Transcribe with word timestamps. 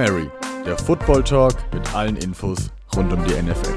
Mary, 0.00 0.30
der 0.64 0.78
Football 0.78 1.22
Talk 1.22 1.52
mit 1.74 1.94
allen 1.94 2.16
Infos 2.16 2.70
rund 2.96 3.12
um 3.12 3.22
die 3.22 3.34
NFL. 3.34 3.74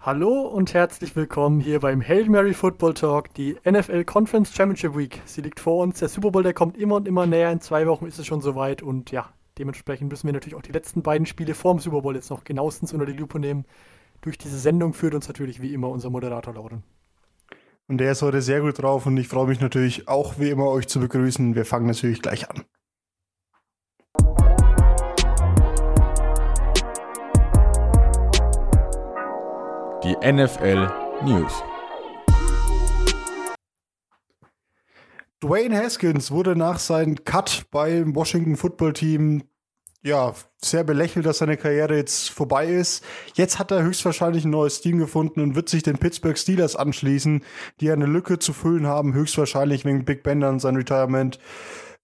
Hallo 0.00 0.40
und 0.40 0.72
herzlich 0.72 1.14
willkommen 1.16 1.60
hier 1.60 1.80
beim 1.80 2.00
Hail 2.00 2.30
Mary 2.30 2.54
Football 2.54 2.94
Talk, 2.94 3.34
die 3.34 3.58
NFL 3.70 4.04
Conference 4.04 4.54
Championship 4.54 4.96
Week. 4.96 5.20
Sie 5.26 5.42
liegt 5.42 5.60
vor 5.60 5.82
uns, 5.82 5.98
der 5.98 6.08
Super 6.08 6.30
Bowl, 6.30 6.42
der 6.42 6.54
kommt 6.54 6.78
immer 6.78 6.94
und 6.94 7.06
immer 7.06 7.26
näher. 7.26 7.52
In 7.52 7.60
zwei 7.60 7.86
Wochen 7.86 8.06
ist 8.06 8.18
es 8.18 8.26
schon 8.26 8.40
soweit 8.40 8.80
und 8.80 9.10
ja, 9.10 9.28
dementsprechend 9.58 10.08
müssen 10.08 10.26
wir 10.28 10.32
natürlich 10.32 10.56
auch 10.56 10.62
die 10.62 10.72
letzten 10.72 11.02
beiden 11.02 11.26
Spiele 11.26 11.52
vor 11.52 11.74
dem 11.74 11.80
Super 11.80 12.00
Bowl 12.00 12.14
jetzt 12.14 12.30
noch 12.30 12.44
genauestens 12.44 12.94
unter 12.94 13.04
die 13.04 13.12
Lupe 13.12 13.38
nehmen. 13.38 13.66
Durch 14.22 14.38
diese 14.38 14.58
Sendung 14.58 14.94
führt 14.94 15.14
uns 15.14 15.28
natürlich 15.28 15.60
wie 15.60 15.74
immer 15.74 15.90
unser 15.90 16.08
Moderator 16.08 16.54
Lauren. 16.54 16.82
Und 17.88 17.98
der 17.98 18.12
ist 18.12 18.22
heute 18.22 18.42
sehr 18.42 18.62
gut 18.62 18.82
drauf 18.82 19.06
und 19.06 19.16
ich 19.16 19.28
freue 19.28 19.46
mich 19.46 19.60
natürlich 19.60 20.08
auch 20.08 20.40
wie 20.40 20.50
immer 20.50 20.68
euch 20.68 20.88
zu 20.88 20.98
begrüßen. 20.98 21.54
Wir 21.54 21.64
fangen 21.64 21.86
natürlich 21.86 22.20
gleich 22.20 22.50
an. 22.50 22.64
Die 30.02 30.16
NFL 30.20 30.90
News. 31.24 31.62
Dwayne 35.40 35.76
Haskins 35.76 36.32
wurde 36.32 36.56
nach 36.56 36.80
seinem 36.80 37.22
Cut 37.22 37.66
beim 37.70 38.16
Washington 38.16 38.56
Football 38.56 38.94
Team 38.94 39.44
ja, 40.06 40.34
sehr 40.58 40.84
belächelt, 40.84 41.26
dass 41.26 41.38
seine 41.38 41.56
Karriere 41.56 41.96
jetzt 41.96 42.30
vorbei 42.30 42.66
ist. 42.66 43.04
Jetzt 43.34 43.58
hat 43.58 43.72
er 43.72 43.82
höchstwahrscheinlich 43.82 44.44
ein 44.44 44.50
neues 44.50 44.80
Team 44.80 44.98
gefunden 44.98 45.40
und 45.40 45.56
wird 45.56 45.68
sich 45.68 45.82
den 45.82 45.98
Pittsburgh 45.98 46.38
Steelers 46.38 46.76
anschließen, 46.76 47.42
die 47.80 47.90
eine 47.90 48.06
Lücke 48.06 48.38
zu 48.38 48.52
füllen 48.52 48.86
haben, 48.86 49.14
höchstwahrscheinlich 49.14 49.84
wegen 49.84 50.04
Big 50.04 50.22
Ben 50.22 50.40
dann 50.40 50.60
sein 50.60 50.76
Retirement, 50.76 51.40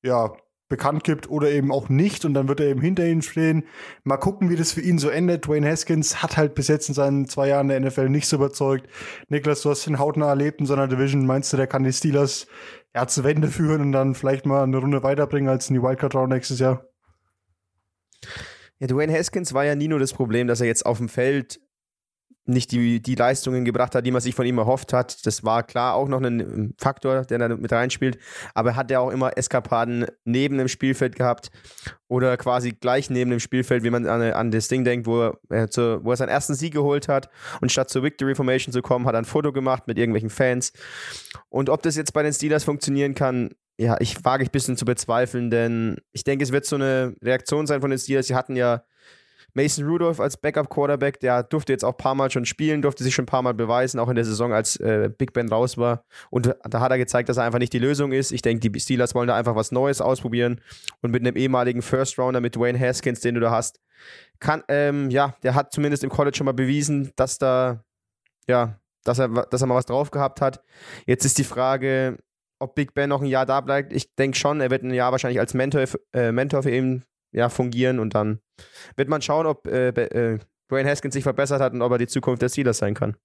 ja, 0.02 0.32
bekannt 0.68 1.04
gibt 1.04 1.30
oder 1.30 1.50
eben 1.50 1.70
auch 1.70 1.90
nicht 1.90 2.24
und 2.24 2.34
dann 2.34 2.48
wird 2.48 2.58
er 2.58 2.66
eben 2.66 2.80
hinter 2.80 3.06
ihnen 3.06 3.22
stehen. 3.22 3.66
Mal 4.02 4.16
gucken, 4.16 4.50
wie 4.50 4.56
das 4.56 4.72
für 4.72 4.80
ihn 4.80 4.98
so 4.98 5.08
endet. 5.08 5.46
Dwayne 5.46 5.70
Haskins 5.70 6.22
hat 6.22 6.36
halt 6.36 6.56
bis 6.56 6.66
jetzt 6.66 6.88
in 6.88 6.94
seinen 6.96 7.28
zwei 7.28 7.48
Jahren 7.48 7.68
der 7.68 7.78
NFL 7.78 8.08
nicht 8.08 8.26
so 8.26 8.36
überzeugt. 8.36 8.88
Niklas, 9.28 9.62
du 9.62 9.70
hast 9.70 9.86
ihn 9.86 10.00
hautnah 10.00 10.30
erlebt 10.30 10.60
in 10.60 10.66
seiner 10.66 10.88
Division. 10.88 11.26
Meinst 11.26 11.52
du, 11.52 11.56
der 11.56 11.68
kann 11.68 11.84
die 11.84 11.92
Steelers 11.92 12.48
ja 12.94 13.06
zur 13.06 13.22
Wende 13.22 13.46
führen 13.48 13.80
und 13.82 13.92
dann 13.92 14.16
vielleicht 14.16 14.44
mal 14.44 14.64
eine 14.64 14.78
Runde 14.78 15.04
weiterbringen 15.04 15.50
als 15.50 15.68
in 15.68 15.74
die 15.74 15.82
Wildcard 15.82 16.16
Round 16.16 16.32
nächstes 16.32 16.58
Jahr? 16.58 16.91
Ja, 18.78 18.86
Dwayne 18.88 19.12
Haskins 19.12 19.54
war 19.54 19.64
ja 19.64 19.74
nie 19.74 19.88
nur 19.88 20.00
das 20.00 20.12
Problem, 20.12 20.48
dass 20.48 20.60
er 20.60 20.66
jetzt 20.66 20.84
auf 20.84 20.98
dem 20.98 21.08
Feld 21.08 21.60
nicht 22.44 22.72
die, 22.72 23.00
die 23.00 23.14
Leistungen 23.14 23.64
gebracht 23.64 23.94
hat, 23.94 24.04
die 24.04 24.10
man 24.10 24.20
sich 24.20 24.34
von 24.34 24.46
ihm 24.46 24.58
erhofft 24.58 24.92
hat. 24.92 25.24
Das 25.26 25.44
war 25.44 25.62
klar 25.62 25.94
auch 25.94 26.08
noch 26.08 26.20
ein 26.20 26.74
Faktor, 26.76 27.22
der 27.22 27.38
da 27.38 27.48
mit 27.48 27.70
reinspielt. 27.70 28.18
Aber 28.54 28.70
er 28.70 28.76
hat 28.76 28.90
ja 28.90 28.98
auch 28.98 29.10
immer 29.10 29.36
Eskapaden 29.36 30.06
neben 30.24 30.58
dem 30.58 30.68
Spielfeld 30.68 31.14
gehabt 31.14 31.50
oder 32.08 32.36
quasi 32.36 32.72
gleich 32.72 33.10
neben 33.10 33.30
dem 33.30 33.40
Spielfeld, 33.40 33.84
wie 33.84 33.90
man 33.90 34.06
an, 34.06 34.22
an 34.22 34.50
das 34.50 34.68
Ding 34.68 34.84
denkt, 34.84 35.06
wo 35.06 35.36
er, 35.48 35.70
zu, 35.70 36.04
wo 36.04 36.10
er 36.10 36.16
seinen 36.16 36.30
ersten 36.30 36.54
Sieg 36.54 36.72
geholt 36.72 37.06
hat. 37.06 37.28
Und 37.60 37.70
statt 37.70 37.90
zur 37.90 38.02
Victory 38.02 38.34
Formation 38.34 38.72
zu 38.72 38.82
kommen, 38.82 39.06
hat 39.06 39.14
er 39.14 39.18
ein 39.18 39.24
Foto 39.24 39.52
gemacht 39.52 39.86
mit 39.86 39.96
irgendwelchen 39.96 40.30
Fans. 40.30 40.72
Und 41.48 41.70
ob 41.70 41.82
das 41.82 41.96
jetzt 41.96 42.12
bei 42.12 42.24
den 42.24 42.32
Steelers 42.32 42.64
funktionieren 42.64 43.14
kann, 43.14 43.50
ja, 43.78 43.96
ich 44.00 44.24
wage 44.24 44.42
ich 44.42 44.48
ein 44.48 44.52
bisschen 44.52 44.76
zu 44.76 44.84
bezweifeln, 44.84 45.50
denn 45.50 45.96
ich 46.12 46.24
denke, 46.24 46.44
es 46.44 46.52
wird 46.52 46.66
so 46.66 46.76
eine 46.76 47.14
Reaktion 47.22 47.66
sein 47.66 47.80
von 47.80 47.90
den 47.90 47.98
Steelers. 47.98 48.26
Sie 48.26 48.34
hatten 48.34 48.56
ja 48.56 48.84
Mason 49.54 49.86
Rudolph 49.86 50.20
als 50.20 50.36
Backup-Quarterback, 50.36 51.20
der 51.20 51.42
durfte 51.42 51.72
jetzt 51.72 51.84
auch 51.84 51.92
ein 51.92 51.98
paar 51.98 52.14
Mal 52.14 52.30
schon 52.30 52.46
spielen, 52.46 52.80
durfte 52.80 53.04
sich 53.04 53.14
schon 53.14 53.24
ein 53.24 53.26
paar 53.26 53.42
Mal 53.42 53.54
beweisen, 53.54 54.00
auch 54.00 54.08
in 54.08 54.14
der 54.14 54.24
Saison, 54.24 54.52
als 54.52 54.76
äh, 54.76 55.10
Big 55.16 55.32
Ben 55.32 55.48
raus 55.48 55.76
war. 55.76 56.04
Und 56.30 56.54
da 56.64 56.80
hat 56.80 56.90
er 56.90 56.98
gezeigt, 56.98 57.28
dass 57.28 57.36
er 57.36 57.44
einfach 57.44 57.58
nicht 57.58 57.72
die 57.72 57.78
Lösung 57.78 58.12
ist. 58.12 58.32
Ich 58.32 58.42
denke, 58.42 58.70
die 58.70 58.80
Steelers 58.80 59.14
wollen 59.14 59.28
da 59.28 59.36
einfach 59.36 59.54
was 59.54 59.72
Neues 59.72 60.00
ausprobieren. 60.00 60.60
Und 61.02 61.10
mit 61.10 61.20
einem 61.20 61.36
ehemaligen 61.36 61.82
First-Rounder, 61.82 62.40
mit 62.40 62.56
Dwayne 62.56 62.78
Haskins, 62.80 63.20
den 63.20 63.34
du 63.34 63.40
da 63.40 63.50
hast, 63.50 63.80
kann, 64.40 64.64
ähm, 64.68 65.10
ja, 65.10 65.34
der 65.42 65.54
hat 65.54 65.72
zumindest 65.72 66.02
im 66.02 66.10
College 66.10 66.36
schon 66.36 66.46
mal 66.46 66.52
bewiesen, 66.52 67.12
dass 67.16 67.38
da, 67.38 67.84
ja, 68.48 68.78
dass 69.04 69.18
er, 69.18 69.28
dass 69.28 69.60
er 69.60 69.66
mal 69.66 69.74
was 69.74 69.86
drauf 69.86 70.10
gehabt 70.10 70.40
hat. 70.40 70.62
Jetzt 71.06 71.24
ist 71.24 71.38
die 71.38 71.44
Frage, 71.44 72.18
ob 72.62 72.74
Big 72.74 72.94
Ben 72.94 73.08
noch 73.08 73.20
ein 73.20 73.26
Jahr 73.26 73.44
da 73.44 73.60
bleibt. 73.60 73.92
Ich 73.92 74.14
denke 74.14 74.38
schon, 74.38 74.60
er 74.60 74.70
wird 74.70 74.84
ein 74.84 74.94
Jahr 74.94 75.12
wahrscheinlich 75.12 75.40
als 75.40 75.52
Mentor, 75.52 75.84
äh, 76.14 76.32
Mentor 76.32 76.62
für 76.62 76.70
ihn 76.70 77.04
ja, 77.32 77.48
fungieren 77.48 77.98
und 77.98 78.14
dann 78.14 78.40
wird 78.96 79.08
man 79.08 79.22
schauen, 79.22 79.46
ob 79.46 79.66
äh, 79.66 79.88
äh, 79.88 80.38
Haskins 80.70 81.14
sich 81.14 81.24
verbessert 81.24 81.60
hat 81.60 81.74
und 81.74 81.82
ob 81.82 81.92
er 81.92 81.98
die 81.98 82.06
Zukunft 82.06 82.40
der 82.40 82.48
Steelers 82.48 82.78
sein 82.78 82.94
kann. 82.94 83.16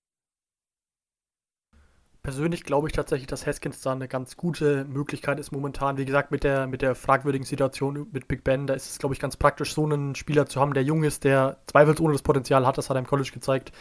Persönlich 2.24 2.66
glaube 2.66 2.90
ich 2.90 2.94
tatsächlich, 2.94 3.28
dass 3.28 3.48
Haskins 3.48 3.80
da 3.80 3.94
eine 3.94 4.09
ganz 4.09 4.36
gute 4.36 4.84
Möglichkeit 4.84 5.40
ist 5.40 5.54
momentan. 5.54 5.98
Wie 5.98 6.04
gesagt, 6.04 6.30
mit 6.30 6.44
der, 6.44 6.68
mit 6.68 6.81
der 6.81 6.94
fragwürdigen 6.94 7.46
Situation 7.46 8.08
mit 8.12 8.28
Big 8.28 8.44
Ben, 8.44 8.68
da 8.68 8.74
ist 8.74 8.90
es, 8.90 8.98
glaube 8.98 9.16
ich, 9.16 9.22
ganz 9.22 9.38
praktisch, 9.38 9.74
so 9.74 9.86
einen 9.86 10.14
Spieler 10.14 10.46
zu 10.46 10.59
haben, 10.59 10.74
der 10.74 10.84
jung 10.84 11.04
ist, 11.04 11.24
der 11.24 11.62
zweifelsohne 11.68 12.12
das 12.12 12.24
Potenzial 12.24 12.68
hat, 12.68 12.78
das 12.78 12.90
hat 12.90 12.98
er 12.98 13.00
im 13.00 13.08
College 13.08 13.31
gezeigt, 13.34 13.72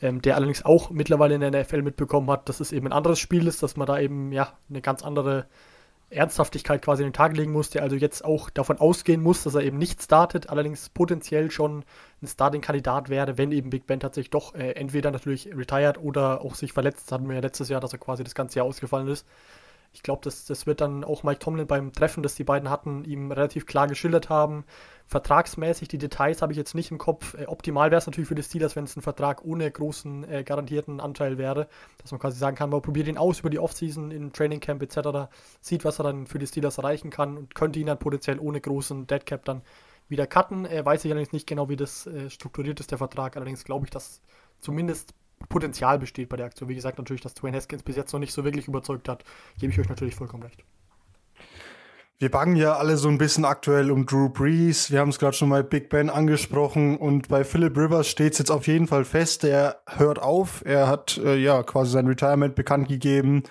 ähm, 0.00 0.22
der 0.22 0.36
allerdings 0.36 0.64
auch 0.64 0.90
mittlerweile 0.90 1.34
in 1.34 1.40
der 1.40 1.50
NFL 1.50 1.82
mitbekommen 1.82 2.30
hat, 2.30 2.48
dass 2.48 2.60
es 2.60 2.72
eben 2.72 2.86
ein 2.86 2.92
anderes 2.92 3.18
Spiel 3.18 3.46
ist, 3.46 3.62
dass 3.62 3.76
man 3.76 3.86
da 3.86 3.98
eben 3.98 4.32
ja 4.32 4.52
eine 4.68 4.80
ganz 4.80 5.02
andere 5.02 5.46
Ernsthaftigkeit 6.10 6.80
quasi 6.80 7.02
in 7.02 7.08
den 7.08 7.14
Tag 7.14 7.36
legen 7.36 7.52
muss, 7.52 7.68
der 7.68 7.82
also 7.82 7.94
jetzt 7.94 8.24
auch 8.24 8.48
davon 8.48 8.78
ausgehen 8.78 9.22
muss, 9.22 9.42
dass 9.42 9.54
er 9.54 9.62
eben 9.62 9.76
nicht 9.76 10.02
startet, 10.02 10.48
allerdings 10.48 10.88
potenziell 10.88 11.50
schon 11.50 11.84
ein 12.22 12.26
Starting-Kandidat 12.26 13.10
wäre, 13.10 13.36
wenn 13.36 13.52
eben 13.52 13.70
Big 13.70 13.86
Ben 13.86 14.00
tatsächlich 14.00 14.30
doch 14.30 14.54
äh, 14.54 14.72
entweder 14.72 15.10
natürlich 15.10 15.54
retired 15.54 15.98
oder 15.98 16.40
auch 16.40 16.54
sich 16.54 16.72
verletzt. 16.72 17.06
Das 17.06 17.12
hatten 17.12 17.28
wir 17.28 17.34
ja 17.34 17.42
letztes 17.42 17.68
Jahr, 17.68 17.80
dass 17.80 17.92
er 17.92 17.98
quasi 17.98 18.24
das 18.24 18.34
ganze 18.34 18.58
Jahr 18.58 18.66
ausgefallen 18.66 19.08
ist. 19.08 19.26
Ich 19.92 20.02
glaube, 20.02 20.20
das, 20.22 20.44
das 20.44 20.66
wird 20.66 20.80
dann 20.80 21.02
auch 21.02 21.22
Mike 21.22 21.40
Tomlin 21.40 21.66
beim 21.66 21.92
Treffen, 21.92 22.22
das 22.22 22.34
die 22.34 22.44
beiden 22.44 22.70
hatten, 22.70 23.04
ihm 23.04 23.32
relativ 23.32 23.66
klar 23.66 23.86
geschildert 23.86 24.28
haben. 24.28 24.64
Vertragsmäßig, 25.06 25.88
die 25.88 25.98
Details 25.98 26.42
habe 26.42 26.52
ich 26.52 26.58
jetzt 26.58 26.74
nicht 26.74 26.90
im 26.90 26.98
Kopf. 26.98 27.34
Äh, 27.34 27.46
optimal 27.46 27.90
wäre 27.90 27.98
es 27.98 28.06
natürlich 28.06 28.28
für 28.28 28.34
die 28.34 28.42
Steelers, 28.42 28.76
wenn 28.76 28.84
es 28.84 28.96
ein 28.96 29.02
Vertrag 29.02 29.44
ohne 29.44 29.70
großen 29.70 30.30
äh, 30.30 30.44
garantierten 30.44 31.00
Anteil 31.00 31.38
wäre, 31.38 31.68
dass 32.02 32.10
man 32.12 32.20
quasi 32.20 32.38
sagen 32.38 32.56
kann, 32.56 32.70
man 32.70 32.82
probiert 32.82 33.08
ihn 33.08 33.18
aus 33.18 33.40
über 33.40 33.50
die 33.50 33.58
Offseason 33.58 34.10
in 34.10 34.32
Training 34.32 34.60
Camp 34.60 34.82
etc., 34.82 35.30
sieht, 35.60 35.84
was 35.84 35.98
er 35.98 36.04
dann 36.04 36.26
für 36.26 36.38
die 36.38 36.46
Steelers 36.46 36.78
erreichen 36.78 37.10
kann 37.10 37.36
und 37.38 37.54
könnte 37.54 37.78
ihn 37.78 37.86
dann 37.86 37.98
potenziell 37.98 38.38
ohne 38.38 38.60
großen 38.60 39.06
Deadcap 39.06 39.44
dann 39.46 39.62
wieder 40.08 40.26
cutten. 40.26 40.66
Äh, 40.66 40.84
weiß 40.84 41.04
ich 41.04 41.10
allerdings 41.10 41.32
nicht 41.32 41.46
genau, 41.46 41.68
wie 41.68 41.76
das 41.76 42.06
äh, 42.06 42.28
strukturiert 42.28 42.80
ist, 42.80 42.90
der 42.90 42.98
Vertrag. 42.98 43.36
Allerdings 43.36 43.64
glaube 43.64 43.86
ich, 43.86 43.90
dass 43.90 44.20
zumindest 44.60 45.14
Potenzial 45.48 45.98
besteht 45.98 46.28
bei 46.28 46.36
der 46.36 46.46
Aktion. 46.46 46.68
Wie 46.68 46.74
gesagt, 46.74 46.98
natürlich, 46.98 47.22
dass 47.22 47.34
Dwayne 47.34 47.56
Haskins 47.56 47.82
bis 47.82 47.96
jetzt 47.96 48.12
noch 48.12 48.20
nicht 48.20 48.32
so 48.32 48.44
wirklich 48.44 48.68
überzeugt 48.68 49.08
hat, 49.08 49.24
gebe 49.58 49.72
ich 49.72 49.78
euch 49.78 49.88
natürlich 49.88 50.14
vollkommen 50.14 50.42
recht. 50.42 50.64
Wir 52.20 52.32
bangen 52.32 52.56
ja 52.56 52.74
alle 52.74 52.96
so 52.96 53.08
ein 53.08 53.16
bisschen 53.16 53.44
aktuell 53.44 53.92
um 53.92 54.04
Drew 54.04 54.28
Brees. 54.28 54.90
Wir 54.90 54.98
haben 54.98 55.10
es 55.10 55.20
gerade 55.20 55.36
schon 55.36 55.48
mal 55.48 55.62
Big 55.62 55.88
Ben 55.88 56.10
angesprochen 56.10 56.96
und 56.96 57.28
bei 57.28 57.44
Philip 57.44 57.78
Rivers 57.78 58.08
steht 58.08 58.32
es 58.32 58.40
jetzt 58.40 58.50
auf 58.50 58.66
jeden 58.66 58.88
Fall 58.88 59.04
fest. 59.04 59.44
Er 59.44 59.82
hört 59.86 60.20
auf. 60.20 60.64
Er 60.66 60.88
hat 60.88 61.16
äh, 61.18 61.36
ja 61.36 61.62
quasi 61.62 61.92
sein 61.92 62.08
Retirement 62.08 62.56
bekannt 62.56 62.88
gegeben. 62.88 63.44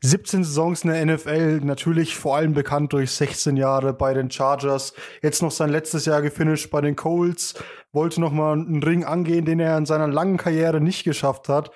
17 0.00 0.42
Saisons 0.42 0.84
in 0.84 0.90
der 0.90 1.04
NFL, 1.04 1.60
natürlich 1.64 2.16
vor 2.16 2.36
allem 2.36 2.54
bekannt 2.54 2.94
durch 2.94 3.10
16 3.10 3.58
Jahre 3.58 3.92
bei 3.92 4.14
den 4.14 4.30
Chargers. 4.30 4.94
Jetzt 5.20 5.42
noch 5.42 5.50
sein 5.50 5.68
letztes 5.68 6.06
Jahr 6.06 6.22
gefinisht 6.22 6.70
bei 6.70 6.80
den 6.80 6.96
Colts. 6.96 7.52
Wollte 7.92 8.22
noch 8.22 8.32
mal 8.32 8.54
einen 8.54 8.82
Ring 8.82 9.04
angehen, 9.04 9.44
den 9.44 9.60
er 9.60 9.76
in 9.76 9.84
seiner 9.84 10.08
langen 10.08 10.38
Karriere 10.38 10.80
nicht 10.80 11.04
geschafft 11.04 11.50
hat 11.50 11.72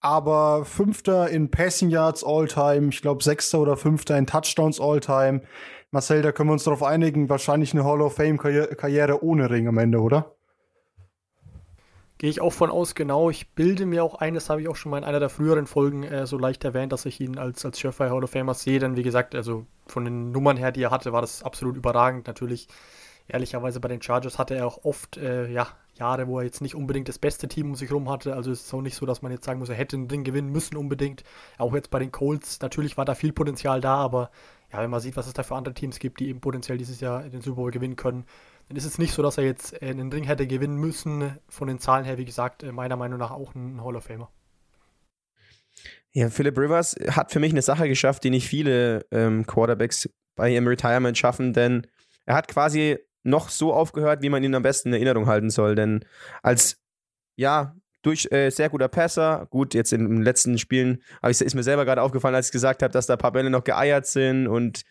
aber 0.00 0.64
Fünfter 0.64 1.28
in 1.28 1.50
Passing 1.50 1.90
Yards 1.90 2.22
All-Time, 2.24 2.90
ich 2.90 3.02
glaube 3.02 3.22
Sechster 3.22 3.58
oder 3.58 3.76
Fünfter 3.76 4.16
in 4.16 4.26
Touchdowns 4.26 4.80
All-Time. 4.80 5.42
Marcel, 5.90 6.20
da 6.20 6.32
können 6.32 6.50
wir 6.50 6.52
uns 6.52 6.64
darauf 6.64 6.82
einigen, 6.82 7.30
wahrscheinlich 7.30 7.72
eine 7.72 7.84
Hall 7.84 8.02
of 8.02 8.14
Fame-Karriere 8.16 9.22
ohne 9.24 9.48
Ring 9.48 9.68
am 9.68 9.78
Ende, 9.78 10.00
oder? 10.00 10.34
Gehe 12.18 12.28
ich 12.28 12.40
auch 12.40 12.52
von 12.52 12.70
aus, 12.70 12.94
genau. 12.96 13.30
Ich 13.30 13.54
bilde 13.54 13.86
mir 13.86 14.02
auch 14.02 14.16
ein, 14.16 14.34
das 14.34 14.50
habe 14.50 14.60
ich 14.60 14.68
auch 14.68 14.76
schon 14.76 14.90
mal 14.90 14.98
in 14.98 15.04
einer 15.04 15.20
der 15.20 15.28
früheren 15.28 15.66
Folgen 15.66 16.02
äh, 16.02 16.26
so 16.26 16.36
leicht 16.36 16.64
erwähnt, 16.64 16.92
dass 16.92 17.06
ich 17.06 17.20
ihn 17.20 17.38
als, 17.38 17.64
als 17.64 17.78
Surefire 17.78 18.10
Hall 18.10 18.24
of 18.24 18.30
Famer 18.30 18.54
sehe. 18.54 18.80
Denn 18.80 18.96
wie 18.96 19.04
gesagt, 19.04 19.36
also 19.36 19.66
von 19.86 20.04
den 20.04 20.32
Nummern 20.32 20.56
her, 20.56 20.72
die 20.72 20.82
er 20.82 20.90
hatte, 20.90 21.12
war 21.12 21.20
das 21.20 21.44
absolut 21.44 21.76
überragend. 21.76 22.26
Natürlich, 22.26 22.66
ehrlicherweise 23.28 23.78
bei 23.78 23.88
den 23.88 24.02
Chargers 24.02 24.36
hatte 24.36 24.56
er 24.56 24.66
auch 24.66 24.84
oft 24.84 25.16
äh, 25.16 25.48
ja, 25.48 25.68
Jahre, 25.98 26.26
wo 26.28 26.38
er 26.38 26.44
jetzt 26.44 26.60
nicht 26.60 26.74
unbedingt 26.74 27.08
das 27.08 27.18
beste 27.18 27.48
Team 27.48 27.70
um 27.70 27.74
sich 27.76 27.90
herum 27.90 28.08
hatte. 28.10 28.34
Also 28.34 28.50
es 28.50 28.62
ist 28.62 28.74
auch 28.74 28.82
nicht 28.82 28.96
so, 28.96 29.06
dass 29.06 29.22
man 29.22 29.32
jetzt 29.32 29.44
sagen 29.44 29.58
muss, 29.58 29.68
er 29.68 29.74
hätte 29.74 29.96
ein 29.96 30.08
Ding 30.08 30.24
gewinnen 30.24 30.50
müssen 30.50 30.76
unbedingt. 30.76 31.24
Auch 31.58 31.74
jetzt 31.74 31.90
bei 31.90 31.98
den 31.98 32.12
Colts, 32.12 32.60
natürlich 32.60 32.96
war 32.96 33.04
da 33.04 33.14
viel 33.14 33.32
Potenzial 33.32 33.80
da, 33.80 33.96
aber 33.96 34.30
ja, 34.72 34.82
wenn 34.82 34.90
man 34.90 35.00
sieht, 35.00 35.16
was 35.16 35.26
es 35.26 35.32
da 35.32 35.42
für 35.42 35.56
andere 35.56 35.74
Teams 35.74 35.98
gibt, 35.98 36.20
die 36.20 36.28
eben 36.28 36.40
potenziell 36.40 36.78
dieses 36.78 37.00
Jahr 37.00 37.22
den 37.22 37.40
Super 37.40 37.56
Bowl 37.56 37.70
gewinnen 37.70 37.96
können, 37.96 38.24
dann 38.68 38.76
ist 38.76 38.84
es 38.84 38.98
nicht 38.98 39.14
so, 39.14 39.22
dass 39.22 39.38
er 39.38 39.44
jetzt 39.44 39.82
einen 39.82 40.12
Ring 40.12 40.24
hätte 40.24 40.46
gewinnen 40.46 40.76
müssen. 40.76 41.38
Von 41.48 41.68
den 41.68 41.78
Zahlen 41.78 42.04
her, 42.04 42.18
wie 42.18 42.26
gesagt, 42.26 42.62
äh, 42.62 42.72
meiner 42.72 42.96
Meinung 42.96 43.18
nach 43.18 43.30
auch 43.30 43.54
ein 43.54 43.82
Hall 43.82 43.96
of 43.96 44.04
Famer. 44.04 44.30
Ja, 46.12 46.28
Philip 46.30 46.58
Rivers 46.58 46.96
hat 47.10 47.32
für 47.32 47.40
mich 47.40 47.52
eine 47.52 47.62
Sache 47.62 47.88
geschafft, 47.88 48.24
die 48.24 48.30
nicht 48.30 48.48
viele 48.48 49.06
ähm, 49.10 49.46
Quarterbacks 49.46 50.08
bei 50.36 50.50
ihrem 50.50 50.66
Retirement 50.66 51.16
schaffen, 51.16 51.52
denn 51.52 51.86
er 52.26 52.34
hat 52.34 52.48
quasi 52.48 52.98
noch 53.28 53.48
so 53.48 53.72
aufgehört, 53.72 54.22
wie 54.22 54.28
man 54.28 54.42
ihn 54.42 54.54
am 54.54 54.62
besten 54.62 54.88
in 54.88 54.94
Erinnerung 54.94 55.26
halten 55.26 55.50
soll. 55.50 55.74
Denn 55.74 56.04
als 56.42 56.80
ja, 57.36 57.76
durch, 58.02 58.30
äh, 58.30 58.50
sehr 58.50 58.68
guter 58.68 58.88
Passer. 58.88 59.46
Gut, 59.50 59.74
jetzt 59.74 59.92
in 59.92 60.08
den 60.08 60.22
letzten 60.22 60.58
Spielen 60.58 61.02
ich, 61.26 61.40
ist 61.40 61.54
mir 61.54 61.62
selber 61.62 61.84
gerade 61.84 62.02
aufgefallen, 62.02 62.34
als 62.34 62.46
ich 62.46 62.52
gesagt 62.52 62.82
habe, 62.82 62.92
dass 62.92 63.06
da 63.06 63.14
ein 63.14 63.18
paar 63.18 63.32
Bälle 63.32 63.50
noch 63.50 63.64
geeiert 63.64 64.06
sind 64.06 64.46
und 64.46 64.82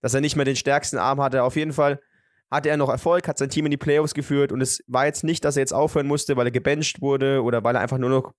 dass 0.00 0.14
er 0.14 0.20
nicht 0.20 0.36
mehr 0.36 0.44
den 0.44 0.56
stärksten 0.56 0.98
Arm 0.98 1.20
hatte. 1.20 1.42
Auf 1.42 1.56
jeden 1.56 1.72
Fall 1.72 2.00
hatte 2.50 2.68
er 2.68 2.76
noch 2.76 2.90
Erfolg, 2.90 3.26
hat 3.28 3.38
sein 3.38 3.48
Team 3.48 3.64
in 3.66 3.70
die 3.70 3.78
Playoffs 3.78 4.14
geführt 4.14 4.52
und 4.52 4.60
es 4.60 4.84
war 4.86 5.06
jetzt 5.06 5.24
nicht, 5.24 5.44
dass 5.44 5.56
er 5.56 5.62
jetzt 5.62 5.72
aufhören 5.72 6.06
musste, 6.06 6.36
weil 6.36 6.46
er 6.46 6.52
gebencht 6.52 7.00
wurde 7.00 7.42
oder 7.42 7.64
weil 7.64 7.74
er 7.74 7.80
einfach 7.80 7.98
nur 7.98 8.10
noch 8.10 8.34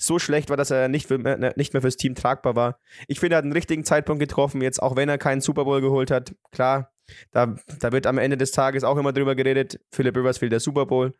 so 0.00 0.18
schlecht 0.18 0.50
war, 0.50 0.56
dass 0.56 0.70
er 0.70 0.88
nicht, 0.88 1.06
für, 1.06 1.18
ne, 1.18 1.52
nicht 1.56 1.72
mehr 1.72 1.82
fürs 1.82 1.96
Team 1.96 2.14
tragbar 2.14 2.56
war. 2.56 2.78
Ich 3.06 3.20
finde, 3.20 3.36
er 3.36 3.38
hat 3.38 3.44
einen 3.44 3.52
richtigen 3.52 3.84
Zeitpunkt 3.84 4.20
getroffen, 4.20 4.62
jetzt 4.62 4.82
auch 4.82 4.96
wenn 4.96 5.08
er 5.08 5.18
keinen 5.18 5.40
Super 5.40 5.64
Bowl 5.64 5.80
geholt 5.80 6.10
hat. 6.10 6.34
Klar, 6.52 6.92
da, 7.32 7.54
da 7.80 7.92
wird 7.92 8.06
am 8.06 8.18
Ende 8.18 8.36
des 8.36 8.52
Tages 8.52 8.84
auch 8.84 8.96
immer 8.96 9.12
drüber 9.12 9.34
geredet. 9.34 9.80
Philip 9.90 10.16
Rivers 10.16 10.38
fehlt 10.38 10.52
der 10.52 10.60
Super 10.60 10.86
Bowl. 10.86 11.14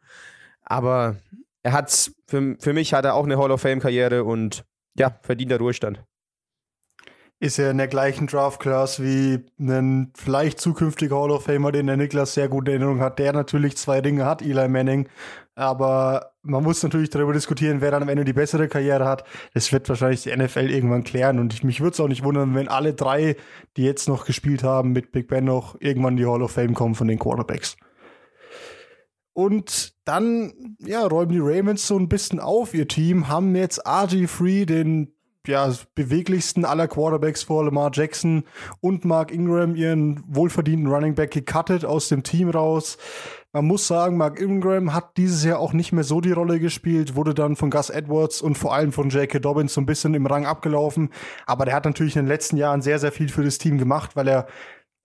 Aber 0.63 1.17
er 1.63 1.73
hat, 1.73 2.11
für, 2.27 2.57
für 2.59 2.73
mich 2.73 2.95
hat 2.95 3.05
er 3.05 3.15
auch 3.15 3.25
eine 3.25 3.39
Hall 3.39 3.51
of 3.51 3.61
Fame-Karriere 3.61 4.25
und 4.25 4.65
ja, 4.97 5.19
verdient 5.23 5.51
der 5.51 5.59
Ruhestand 5.59 6.03
ist 7.41 7.59
er 7.59 7.71
in 7.71 7.79
der 7.79 7.89
gleichen 7.89 8.27
Draft-Class 8.27 9.03
wie 9.03 9.41
ein 9.59 10.13
vielleicht 10.15 10.61
zukünftiger 10.61 11.17
Hall 11.17 11.31
of 11.31 11.45
Famer, 11.45 11.73
den 11.73 11.87
der 11.87 11.97
Niklas 11.97 12.35
sehr 12.35 12.51
gute 12.51 12.71
Erinnerung 12.71 13.01
hat, 13.01 13.19
der 13.19 13.33
natürlich 13.33 13.79
zwei 13.79 14.03
Dinge 14.03 14.27
hat, 14.27 14.43
Eli 14.43 14.69
Manning. 14.69 15.09
Aber 15.55 16.33
man 16.43 16.63
muss 16.63 16.83
natürlich 16.83 17.09
darüber 17.09 17.33
diskutieren, 17.33 17.81
wer 17.81 17.91
dann 17.91 18.03
am 18.03 18.11
Ende 18.11 18.25
die 18.25 18.35
bessere 18.35 18.69
Karriere 18.69 19.07
hat. 19.07 19.25
Das 19.55 19.73
wird 19.73 19.89
wahrscheinlich 19.89 20.23
die 20.23 20.37
NFL 20.37 20.71
irgendwann 20.71 21.03
klären. 21.03 21.39
Und 21.39 21.55
ich, 21.55 21.65
mich 21.65 21.81
würde 21.81 21.95
es 21.95 22.01
auch 22.01 22.09
nicht 22.09 22.25
wundern, 22.25 22.55
wenn 22.55 22.69
alle 22.69 22.93
drei, 22.93 23.37
die 23.79 23.85
jetzt 23.85 24.07
noch 24.07 24.27
gespielt 24.27 24.63
haben, 24.63 24.93
mit 24.93 25.11
Big 25.11 25.27
Ben 25.27 25.45
noch 25.45 25.81
irgendwann 25.81 26.15
in 26.15 26.19
die 26.19 26.27
Hall 26.27 26.43
of 26.43 26.53
Fame 26.53 26.75
kommen 26.75 26.95
von 26.95 27.09
den 27.09 27.19
Quarterbacks. 27.19 27.77
Und 29.33 29.95
dann, 30.05 30.77
ja, 30.79 31.07
räumen 31.07 31.33
die 31.33 31.41
Ravens 31.41 31.87
so 31.87 31.99
ein 31.99 32.09
bisschen 32.11 32.39
auf 32.39 32.75
ihr 32.75 32.87
Team, 32.87 33.29
haben 33.29 33.57
jetzt 33.57 33.87
RG3, 33.87 34.67
den 34.67 35.15
ja, 35.47 35.73
beweglichsten 35.95 36.65
aller 36.65 36.87
Quarterbacks 36.87 37.43
vor 37.43 37.65
Lamar 37.65 37.91
Jackson 37.93 38.45
und 38.81 39.05
Mark 39.05 39.33
Ingram 39.33 39.75
ihren 39.75 40.23
wohlverdienten 40.27 40.87
Running 40.87 41.15
Back 41.15 41.31
gecuttet 41.31 41.85
aus 41.85 42.09
dem 42.09 42.23
Team 42.23 42.51
raus. 42.51 42.99
Man 43.53 43.65
muss 43.65 43.89
sagen, 43.89 44.17
Mark 44.17 44.41
Ingram 44.41 44.95
hat 44.95 45.17
dieses 45.17 45.43
Jahr 45.43 45.59
auch 45.59 45.73
nicht 45.73 45.93
mehr 45.93 46.05
so 46.05 46.21
die 46.21 46.31
Rolle 46.31 46.61
gespielt, 46.61 47.17
wurde 47.17 47.35
dann 47.35 47.57
von 47.57 47.71
Gus 47.71 47.91
Edwards 47.91 48.43
und 48.43 48.57
vor 48.57 48.75
allem 48.75 48.93
von 48.93 49.09
J.K. 49.09 49.41
Dobbins 49.41 49.75
so 49.75 49.81
ein 49.81 49.87
bisschen 49.87 50.15
im 50.15 50.27
Rang 50.27 50.47
abgelaufen. 50.47 51.11
Aber 51.47 51.65
der 51.65 51.75
hat 51.75 51.85
natürlich 51.85 52.15
in 52.15 52.23
den 52.23 52.29
letzten 52.29 52.57
Jahren 52.59 52.81
sehr, 52.81 53.01
sehr 53.01 53.11
viel 53.11 53.29
für 53.29 53.43
das 53.43 53.59
Team 53.59 53.79
gemacht, 53.79 54.15
weil 54.15 54.29
er 54.29 54.47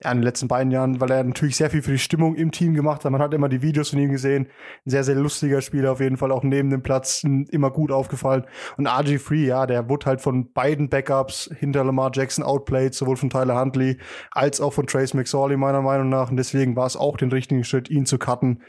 ja, 0.02 0.12
in 0.12 0.18
den 0.18 0.24
letzten 0.24 0.46
beiden 0.46 0.70
Jahren, 0.70 1.00
weil 1.00 1.10
er 1.10 1.24
natürlich 1.24 1.56
sehr 1.56 1.70
viel 1.70 1.80
für 1.80 1.92
die 1.92 1.98
Stimmung 1.98 2.34
im 2.34 2.52
Team 2.52 2.74
gemacht 2.74 3.04
hat. 3.04 3.10
Man 3.10 3.22
hat 3.22 3.32
immer 3.32 3.48
die 3.48 3.62
Videos 3.62 3.90
von 3.90 3.98
ihm 3.98 4.10
gesehen. 4.10 4.48
Ein 4.84 4.90
sehr, 4.90 5.04
sehr 5.04 5.14
lustiger 5.14 5.62
Spieler 5.62 5.92
auf 5.92 6.00
jeden 6.00 6.18
Fall, 6.18 6.32
auch 6.32 6.42
neben 6.42 6.68
dem 6.68 6.82
Platz 6.82 7.24
immer 7.24 7.70
gut 7.70 7.90
aufgefallen. 7.90 8.44
Und 8.76 8.88
RG3, 8.88 9.34
ja, 9.34 9.66
der 9.66 9.88
wurde 9.88 10.06
halt 10.06 10.20
von 10.20 10.52
beiden 10.52 10.90
Backups 10.90 11.50
hinter 11.58 11.82
Lamar 11.82 12.10
Jackson 12.12 12.44
outplayed, 12.44 12.92
sowohl 12.92 13.16
von 13.16 13.30
Tyler 13.30 13.58
Huntley 13.58 13.98
als 14.32 14.60
auch 14.60 14.74
von 14.74 14.86
Trace 14.86 15.14
McSorley 15.14 15.56
meiner 15.56 15.80
Meinung 15.80 16.10
nach. 16.10 16.30
Und 16.30 16.36
deswegen 16.36 16.76
war 16.76 16.86
es 16.86 16.96
auch 16.96 17.16
den 17.16 17.30
richtigen 17.30 17.64
Schritt, 17.64 17.88
ihn 17.88 18.04
zu 18.04 18.18
cutten. 18.18 18.62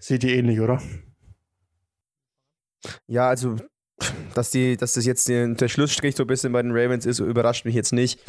Seht 0.00 0.24
ihr 0.24 0.34
ähnlich, 0.34 0.60
oder? 0.60 0.80
Ja, 3.06 3.28
also 3.28 3.56
dass, 4.34 4.50
die, 4.50 4.76
dass 4.76 4.94
das 4.94 5.06
jetzt 5.06 5.28
der 5.28 5.68
Schlussstrich 5.68 6.16
so 6.16 6.24
ein 6.24 6.26
bisschen 6.26 6.52
bei 6.52 6.62
den 6.62 6.72
Ravens 6.72 7.06
ist, 7.06 7.20
überrascht 7.20 7.64
mich 7.64 7.74
jetzt 7.74 7.92
nicht. 7.92 8.20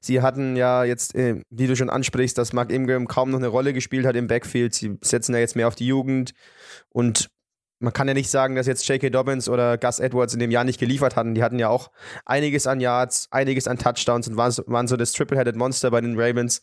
Sie 0.00 0.20
hatten 0.20 0.56
ja 0.56 0.84
jetzt, 0.84 1.14
äh, 1.14 1.40
wie 1.50 1.66
du 1.66 1.76
schon 1.76 1.90
ansprichst, 1.90 2.36
dass 2.36 2.52
Mark 2.52 2.70
Ingram 2.70 3.08
kaum 3.08 3.30
noch 3.30 3.38
eine 3.38 3.48
Rolle 3.48 3.72
gespielt 3.72 4.06
hat 4.06 4.16
im 4.16 4.26
Backfield. 4.26 4.74
Sie 4.74 4.98
setzen 5.00 5.32
ja 5.34 5.40
jetzt 5.40 5.56
mehr 5.56 5.68
auf 5.68 5.74
die 5.74 5.86
Jugend 5.86 6.34
und 6.90 7.30
man 7.80 7.92
kann 7.92 8.08
ja 8.08 8.14
nicht 8.14 8.30
sagen, 8.30 8.56
dass 8.56 8.66
jetzt 8.66 8.86
J.K. 8.88 9.10
Dobbins 9.10 9.48
oder 9.48 9.78
Gus 9.78 10.00
Edwards 10.00 10.34
in 10.34 10.40
dem 10.40 10.50
Jahr 10.50 10.64
nicht 10.64 10.80
geliefert 10.80 11.14
hatten. 11.16 11.34
Die 11.34 11.42
hatten 11.42 11.58
ja 11.58 11.68
auch 11.68 11.90
einiges 12.24 12.66
an 12.66 12.80
Yards, 12.80 13.28
einiges 13.30 13.68
an 13.68 13.78
Touchdowns 13.78 14.26
und 14.28 14.36
waren, 14.36 14.52
waren 14.66 14.88
so 14.88 14.96
das 14.96 15.12
Triple-Headed 15.12 15.54
Monster 15.54 15.90
bei 15.90 16.00
den 16.00 16.18
Ravens. 16.18 16.62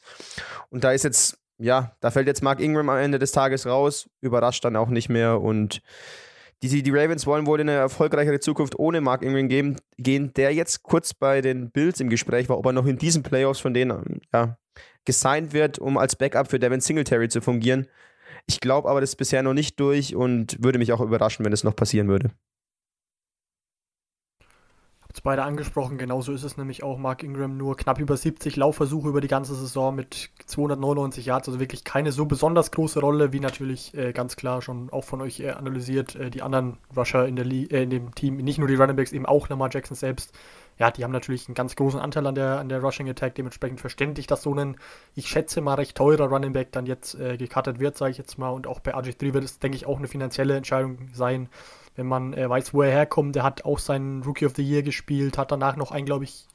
Und 0.69 0.83
da 0.83 0.91
ist 0.91 1.03
jetzt, 1.03 1.37
ja, 1.57 1.95
da 2.01 2.11
fällt 2.11 2.27
jetzt 2.27 2.43
Mark 2.43 2.59
Ingram 2.59 2.89
am 2.89 2.97
Ende 2.97 3.17
des 3.17 3.31
Tages 3.31 3.65
raus, 3.65 4.09
überrascht 4.19 4.65
dann 4.65 4.75
auch 4.75 4.89
nicht 4.89 5.07
mehr 5.07 5.39
und 5.39 5.81
die, 6.63 6.83
die 6.83 6.91
Ravens 6.91 7.25
wollen 7.27 7.45
wohl 7.45 7.59
in 7.59 7.69
eine 7.69 7.77
erfolgreichere 7.77 8.39
Zukunft 8.39 8.77
ohne 8.79 9.01
Mark 9.01 9.21
Ingram 9.21 9.47
geben, 9.49 9.75
gehen, 9.97 10.33
der 10.33 10.53
jetzt 10.53 10.83
kurz 10.83 11.13
bei 11.13 11.41
den 11.41 11.71
Bills 11.71 11.99
im 11.99 12.09
Gespräch 12.09 12.49
war, 12.49 12.57
ob 12.57 12.65
er 12.65 12.73
noch 12.73 12.85
in 12.85 12.97
diesen 12.97 13.23
Playoffs 13.23 13.59
von 13.59 13.73
denen 13.73 14.21
ja, 14.33 14.57
gesigned 15.05 15.53
wird, 15.53 15.79
um 15.79 15.97
als 15.97 16.15
Backup 16.15 16.49
für 16.49 16.59
Devin 16.59 16.81
Singletary 16.81 17.29
zu 17.29 17.41
fungieren. 17.41 17.87
Ich 18.47 18.59
glaube 18.59 18.89
aber, 18.89 19.01
das 19.01 19.11
ist 19.11 19.15
bisher 19.17 19.43
noch 19.43 19.53
nicht 19.53 19.79
durch 19.79 20.15
und 20.15 20.63
würde 20.63 20.79
mich 20.79 20.91
auch 20.91 21.01
überraschen, 21.01 21.45
wenn 21.45 21.53
es 21.53 21.63
noch 21.63 21.75
passieren 21.75 22.07
würde 22.07 22.31
beide 25.25 25.43
angesprochen, 25.43 25.97
genauso 25.97 26.31
ist 26.31 26.43
es 26.43 26.55
nämlich 26.55 26.83
auch. 26.83 26.97
Mark 26.97 27.23
Ingram 27.23 27.57
nur 27.57 27.75
knapp 27.75 27.99
über 27.99 28.15
70 28.15 28.55
Laufversuche 28.55 29.09
über 29.09 29.19
die 29.19 29.27
ganze 29.27 29.55
Saison 29.55 29.93
mit 29.93 30.29
299 30.45 31.25
Yards, 31.25 31.49
also 31.49 31.59
wirklich 31.59 31.83
keine 31.83 32.13
so 32.13 32.25
besonders 32.25 32.71
große 32.71 33.01
Rolle, 33.01 33.33
wie 33.33 33.41
natürlich 33.41 33.93
äh, 33.95 34.13
ganz 34.13 34.37
klar 34.37 34.61
schon 34.61 34.89
auch 34.91 35.03
von 35.03 35.21
euch 35.21 35.41
äh, 35.41 35.49
analysiert, 35.49 36.15
äh, 36.15 36.29
die 36.29 36.41
anderen 36.41 36.77
Rusher 36.95 37.27
in, 37.27 37.35
der 37.35 37.45
äh, 37.47 37.83
in 37.83 37.89
dem 37.89 38.15
Team, 38.15 38.37
nicht 38.37 38.59
nur 38.59 38.69
die 38.69 38.75
Running 38.75 38.95
Backs, 38.95 39.11
eben 39.11 39.25
auch 39.25 39.49
Lamar 39.49 39.69
Jackson 39.73 39.97
selbst. 39.97 40.31
Ja, 40.77 40.91
die 40.91 41.03
haben 41.03 41.11
natürlich 41.11 41.47
einen 41.47 41.55
ganz 41.55 41.75
großen 41.75 41.99
Anteil 41.99 42.27
an 42.27 42.35
der, 42.35 42.59
an 42.59 42.69
der 42.69 42.81
Rushing 42.81 43.09
Attack, 43.09 43.35
dementsprechend 43.35 43.81
verständlich, 43.81 44.27
dass 44.27 44.43
so 44.43 44.53
ein, 44.53 44.77
ich 45.15 45.27
schätze 45.27 45.59
mal, 45.61 45.73
recht 45.73 45.97
teurer 45.97 46.27
Running 46.27 46.53
Back 46.53 46.71
dann 46.71 46.85
jetzt 46.85 47.15
äh, 47.15 47.37
gecuttet 47.37 47.79
wird, 47.79 47.97
sage 47.97 48.11
ich 48.11 48.17
jetzt 48.17 48.37
mal. 48.37 48.49
Und 48.49 48.67
auch 48.67 48.79
bei 48.79 48.93
RG3 48.93 49.33
wird 49.33 49.43
es, 49.43 49.57
denke 49.57 49.75
ich, 49.75 49.85
auch 49.87 49.97
eine 49.97 50.07
finanzielle 50.07 50.55
Entscheidung 50.55 51.09
sein 51.13 51.49
wenn 51.95 52.07
man 52.07 52.33
äh, 52.33 52.49
weiß, 52.49 52.73
wo 52.73 52.81
er 52.81 52.91
herkommt. 52.91 53.35
Der 53.35 53.43
hat 53.43 53.65
auch 53.65 53.79
seinen 53.79 54.23
Rookie 54.23 54.45
of 54.45 54.53
the 54.55 54.63
Year 54.63 54.83
gespielt, 54.83 55.37
hat 55.37 55.51
danach 55.51 55.75
noch 55.75 55.91
ein, 55.91 56.05
glaube 56.05 56.25
ich, 56.25 56.45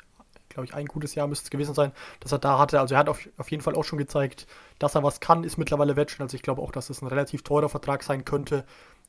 glaube 0.48 0.66
ich, 0.66 0.74
ein 0.74 0.86
gutes 0.86 1.14
Jahr 1.14 1.26
müsste 1.26 1.44
es 1.44 1.50
gewesen 1.50 1.74
sein, 1.74 1.92
dass 2.18 2.32
er 2.32 2.38
da 2.38 2.58
hatte. 2.58 2.80
Also 2.80 2.94
er 2.94 2.98
hat 2.98 3.08
auf, 3.08 3.28
auf 3.38 3.50
jeden 3.50 3.62
Fall 3.62 3.74
auch 3.74 3.84
schon 3.84 3.98
gezeigt, 3.98 4.46
dass 4.78 4.94
er 4.94 5.02
was 5.02 5.20
kann, 5.20 5.44
ist 5.44 5.58
mittlerweile 5.58 5.96
Veteran. 5.96 6.26
Also 6.26 6.34
ich 6.34 6.42
glaube 6.42 6.60
auch, 6.60 6.72
dass 6.72 6.90
es 6.90 7.02
ein 7.02 7.06
relativ 7.06 7.42
teurer 7.42 7.68
Vertrag 7.68 8.02
sein 8.02 8.24
könnte. 8.24 8.64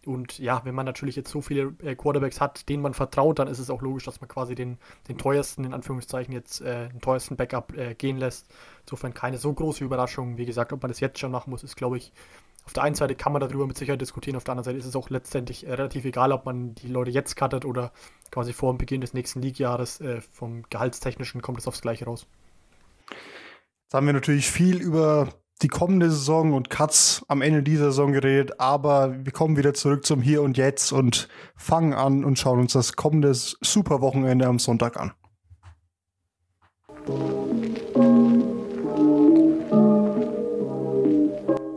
Und 0.05 0.39
ja, 0.39 0.61
wenn 0.63 0.73
man 0.73 0.85
natürlich 0.85 1.15
jetzt 1.15 1.29
so 1.29 1.41
viele 1.41 1.73
äh, 1.83 1.95
Quarterbacks 1.95 2.41
hat, 2.41 2.69
denen 2.69 2.81
man 2.81 2.95
vertraut, 2.95 3.37
dann 3.37 3.47
ist 3.47 3.59
es 3.59 3.69
auch 3.69 3.81
logisch, 3.81 4.05
dass 4.05 4.19
man 4.19 4.27
quasi 4.27 4.55
den, 4.55 4.77
den 5.07 5.17
teuersten, 5.17 5.63
in 5.63 5.73
Anführungszeichen, 5.73 6.33
jetzt 6.33 6.61
äh, 6.61 6.89
den 6.89 7.01
teuersten 7.01 7.35
Backup 7.35 7.77
äh, 7.77 7.93
gehen 7.93 8.17
lässt. 8.17 8.47
Insofern 8.85 9.13
keine 9.13 9.37
so 9.37 9.53
große 9.53 9.83
Überraschung. 9.83 10.37
Wie 10.37 10.45
gesagt, 10.45 10.73
ob 10.73 10.81
man 10.81 10.89
das 10.89 10.99
jetzt 10.99 11.19
schon 11.19 11.31
machen 11.31 11.51
muss, 11.51 11.63
ist, 11.63 11.75
glaube 11.75 11.97
ich, 11.97 12.13
auf 12.71 12.73
der 12.73 12.83
einen 12.83 12.95
Seite 12.95 13.15
kann 13.15 13.33
man 13.33 13.41
darüber 13.41 13.67
mit 13.67 13.77
Sicherheit 13.77 13.99
diskutieren, 13.99 14.37
auf 14.37 14.45
der 14.45 14.53
anderen 14.53 14.63
Seite 14.63 14.77
ist 14.77 14.85
es 14.85 14.95
auch 14.95 15.09
letztendlich 15.09 15.67
äh, 15.67 15.73
relativ 15.73 16.05
egal, 16.05 16.31
ob 16.31 16.45
man 16.45 16.73
die 16.73 16.87
Leute 16.87 17.11
jetzt 17.11 17.35
cuttet 17.35 17.65
oder 17.65 17.91
quasi 18.31 18.53
vor 18.53 18.71
dem 18.71 18.77
Beginn 18.77 19.01
des 19.01 19.13
nächsten 19.13 19.41
League-Jahres. 19.41 19.99
Äh, 19.99 20.21
vom 20.21 20.63
Gehaltstechnischen 20.69 21.41
kommt 21.41 21.59
es 21.59 21.67
aufs 21.67 21.81
Gleiche 21.81 22.05
raus. 22.05 22.27
Jetzt 23.09 23.93
haben 23.93 24.05
wir 24.05 24.13
natürlich 24.13 24.49
viel 24.49 24.77
über 24.81 25.27
die 25.61 25.67
kommende 25.67 26.09
Saison 26.09 26.53
und 26.53 26.69
Cuts 26.69 27.25
am 27.27 27.41
Ende 27.41 27.61
dieser 27.61 27.87
Saison 27.87 28.13
geredet, 28.13 28.61
aber 28.61 29.17
wir 29.25 29.33
kommen 29.33 29.57
wieder 29.57 29.73
zurück 29.73 30.05
zum 30.05 30.21
Hier 30.21 30.41
und 30.41 30.55
Jetzt 30.55 30.93
und 30.93 31.27
fangen 31.57 31.93
an 31.93 32.23
und 32.23 32.39
schauen 32.39 32.59
uns 32.59 32.71
das 32.71 32.95
kommende 32.95 33.33
Superwochenende 33.33 34.47
am 34.47 34.59
Sonntag 34.59 34.97
an. 34.97 35.11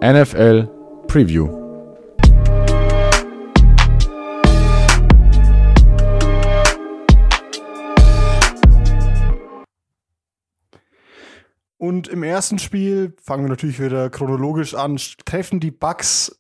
NFL 0.01 0.69
Preview. 1.15 1.47
Und 11.77 12.09
im 12.09 12.25
ersten 12.25 12.59
Spiel 12.59 13.15
fangen 13.23 13.45
wir 13.45 13.49
natürlich 13.49 13.79
wieder 13.81 14.11
chronologisch 14.11 14.75
an, 14.75 14.99
treffen 15.25 15.61
die 15.61 15.71
Bucks 15.71 16.37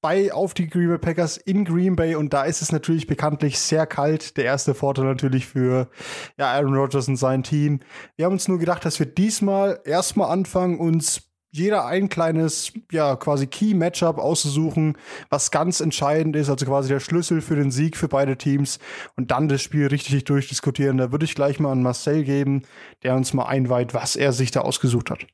bei 0.00 0.32
auf 0.32 0.52
die 0.52 0.66
Green 0.66 0.88
Bay 0.88 0.98
Packers 0.98 1.36
in 1.36 1.64
Green 1.64 1.94
Bay 1.94 2.16
und 2.16 2.32
da 2.32 2.42
ist 2.42 2.60
es 2.60 2.72
natürlich 2.72 3.06
bekanntlich 3.06 3.60
sehr 3.60 3.86
kalt. 3.86 4.36
Der 4.36 4.46
erste 4.46 4.74
Vorteil 4.74 5.04
natürlich 5.04 5.46
für 5.46 5.88
ja, 6.36 6.52
Aaron 6.54 6.74
Rodgers 6.74 7.06
und 7.06 7.16
sein 7.16 7.44
Team. 7.44 7.78
Wir 8.16 8.24
haben 8.24 8.32
uns 8.32 8.48
nur 8.48 8.58
gedacht, 8.58 8.84
dass 8.84 8.98
wir 8.98 9.06
diesmal 9.06 9.80
erstmal 9.84 10.32
anfangen, 10.32 10.80
uns 10.80 11.27
jeder 11.50 11.86
ein 11.86 12.08
kleines, 12.08 12.72
ja, 12.90 13.16
quasi 13.16 13.46
Key-Matchup 13.46 14.18
auszusuchen, 14.18 14.96
was 15.30 15.50
ganz 15.50 15.80
entscheidend 15.80 16.36
ist, 16.36 16.50
also 16.50 16.66
quasi 16.66 16.88
der 16.88 17.00
Schlüssel 17.00 17.40
für 17.40 17.56
den 17.56 17.70
Sieg 17.70 17.96
für 17.96 18.08
beide 18.08 18.36
Teams 18.36 18.78
und 19.16 19.30
dann 19.30 19.48
das 19.48 19.62
Spiel 19.62 19.86
richtig 19.86 20.24
durchdiskutieren. 20.24 20.98
Da 20.98 21.12
würde 21.12 21.24
ich 21.24 21.34
gleich 21.34 21.58
mal 21.60 21.72
an 21.72 21.82
Marcel 21.82 22.24
geben, 22.24 22.62
der 23.02 23.14
uns 23.14 23.32
mal 23.32 23.46
einweiht, 23.46 23.94
was 23.94 24.16
er 24.16 24.32
sich 24.32 24.50
da 24.50 24.60
ausgesucht 24.60 25.10
hat. 25.10 25.26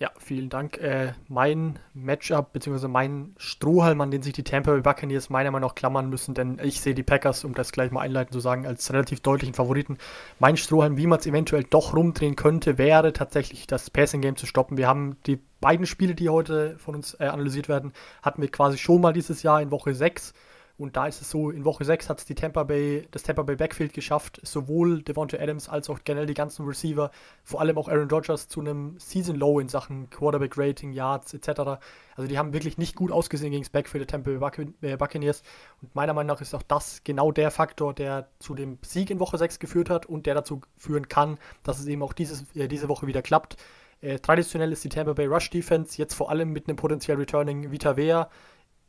Ja, 0.00 0.10
vielen 0.16 0.48
Dank. 0.48 0.78
Äh, 0.78 1.12
mein 1.28 1.78
Matchup, 1.92 2.54
beziehungsweise 2.54 2.88
mein 2.88 3.34
Strohhalm, 3.36 4.00
an 4.00 4.10
den 4.10 4.22
sich 4.22 4.32
die 4.32 4.42
Tampa 4.42 4.70
Bay 4.70 4.80
Buccaneers 4.80 5.28
meiner 5.28 5.50
Meinung 5.50 5.68
nach 5.68 5.74
klammern 5.74 6.08
müssen, 6.08 6.32
denn 6.32 6.58
ich 6.62 6.80
sehe 6.80 6.94
die 6.94 7.02
Packers, 7.02 7.44
um 7.44 7.52
das 7.52 7.70
gleich 7.70 7.90
mal 7.90 8.00
einleitend 8.00 8.32
zu 8.32 8.40
sagen, 8.40 8.66
als 8.66 8.90
relativ 8.94 9.20
deutlichen 9.20 9.52
Favoriten. 9.52 9.98
Mein 10.38 10.56
Strohhalm, 10.56 10.96
wie 10.96 11.06
man 11.06 11.18
es 11.18 11.26
eventuell 11.26 11.64
doch 11.64 11.94
rumdrehen 11.94 12.34
könnte, 12.34 12.78
wäre 12.78 13.12
tatsächlich 13.12 13.66
das 13.66 13.90
Passing 13.90 14.22
Game 14.22 14.36
zu 14.36 14.46
stoppen. 14.46 14.78
Wir 14.78 14.88
haben 14.88 15.18
die 15.26 15.38
beiden 15.60 15.84
Spiele, 15.84 16.14
die 16.14 16.30
heute 16.30 16.78
von 16.78 16.94
uns 16.94 17.12
äh, 17.20 17.26
analysiert 17.26 17.68
werden, 17.68 17.92
hatten 18.22 18.40
wir 18.40 18.50
quasi 18.50 18.78
schon 18.78 19.02
mal 19.02 19.12
dieses 19.12 19.42
Jahr 19.42 19.60
in 19.60 19.70
Woche 19.70 19.92
6 19.92 20.32
und 20.80 20.96
da 20.96 21.06
ist 21.06 21.20
es 21.20 21.30
so, 21.30 21.50
in 21.50 21.66
Woche 21.66 21.84
6 21.84 22.08
hat 22.08 22.20
es 22.20 22.24
die 22.24 22.34
Tampa 22.34 22.64
Bay, 22.64 23.06
das 23.10 23.22
Tampa 23.22 23.42
Bay 23.42 23.54
Backfield 23.54 23.92
geschafft, 23.92 24.40
sowohl 24.42 25.02
Devonta 25.02 25.36
Adams 25.36 25.68
als 25.68 25.90
auch 25.90 25.98
generell 26.04 26.26
die 26.26 26.34
ganzen 26.34 26.64
Receiver, 26.66 27.10
vor 27.44 27.60
allem 27.60 27.76
auch 27.76 27.88
Aaron 27.88 28.10
Rodgers 28.10 28.48
zu 28.48 28.60
einem 28.60 28.98
Season 28.98 29.36
Low 29.36 29.60
in 29.60 29.68
Sachen 29.68 30.08
Quarterback 30.08 30.56
Rating, 30.56 30.92
Yards 30.92 31.34
etc. 31.34 31.82
Also 32.16 32.28
die 32.28 32.38
haben 32.38 32.54
wirklich 32.54 32.78
nicht 32.78 32.96
gut 32.96 33.12
ausgesehen 33.12 33.50
gegen 33.50 33.62
das 33.62 33.70
Backfield 33.70 34.10
der 34.10 34.22
Tampa 34.22 34.30
Bay 34.30 34.68
äh, 34.80 34.96
Buccaneers. 34.96 35.42
Und 35.82 35.94
meiner 35.94 36.14
Meinung 36.14 36.34
nach 36.34 36.40
ist 36.40 36.54
auch 36.54 36.62
das 36.62 37.02
genau 37.04 37.30
der 37.30 37.50
Faktor, 37.50 37.92
der 37.92 38.28
zu 38.38 38.54
dem 38.54 38.78
Sieg 38.80 39.10
in 39.10 39.20
Woche 39.20 39.36
6 39.36 39.58
geführt 39.58 39.90
hat 39.90 40.06
und 40.06 40.24
der 40.24 40.34
dazu 40.34 40.62
führen 40.78 41.08
kann, 41.08 41.38
dass 41.62 41.78
es 41.78 41.86
eben 41.88 42.02
auch 42.02 42.14
dieses, 42.14 42.44
äh, 42.56 42.68
diese 42.68 42.88
Woche 42.88 43.06
wieder 43.06 43.20
klappt. 43.20 43.58
Äh, 44.00 44.18
traditionell 44.18 44.72
ist 44.72 44.82
die 44.82 44.88
Tampa 44.88 45.12
Bay 45.12 45.26
Rush 45.26 45.50
Defense 45.50 45.98
jetzt 45.98 46.14
vor 46.14 46.30
allem 46.30 46.50
mit 46.50 46.68
einem 46.68 46.76
potenziell 46.76 47.18
Returning 47.18 47.70
Vita 47.70 47.98
Vea 47.98 48.30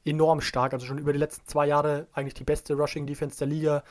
enorm 0.06 0.42
stark. 0.42 0.74
Also 0.74 0.86
schon 0.86 0.98
über 0.98 1.14
die 1.14 1.20
letzten 1.20 1.48
zwei 1.48 1.68
Jahre 1.68 2.08
eigentlich 2.14 2.34
die 2.34 2.44
beste 2.44 2.74
Rushing 2.76 3.06
Defense 3.06 3.38
der 3.38 3.48
Liga. 3.48 3.84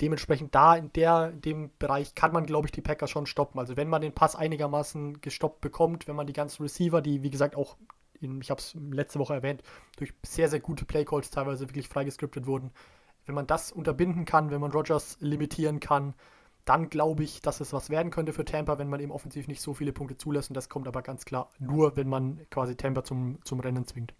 Dementsprechend 0.00 0.54
da 0.54 0.76
in, 0.76 0.92
der, 0.94 1.30
in 1.30 1.40
dem 1.42 1.70
Bereich 1.78 2.14
kann 2.14 2.32
man, 2.32 2.46
glaube 2.46 2.66
ich, 2.66 2.72
die 2.72 2.80
Packers 2.80 3.10
schon 3.10 3.26
stoppen. 3.26 3.58
Also 3.58 3.76
wenn 3.76 3.88
man 3.88 4.00
den 4.00 4.14
Pass 4.14 4.34
einigermaßen 4.34 5.20
gestoppt 5.20 5.60
bekommt, 5.60 6.08
wenn 6.08 6.16
man 6.16 6.26
die 6.26 6.32
ganzen 6.32 6.62
Receiver, 6.62 7.02
die 7.02 7.22
wie 7.22 7.30
gesagt 7.30 7.54
auch, 7.54 7.76
in, 8.20 8.40
ich 8.40 8.50
habe 8.50 8.60
es 8.60 8.74
letzte 8.90 9.18
Woche 9.18 9.34
erwähnt, 9.34 9.62
durch 9.96 10.14
sehr, 10.24 10.48
sehr 10.48 10.60
gute 10.60 10.84
Playcalls 10.84 11.30
teilweise 11.30 11.68
wirklich 11.68 11.88
freigeskriptet 11.88 12.46
wurden, 12.46 12.70
wenn 13.26 13.34
man 13.34 13.46
das 13.46 13.72
unterbinden 13.72 14.24
kann, 14.24 14.50
wenn 14.50 14.60
man 14.60 14.72
Rogers 14.72 15.16
limitieren 15.20 15.80
kann, 15.80 16.14
dann 16.64 16.88
glaube 16.90 17.24
ich, 17.24 17.40
dass 17.42 17.60
es 17.60 17.72
was 17.72 17.90
werden 17.90 18.10
könnte 18.10 18.32
für 18.32 18.44
Tampa, 18.44 18.78
wenn 18.78 18.88
man 18.88 19.00
eben 19.00 19.12
offensiv 19.12 19.48
nicht 19.48 19.60
so 19.60 19.74
viele 19.74 19.92
Punkte 19.92 20.16
zulässt. 20.16 20.50
Und 20.50 20.54
das 20.54 20.68
kommt 20.68 20.88
aber 20.88 21.02
ganz 21.02 21.24
klar 21.24 21.50
nur, 21.58 21.96
wenn 21.96 22.08
man 22.08 22.40
quasi 22.50 22.76
Tampa 22.76 23.04
zum, 23.04 23.38
zum 23.44 23.60
Rennen 23.60 23.86
zwingt. 23.86 24.14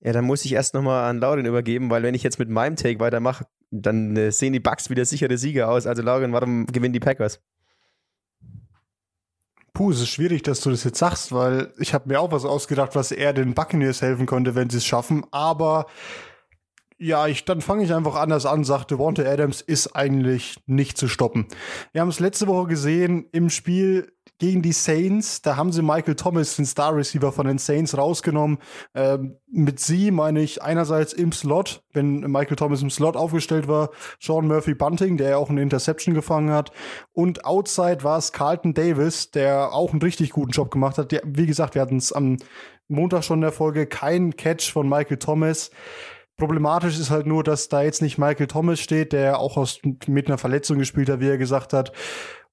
Ja, 0.00 0.12
dann 0.12 0.24
muss 0.24 0.44
ich 0.44 0.52
erst 0.52 0.74
nochmal 0.74 1.08
an 1.08 1.18
Lauren 1.18 1.46
übergeben, 1.46 1.90
weil 1.90 2.02
wenn 2.02 2.14
ich 2.14 2.22
jetzt 2.22 2.38
mit 2.38 2.48
meinem 2.48 2.76
Take 2.76 3.00
weitermache, 3.00 3.46
dann 3.70 4.16
äh, 4.16 4.30
sehen 4.32 4.52
die 4.52 4.60
Bucks 4.60 4.90
wieder 4.90 5.04
sichere 5.04 5.36
Sieger 5.38 5.70
aus. 5.70 5.86
Also 5.86 6.02
Lauren, 6.02 6.32
warum 6.32 6.66
gewinnen 6.66 6.92
die 6.92 7.00
Packers? 7.00 7.40
Puh, 9.72 9.90
es 9.90 10.00
ist 10.00 10.10
schwierig, 10.10 10.42
dass 10.42 10.60
du 10.60 10.70
das 10.70 10.84
jetzt 10.84 10.98
sagst, 10.98 11.32
weil 11.32 11.72
ich 11.78 11.94
habe 11.94 12.08
mir 12.08 12.20
auch 12.20 12.30
was 12.30 12.44
ausgedacht, 12.44 12.94
was 12.94 13.10
eher 13.10 13.32
den 13.32 13.54
Buccaneers 13.54 14.02
helfen 14.02 14.26
könnte, 14.26 14.54
wenn 14.54 14.68
sie 14.68 14.76
es 14.76 14.84
schaffen. 14.84 15.24
Aber 15.30 15.86
ja, 16.98 17.26
ich, 17.26 17.44
dann 17.46 17.60
fange 17.62 17.82
ich 17.82 17.92
einfach 17.94 18.14
anders 18.14 18.44
an, 18.44 18.64
sagte 18.64 18.98
Wante 18.98 19.28
Adams 19.28 19.60
ist 19.60 19.96
eigentlich 19.96 20.60
nicht 20.66 20.98
zu 20.98 21.08
stoppen. 21.08 21.46
Wir 21.92 22.02
haben 22.02 22.10
es 22.10 22.20
letzte 22.20 22.46
Woche 22.46 22.68
gesehen 22.68 23.26
im 23.32 23.48
Spiel 23.48 24.12
gegen 24.42 24.60
die 24.60 24.72
Saints. 24.72 25.40
Da 25.40 25.54
haben 25.54 25.70
sie 25.70 25.82
Michael 25.82 26.16
Thomas, 26.16 26.56
den 26.56 26.66
Star 26.66 26.96
Receiver 26.96 27.30
von 27.30 27.46
den 27.46 27.58
Saints, 27.58 27.96
rausgenommen. 27.96 28.58
Ähm, 28.92 29.36
mit 29.46 29.78
sie 29.78 30.10
meine 30.10 30.40
ich 30.40 30.60
einerseits 30.60 31.12
im 31.12 31.30
Slot, 31.30 31.84
wenn 31.92 32.22
Michael 32.22 32.56
Thomas 32.56 32.82
im 32.82 32.90
Slot 32.90 33.14
aufgestellt 33.14 33.68
war, 33.68 33.90
Sean 34.18 34.48
Murphy 34.48 34.74
Bunting, 34.74 35.16
der 35.16 35.30
ja 35.30 35.36
auch 35.36 35.48
eine 35.48 35.62
Interception 35.62 36.12
gefangen 36.12 36.50
hat. 36.50 36.72
Und 37.12 37.44
outside 37.44 38.02
war 38.02 38.18
es 38.18 38.32
Carlton 38.32 38.74
Davis, 38.74 39.30
der 39.30 39.72
auch 39.72 39.92
einen 39.92 40.02
richtig 40.02 40.30
guten 40.30 40.50
Job 40.50 40.72
gemacht 40.72 40.98
hat. 40.98 41.12
Der, 41.12 41.22
wie 41.24 41.46
gesagt, 41.46 41.76
wir 41.76 41.82
hatten 41.82 41.98
es 41.98 42.12
am 42.12 42.38
Montag 42.88 43.22
schon 43.22 43.38
in 43.38 43.42
der 43.42 43.52
Folge, 43.52 43.86
kein 43.86 44.34
Catch 44.34 44.72
von 44.72 44.88
Michael 44.88 45.18
Thomas. 45.18 45.70
Problematisch 46.36 46.98
ist 46.98 47.10
halt 47.10 47.26
nur, 47.26 47.44
dass 47.44 47.68
da 47.68 47.82
jetzt 47.82 48.02
nicht 48.02 48.18
Michael 48.18 48.48
Thomas 48.48 48.80
steht, 48.80 49.12
der 49.12 49.38
auch 49.38 49.56
aus, 49.56 49.78
mit 50.08 50.26
einer 50.26 50.38
Verletzung 50.38 50.78
gespielt 50.78 51.08
hat, 51.08 51.20
wie 51.20 51.28
er 51.28 51.38
gesagt 51.38 51.72
hat. 51.72 51.92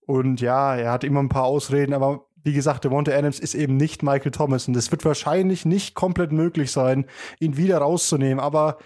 Und 0.10 0.42
ja, 0.42 0.76
er 0.76 0.92
hat 0.92 1.04
immer 1.04 1.20
ein 1.20 1.30
paar 1.30 1.44
Ausreden, 1.44 1.94
aber 1.94 2.26
wie 2.42 2.54
gesagt, 2.54 2.84
Devonta 2.84 3.12
Adams 3.12 3.40
ist 3.40 3.54
eben 3.54 3.78
nicht 3.78 4.02
Michael 4.02 4.32
Thomas 4.32 4.68
und 4.68 4.76
es 4.76 4.90
wird 4.90 5.06
wahrscheinlich 5.06 5.66
nicht 5.66 5.94
komplett 5.94 6.32
möglich 6.32 6.72
sein, 6.72 7.06
ihn 7.40 7.58
wieder 7.58 7.78
rauszunehmen, 7.78 8.40
aber 8.40 8.80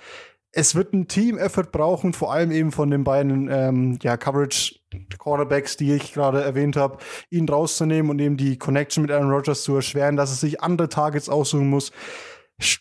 es 0.51 0.75
wird 0.75 0.91
ein 0.91 1.07
Team-Effort 1.07 1.71
brauchen, 1.71 2.11
vor 2.11 2.33
allem 2.33 2.51
eben 2.51 2.73
von 2.73 2.91
den 2.91 3.05
beiden 3.05 3.49
ähm, 3.49 3.99
ja, 4.03 4.17
Coverage-Quarterbacks, 4.17 5.77
die 5.77 5.93
ich 5.93 6.11
gerade 6.11 6.43
erwähnt 6.43 6.75
habe, 6.75 6.97
ihn 7.29 7.47
rauszunehmen 7.47 8.11
und 8.11 8.19
eben 8.19 8.35
die 8.35 8.57
Connection 8.57 9.03
mit 9.03 9.11
Aaron 9.11 9.31
Rodgers 9.31 9.63
zu 9.63 9.75
erschweren, 9.75 10.17
dass 10.17 10.29
es 10.29 10.41
sich 10.41 10.61
andere 10.61 10.89
Targets 10.89 11.29
aussuchen 11.29 11.69
muss. 11.69 11.93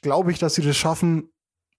Glaube 0.00 0.32
ich, 0.32 0.40
dass 0.40 0.56
sie 0.56 0.62
das 0.62 0.76
schaffen? 0.76 1.31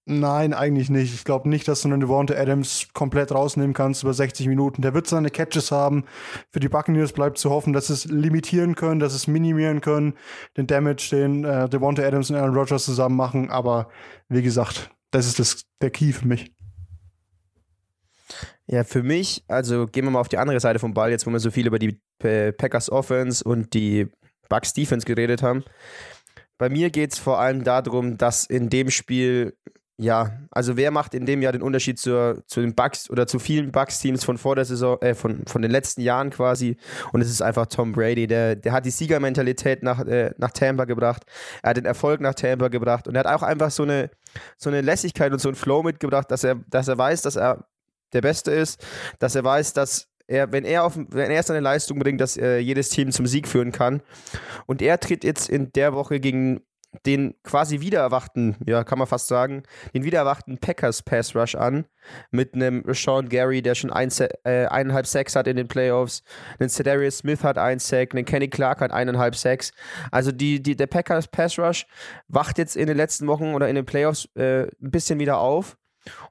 Nein, 0.05 0.53
eigentlich 0.53 0.89
nicht. 0.89 1.13
Ich 1.13 1.24
glaube 1.24 1.48
nicht, 1.48 1.65
dass 1.67 1.81
du 1.81 1.88
einen 1.88 2.01
Devonta 2.01 2.33
Adams 2.33 2.89
komplett 2.93 3.31
rausnehmen 3.31 3.74
kannst 3.74 4.03
über 4.03 4.13
60 4.13 4.48
Minuten. 4.48 4.81
Der 4.81 4.93
wird 4.93 5.07
seine 5.07 5.29
Catches 5.29 5.72
haben. 5.72 6.03
Für 6.51 6.60
die 6.60 6.67
Buccaneers 6.67 7.13
bleibt 7.13 7.38
zu 7.38 7.50
hoffen, 7.50 7.72
dass 7.72 7.89
es 7.89 8.05
limitieren 8.05 8.75
können, 8.75 9.00
dass 9.00 9.13
es 9.13 9.27
minimieren 9.27 9.79
können, 9.79 10.15
den 10.57 10.67
Damage, 10.67 11.07
den 11.12 11.45
äh, 11.45 11.69
Devonta 11.69 12.03
Adams 12.03 12.29
und 12.29 12.36
Aaron 12.36 12.53
Rodgers 12.53 12.83
zusammen 12.83 13.15
machen. 13.15 13.50
Aber 13.50 13.88
wie 14.27 14.41
gesagt, 14.41 14.91
das 15.12 15.25
ist 15.25 15.39
das, 15.39 15.63
der 15.81 15.89
Key 15.89 16.12
für 16.12 16.27
mich. 16.27 16.53
Ja, 18.65 18.83
für 18.83 19.03
mich, 19.03 19.45
also 19.48 19.88
gehen 19.88 20.03
wir 20.05 20.12
mal 20.12 20.19
auf 20.19 20.29
die 20.29 20.38
andere 20.38 20.60
Seite 20.60 20.79
vom 20.79 20.93
Ball, 20.93 21.12
jetzt 21.12 21.25
wo 21.25 21.31
wir 21.31 21.39
so 21.39 21.51
viel 21.51 21.67
über 21.67 21.79
die 21.79 22.00
Packers 22.19 22.89
Offense 22.89 23.43
und 23.43 23.74
die 23.74 24.07
Bucks 24.50 24.74
Defense 24.74 25.05
geredet 25.05 25.43
haben. 25.43 25.63
Bei 26.57 26.69
mir 26.69 26.89
geht 26.89 27.13
es 27.13 27.19
vor 27.19 27.39
allem 27.39 27.63
darum, 27.63 28.17
dass 28.17 28.45
in 28.45 28.69
dem 28.69 28.89
Spiel 28.89 29.55
ja, 29.98 30.40
also 30.50 30.76
wer 30.76 30.90
macht 30.90 31.14
in 31.14 31.28
dem 31.28 31.42
Jahr 31.44 31.52
den 31.52 31.62
Unterschied 31.62 32.00
zur, 32.00 32.44
zu 32.48 32.62
den 32.62 32.74
Bucks 32.74 33.10
oder 33.12 33.28
zu 33.28 33.38
vielen 33.38 33.72
Bucks-Teams 33.72 34.24
von 34.24 34.40
vor 34.40 34.56
der 34.56 34.66
Saison, 34.66 35.00
äh, 35.02 35.14
von, 35.14 35.46
von 35.46 35.62
den 35.62 35.70
letzten 35.70 36.02
Jahren 36.02 36.32
quasi? 36.32 36.78
Und 37.12 37.22
es 37.22 37.30
ist 37.30 37.44
einfach 37.44 37.68
Tom 37.68 37.92
Brady. 37.92 38.26
Der, 38.26 38.56
der 38.56 38.72
hat 38.72 38.86
die 38.86 38.92
Siegermentalität 38.92 39.84
nach, 39.84 40.00
äh, 40.06 40.34
nach 40.38 40.52
Tampa 40.52 40.86
gebracht. 40.86 41.24
Er 41.62 41.72
hat 41.72 41.78
den 41.78 41.86
Erfolg 41.86 42.22
nach 42.22 42.34
Tampa 42.34 42.70
gebracht 42.70 43.08
und 43.08 43.16
er 43.16 43.20
hat 43.20 43.28
auch 43.28 43.44
einfach 43.44 43.70
so 43.70 43.84
eine, 43.84 44.10
so 44.58 44.70
eine 44.70 44.82
Lässigkeit 44.82 45.32
und 45.32 45.40
so 45.40 45.50
einen 45.50 45.56
Flow 45.56 45.84
mitgebracht, 45.84 46.32
dass 46.32 46.44
er, 46.44 46.56
dass 46.70 46.88
er 46.88 46.98
weiß, 46.98 47.22
dass 47.22 47.36
er 47.36 47.68
der 48.14 48.22
Beste 48.22 48.52
ist, 48.52 48.84
dass 49.20 49.36
er 49.36 49.44
weiß, 49.44 49.74
dass 49.74 50.08
er, 50.26 50.52
wenn 50.52 50.66
er 50.66 50.86
auf, 50.86 50.98
wenn 50.98 51.30
er 51.30 51.44
seine 51.44 51.60
Leistung 51.60 52.00
bringt, 52.00 52.20
dass 52.20 52.36
er 52.38 52.60
jedes 52.60 52.90
Team 52.90 53.12
zum 53.12 53.28
Sieg 53.28 53.48
führen 53.48 53.72
kann. 53.72 54.02
Und 54.66 54.82
er 54.82 55.00
tritt 55.00 55.24
jetzt 55.24 55.50
in 55.50 55.72
der 55.74 55.94
Woche 55.94 56.20
gegen 56.20 56.62
den 57.06 57.36
quasi 57.44 57.80
wiedererwachten, 57.80 58.56
ja, 58.66 58.84
kann 58.84 59.00
man 59.00 59.08
fast 59.08 59.28
sagen, 59.28 59.64
den 59.94 60.04
wiedererwachten 60.04 60.58
Packers 60.58 61.02
Pass 61.02 61.36
Rush 61.36 61.56
an. 61.56 61.86
Mit 62.32 62.54
einem 62.54 62.84
Sean 62.94 63.30
Gary, 63.30 63.62
der 63.62 63.76
schon 63.76 63.92
ein, 63.92 64.12
äh, 64.44 64.66
eineinhalb 64.66 65.08
Sacks 65.08 65.36
hat 65.36 65.48
in 65.48 65.56
den 65.56 65.68
Playoffs. 65.68 66.24
Einen 66.60 66.70
Cedarius 66.70 67.20
Smith 67.20 67.44
hat 67.44 67.58
ein 67.58 67.80
Sack. 67.80 68.14
Einen 68.14 68.26
Kenny 68.26 68.50
Clark 68.50 68.82
hat 68.82 68.92
eineinhalb 68.92 69.36
Sacks. 69.36 69.72
Also 70.12 70.32
die, 70.32 70.62
die, 70.62 70.76
der 70.76 70.88
Packers 70.88 71.28
Pass 71.28 71.58
Rush 71.58 71.86
wacht 72.28 72.58
jetzt 72.58 72.76
in 72.76 72.88
den 72.88 72.98
letzten 72.98 73.28
Wochen 73.28 73.54
oder 73.54 73.70
in 73.70 73.76
den 73.76 73.86
Playoffs 73.86 74.28
äh, 74.36 74.64
ein 74.64 74.92
bisschen 74.92 75.20
wieder 75.20 75.40
auf. 75.40 75.78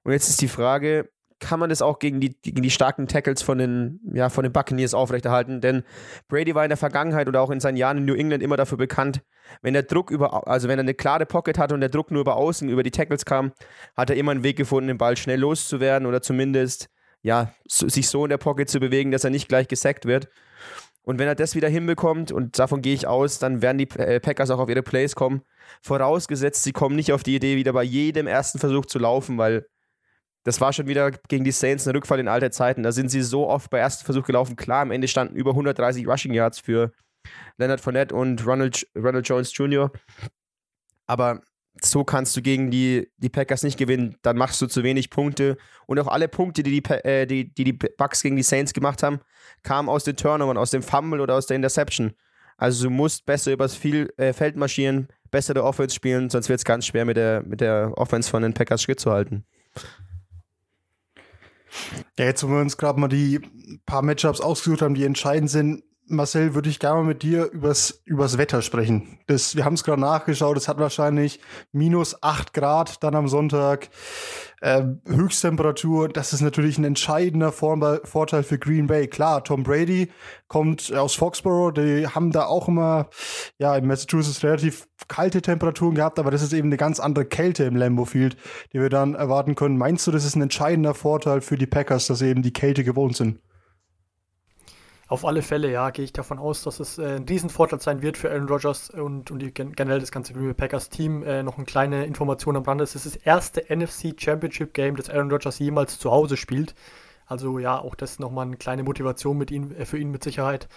Und 0.03 0.13
jetzt 0.13 0.29
ist 0.29 0.41
die 0.41 0.49
Frage, 0.49 1.09
kann 1.43 1.59
man 1.59 1.69
das 1.69 1.83
auch 1.83 1.99
gegen 1.99 2.21
die, 2.21 2.41
gegen 2.41 2.63
die 2.63 2.71
starken 2.71 3.09
Tackles 3.09 3.43
von 3.43 3.59
den, 3.59 4.01
ja, 4.15 4.31
von 4.31 4.45
den 4.45 4.53
Buccaneers 4.53 4.95
aufrechterhalten. 4.95 5.61
Denn 5.61 5.83
Brady 6.29 6.55
war 6.55 6.65
in 6.65 6.71
der 6.71 6.77
Vergangenheit 6.79 7.29
oder 7.29 7.43
auch 7.43 7.51
in 7.51 7.61
seinen 7.61 7.77
Jahren 7.77 7.99
in 7.99 8.05
New 8.05 8.15
England 8.15 8.43
immer 8.43 8.57
dafür 8.57 8.79
bekannt, 8.79 9.23
wenn 9.61 9.75
der 9.75 9.83
Druck 9.83 10.11
über, 10.11 10.47
also 10.47 10.69
wenn 10.69 10.79
er 10.79 10.85
eine 10.85 10.95
klare 10.95 11.27
Pocket 11.27 11.59
hatte 11.59 11.75
und 11.75 11.81
der 11.81 11.91
Druck 11.91 12.11
nur 12.13 12.21
über 12.21 12.37
außen, 12.37 12.69
über 12.69 12.85
die 12.85 12.93
Tackles 12.93 13.25
kam, 13.25 13.53
hat 13.97 14.09
er 14.09 14.17
immer 14.17 14.31
einen 14.31 14.45
Weg 14.45 14.57
gefunden, 14.57 14.89
den 14.89 14.99
Ball 14.99 15.17
schnell 15.17 15.41
loszuwerden 15.41 16.07
oder 16.07 16.23
zumindest, 16.23 16.89
ja, 17.23 17.53
sich 17.67 18.09
so 18.09 18.25
in 18.25 18.31
der 18.31 18.39
Pocket 18.39 18.71
zu 18.71 18.79
bewegen, 18.79 19.11
dass 19.11 19.25
er 19.25 19.31
nicht 19.31 19.49
gleich 19.49 19.69
gesackt 19.69 20.07
wird. 20.07 20.29
Und 21.03 21.19
wenn 21.19 21.27
er 21.27 21.35
das 21.35 21.57
wieder 21.57 21.69
hinbekommt, 21.69 22.31
und 22.31 22.59
davon 22.59 22.81
gehe 22.81 22.95
ich 22.95 23.09
aus, 23.09 23.41
dann 23.41 23.61
werden 23.61 23.79
die 23.79 23.91
äh, 23.99 24.21
Packers 24.21 24.51
auch 24.51 24.61
auf 24.61 24.69
ihre 24.69 24.85
Plays 24.85 25.17
kommen. 25.17 25.43
Vorausgesetzt, 25.83 26.63
sie 26.63 26.73
kommen 26.73 26.95
nicht 26.95 27.13
auf 27.13 27.25
die 27.25 27.35
Idee, 27.35 27.57
wieder 27.57 27.73
bei 27.73 27.83
jedem 27.83 28.29
ersten 28.29 28.61
Versuch 28.61 28.87
zu 28.87 29.01
laufen, 29.01 29.37
weil 29.37 29.67
das 30.45 30.61
war 30.61 30.73
schon 30.73 30.89
wieder 30.89 31.11
gegen 31.29 31.45
die 31.45 31.53
Saints 31.53 31.87
ein 31.87 31.95
Rückfall 31.95 32.19
in 32.21 32.29
alte 32.29 32.51
Zeiten. 32.51 32.83
Da 32.83 32.93
sind 32.93 33.11
sie 33.11 33.23
so 33.23 33.49
oft 33.49 33.71
bei 33.71 33.79
ersten 33.79 34.05
Versuch 34.05 34.27
gelaufen. 34.27 34.57
Klar, 34.57 34.83
am 34.83 34.91
Ende 34.91 35.09
standen 35.09 35.37
über 35.37 35.51
130 35.51 36.07
Rushing 36.07 36.35
Yards 36.35 36.59
für 36.59 36.93
Leonard 37.59 37.81
Fournette 37.81 38.15
und 38.15 38.45
Ronald, 38.47 38.87
Ronald 38.97 39.29
Jones 39.29 39.57
Jr. 39.57 39.91
Aber 41.07 41.41
so 41.81 42.05
kannst 42.05 42.37
du 42.37 42.43
gegen 42.43 42.71
die, 42.71 43.11
die 43.17 43.29
Packers 43.29 43.63
nicht 43.63 43.79
gewinnen. 43.79 44.17
Dann 44.23 44.37
machst 44.37 44.61
du 44.61 44.67
zu 44.67 44.83
wenig 44.83 45.11
Punkte. 45.11 45.57
Und 45.87 45.99
auch 45.99 46.09
alle 46.09 46.29
Punkte, 46.29 46.63
die 46.63 46.81
die, 46.81 46.91
äh, 46.91 47.27
die, 47.27 47.53
die, 47.53 47.65
die 47.65 47.73
Bucks 47.73 48.23
gegen 48.23 48.37
die 48.37 48.43
Saints 48.43 48.73
gemacht 48.73 49.03
haben, 49.03 49.21
kamen 49.63 49.89
aus 49.89 50.05
den 50.05 50.17
Turnovern, 50.17 50.57
aus 50.57 50.71
dem 50.71 50.83
Fumble 50.83 51.21
oder 51.21 51.35
aus 51.35 51.47
der 51.47 51.57
Interception. 51.57 52.13
Also 52.57 52.85
du 52.85 52.91
musst 52.91 53.27
besser 53.27 53.53
übers 53.53 53.75
viel, 53.75 54.13
äh, 54.17 54.33
Feld 54.33 54.57
marschieren, 54.57 55.09
bessere 55.31 55.65
Offense 55.65 55.95
spielen, 55.95 56.31
sonst 56.31 56.49
wird 56.49 56.59
es 56.61 56.65
ganz 56.65 56.87
schwer 56.87 57.05
mit 57.05 57.17
der, 57.17 57.43
mit 57.43 57.61
der 57.61 57.93
Offense 57.97 58.31
von 58.31 58.43
den 58.43 58.55
Packers 58.55 58.83
Schritt 58.83 59.01
zu 59.01 59.11
halten. 59.11 59.45
Ja, 62.19 62.27
jetzt, 62.27 62.43
wo 62.45 62.49
wir 62.49 62.61
uns 62.61 62.77
gerade 62.77 63.01
mal 63.01 63.09
die 63.09 63.41
paar 63.87 64.03
Matchups 64.03 64.41
ausgesucht 64.41 64.83
haben, 64.83 64.95
die 64.95 65.05
entscheidend 65.05 65.51
sind, 65.51 65.83
Marcel, 66.13 66.55
würde 66.55 66.69
ich 66.69 66.79
gerne 66.79 66.97
mal 66.97 67.07
mit 67.07 67.23
dir 67.23 67.51
übers, 67.51 68.03
übers 68.05 68.39
Wetter 68.39 68.63
sprechen. 68.63 69.19
Das, 69.27 69.57
wir 69.57 69.65
haben 69.65 69.75
es 69.75 69.85
gerade 69.85 70.01
nachgeschaut, 70.01 70.57
es 70.57 70.69
hat 70.69 70.79
wahrscheinlich 70.79 71.41
minus 71.73 72.23
8 72.23 72.53
Grad 72.53 73.03
dann 73.03 73.15
am 73.15 73.29
Sonntag. 73.29 73.89
Äh, 74.61 74.85
Höchsttemperatur, 75.07 76.09
das 76.09 76.33
ist 76.33 76.41
natürlich 76.41 76.79
ein 76.79 76.85
entscheidender 76.85 77.51
Vorteil 77.51 78.43
für 78.45 78.59
Green 78.59 78.87
Bay. 78.87 79.09
Klar, 79.09 79.43
Tom 79.43 79.65
Brady 79.65 80.11
kommt 80.47 80.93
aus 80.93 81.17
Foxborough, 81.17 81.73
die 81.73 82.07
haben 82.07 82.31
da 82.31 82.47
auch 82.47 82.69
immer, 82.69 83.09
ja, 83.59 83.75
in 83.77 83.87
Massachusetts 83.87 84.45
relativ 84.45 84.87
kalte 85.09 85.43
Temperaturen 85.43 85.97
gehabt, 85.97 86.19
aber 86.19 86.31
das 86.31 86.43
ist 86.43 86.53
eben 86.53 86.69
eine 86.69 86.77
ganz 86.77 87.01
andere 87.01 87.25
Kälte 87.25 87.65
im 87.65 87.75
Lambeau 87.75 88.05
Field, 88.05 88.37
die 88.73 88.81
wir 88.81 88.89
dann 88.89 89.15
erwarten 89.15 89.57
können. 89.57 89.79
Meinst 89.79 90.07
du, 90.07 90.13
das 90.13 90.25
ist 90.25 90.37
ein 90.37 90.43
entscheidender 90.43 90.95
Vorteil 90.95 91.41
für 91.41 91.57
die 91.59 91.67
Packers, 91.67 92.07
dass 92.07 92.21
sie 92.21 92.29
eben 92.29 92.43
die 92.43 92.53
Kälte 92.53 92.85
gewohnt 92.85 93.17
sind? 93.17 93.41
Auf 95.09 95.25
alle 95.27 95.43
Fälle, 95.43 95.71
ja, 95.71 95.91
gehe 95.91 96.05
ich 96.05 96.13
davon 96.13 96.39
aus, 96.39 96.63
dass 96.63 96.81
es 96.81 96.99
äh, 96.99 97.17
ein 97.17 97.25
Riesenvorteil 97.25 97.81
sein 97.81 98.03
wird 98.03 98.17
für 98.17 98.31
Aaron 98.31 98.49
Rodgers 98.49 98.89
und, 98.91 99.31
und 99.31 99.41
die, 99.41 99.53
generell 99.53 100.01
das 100.01 100.11
ganze 100.11 100.33
Green 100.33 100.47
Bay 100.47 100.55
Packers 100.55 100.89
Team. 100.89 101.23
Äh, 101.23 101.43
noch 101.43 101.57
eine 101.57 101.67
kleine 101.67 102.07
Information 102.07 102.57
am 102.57 102.63
Rande. 102.63 102.85
Es 102.85 102.95
ist 102.95 103.07
das 103.07 103.17
erste 103.17 103.65
NFC 103.69 104.15
Championship 104.17 104.73
Game, 104.73 104.97
das 104.97 105.11
Aaron 105.11 105.31
Rodgers 105.31 105.59
jemals 105.59 105.99
zu 105.99 106.11
Hause 106.11 106.37
spielt. 106.37 106.75
Also 107.27 107.59
ja, 107.59 107.79
auch 107.79 107.95
das 107.95 108.19
nochmal 108.19 108.47
eine 108.47 108.57
kleine 108.57 108.85
Motivation 108.85 109.37
mit 109.37 109.51
ihm, 109.51 109.73
äh, 109.73 109.85
für 109.85 109.99
ihn 109.99 110.11
mit 110.11 110.25
Sicherheit. 110.25 110.69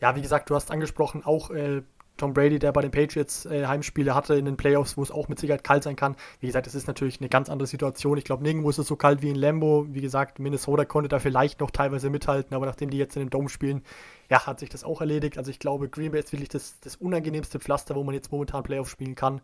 Ja, 0.00 0.14
wie 0.16 0.22
gesagt, 0.22 0.50
du 0.50 0.54
hast 0.54 0.70
angesprochen, 0.70 1.24
auch 1.24 1.50
äh, 1.50 1.82
Tom 2.18 2.34
Brady, 2.34 2.58
der 2.58 2.72
bei 2.72 2.82
den 2.82 2.90
Patriots 2.90 3.46
äh, 3.46 3.66
Heimspiele 3.66 4.14
hatte 4.14 4.34
in 4.34 4.44
den 4.44 4.56
Playoffs, 4.56 4.96
wo 4.96 5.02
es 5.02 5.10
auch 5.10 5.28
mit 5.28 5.38
Sicherheit 5.38 5.64
kalt 5.64 5.84
sein 5.84 5.96
kann. 5.96 6.16
Wie 6.40 6.46
gesagt, 6.46 6.66
es 6.66 6.74
ist 6.74 6.86
natürlich 6.86 7.20
eine 7.20 7.28
ganz 7.28 7.48
andere 7.48 7.66
Situation. 7.66 8.18
Ich 8.18 8.24
glaube, 8.24 8.42
nirgendwo 8.42 8.68
ist 8.68 8.78
es 8.78 8.86
so 8.86 8.96
kalt 8.96 9.22
wie 9.22 9.30
in 9.30 9.36
Lambo. 9.36 9.86
Wie 9.88 10.00
gesagt, 10.00 10.38
Minnesota 10.38 10.84
konnte 10.84 11.08
da 11.08 11.20
vielleicht 11.20 11.60
noch 11.60 11.70
teilweise 11.70 12.10
mithalten, 12.10 12.54
aber 12.54 12.66
nachdem 12.66 12.90
die 12.90 12.98
jetzt 12.98 13.16
in 13.16 13.22
dem 13.22 13.30
Dome 13.30 13.48
spielen, 13.48 13.82
ja, 14.28 14.46
hat 14.46 14.60
sich 14.60 14.68
das 14.68 14.84
auch 14.84 15.00
erledigt. 15.00 15.38
Also 15.38 15.50
ich 15.50 15.60
glaube, 15.60 15.88
Green 15.88 16.10
Bay 16.10 16.20
ist 16.20 16.32
wirklich 16.32 16.50
das, 16.50 16.78
das 16.80 16.96
unangenehmste 16.96 17.60
Pflaster, 17.60 17.94
wo 17.94 18.04
man 18.04 18.14
jetzt 18.14 18.30
momentan 18.30 18.62
Playoffs 18.62 18.90
spielen 18.90 19.14
kann. 19.14 19.40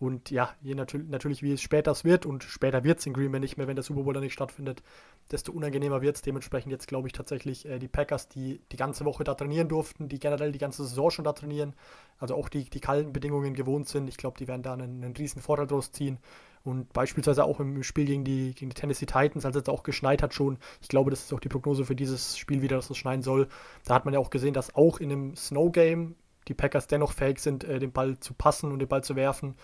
Und 0.00 0.30
ja, 0.30 0.54
je 0.62 0.74
natür 0.74 1.02
natürlich, 1.06 1.42
wie 1.42 1.52
es 1.52 1.60
später 1.60 1.94
wird, 2.04 2.24
und 2.24 2.42
später 2.42 2.84
wird 2.84 3.00
es 3.00 3.06
in 3.06 3.12
Green 3.12 3.30
Bay 3.30 3.38
nicht 3.38 3.58
mehr, 3.58 3.68
wenn 3.68 3.76
der 3.76 3.82
Super 3.82 4.02
Bowl 4.02 4.14
dann 4.14 4.22
nicht 4.22 4.32
stattfindet, 4.32 4.82
desto 5.30 5.52
unangenehmer 5.52 6.00
wird 6.00 6.16
es. 6.16 6.22
Dementsprechend 6.22 6.72
jetzt 6.72 6.88
glaube 6.88 7.06
ich 7.06 7.12
tatsächlich 7.12 7.66
äh, 7.66 7.78
die 7.78 7.86
Packers, 7.86 8.26
die 8.26 8.62
die 8.72 8.78
ganze 8.78 9.04
Woche 9.04 9.24
da 9.24 9.34
trainieren 9.34 9.68
durften, 9.68 10.08
die 10.08 10.18
generell 10.18 10.52
die 10.52 10.58
ganze 10.58 10.84
Saison 10.86 11.10
schon 11.10 11.26
da 11.26 11.34
trainieren, 11.34 11.74
also 12.18 12.34
auch 12.34 12.48
die, 12.48 12.64
die 12.64 12.80
kalten 12.80 13.12
Bedingungen 13.12 13.52
gewohnt 13.52 13.88
sind. 13.88 14.08
Ich 14.08 14.16
glaube, 14.16 14.38
die 14.38 14.48
werden 14.48 14.62
da 14.62 14.72
einen, 14.72 15.04
einen 15.04 15.14
riesen 15.14 15.42
Vorteil 15.42 15.66
draus 15.66 15.92
ziehen. 15.92 16.18
Und 16.64 16.90
beispielsweise 16.94 17.44
auch 17.44 17.60
im 17.60 17.82
Spiel 17.82 18.06
gegen 18.06 18.24
die, 18.24 18.54
gegen 18.54 18.70
die 18.70 18.80
Tennessee 18.80 19.06
Titans, 19.06 19.44
als 19.44 19.56
es 19.56 19.68
auch 19.68 19.82
geschneit 19.82 20.22
hat 20.22 20.32
schon. 20.32 20.56
Ich 20.80 20.88
glaube, 20.88 21.10
das 21.10 21.24
ist 21.24 21.32
auch 21.34 21.40
die 21.40 21.48
Prognose 21.48 21.84
für 21.84 21.94
dieses 21.94 22.38
Spiel 22.38 22.62
wieder, 22.62 22.76
dass 22.76 22.88
es 22.88 22.96
schneien 22.96 23.20
soll. 23.20 23.48
Da 23.84 23.94
hat 23.94 24.06
man 24.06 24.14
ja 24.14 24.20
auch 24.20 24.30
gesehen, 24.30 24.54
dass 24.54 24.74
auch 24.74 24.98
in 24.98 25.12
einem 25.12 25.36
Snow 25.36 25.70
Game 25.70 26.16
die 26.48 26.54
Packers 26.54 26.86
dennoch 26.86 27.12
fähig 27.12 27.38
sind, 27.38 27.64
äh, 27.64 27.78
den 27.78 27.92
Ball 27.92 28.18
zu 28.18 28.34
passen 28.34 28.72
und 28.72 28.78
den 28.78 28.88
Ball 28.88 29.04
zu 29.04 29.14
werfen 29.14 29.54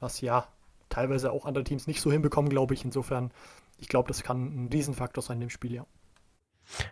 was 0.00 0.20
ja 0.20 0.48
teilweise 0.88 1.32
auch 1.32 1.46
andere 1.46 1.64
Teams 1.64 1.86
nicht 1.86 2.00
so 2.00 2.12
hinbekommen, 2.12 2.50
glaube 2.50 2.74
ich. 2.74 2.84
Insofern, 2.84 3.30
ich 3.78 3.88
glaube, 3.88 4.08
das 4.08 4.22
kann 4.22 4.64
ein 4.64 4.68
Riesenfaktor 4.72 5.22
sein 5.22 5.36
in 5.36 5.42
dem 5.42 5.50
Spiel, 5.50 5.74
ja. 5.74 5.86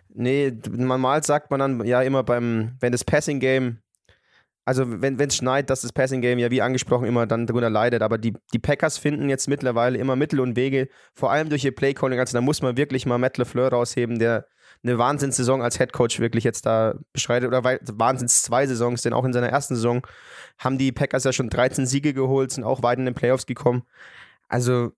Nee, 0.09 0.53
normal 0.69 1.23
sagt 1.23 1.51
man 1.51 1.59
dann 1.59 1.85
ja 1.85 2.01
immer 2.01 2.23
beim, 2.23 2.77
wenn 2.79 2.91
das 2.91 3.03
Passing 3.03 3.39
Game, 3.39 3.79
also 4.63 5.01
wenn 5.01 5.19
es 5.19 5.35
schneit, 5.35 5.69
dass 5.69 5.81
das 5.81 5.91
Passing 5.91 6.21
Game 6.21 6.39
ja 6.39 6.49
wie 6.49 6.61
angesprochen 6.61 7.05
immer 7.05 7.27
dann 7.27 7.45
darunter 7.45 7.69
leidet, 7.69 8.01
aber 8.01 8.17
die, 8.17 8.33
die 8.53 8.59
Packers 8.59 8.97
finden 8.97 9.29
jetzt 9.29 9.47
mittlerweile 9.47 9.97
immer 9.97 10.15
Mittel 10.15 10.39
und 10.39 10.55
Wege, 10.55 10.87
vor 11.13 11.31
allem 11.31 11.49
durch 11.49 11.65
ihr 11.65 11.75
Play 11.75 11.93
Calling, 11.93 12.19
also 12.19 12.37
da 12.37 12.41
muss 12.41 12.61
man 12.61 12.77
wirklich 12.77 13.05
mal 13.05 13.17
Matt 13.17 13.37
LeFleur 13.37 13.69
rausheben, 13.69 14.17
der 14.17 14.47
eine 14.85 14.97
Wahnsinnssaison 14.97 15.61
als 15.61 15.77
Head 15.77 15.93
Coach 15.93 16.19
wirklich 16.19 16.43
jetzt 16.43 16.65
da 16.65 16.95
beschreitet 17.11 17.47
oder 17.47 17.63
Wahnsinns 17.63 18.43
zwei 18.43 18.67
Saisons, 18.67 19.01
denn 19.01 19.13
auch 19.13 19.25
in 19.25 19.33
seiner 19.33 19.49
ersten 19.49 19.75
Saison 19.75 20.05
haben 20.57 20.77
die 20.77 20.91
Packers 20.91 21.23
ja 21.23 21.33
schon 21.33 21.49
13 21.49 21.85
Siege 21.85 22.13
geholt, 22.13 22.51
sind 22.51 22.63
auch 22.63 22.83
weit 22.83 22.99
in 22.99 23.05
den 23.05 23.15
Playoffs 23.15 23.45
gekommen. 23.45 23.83
Also 24.47 24.91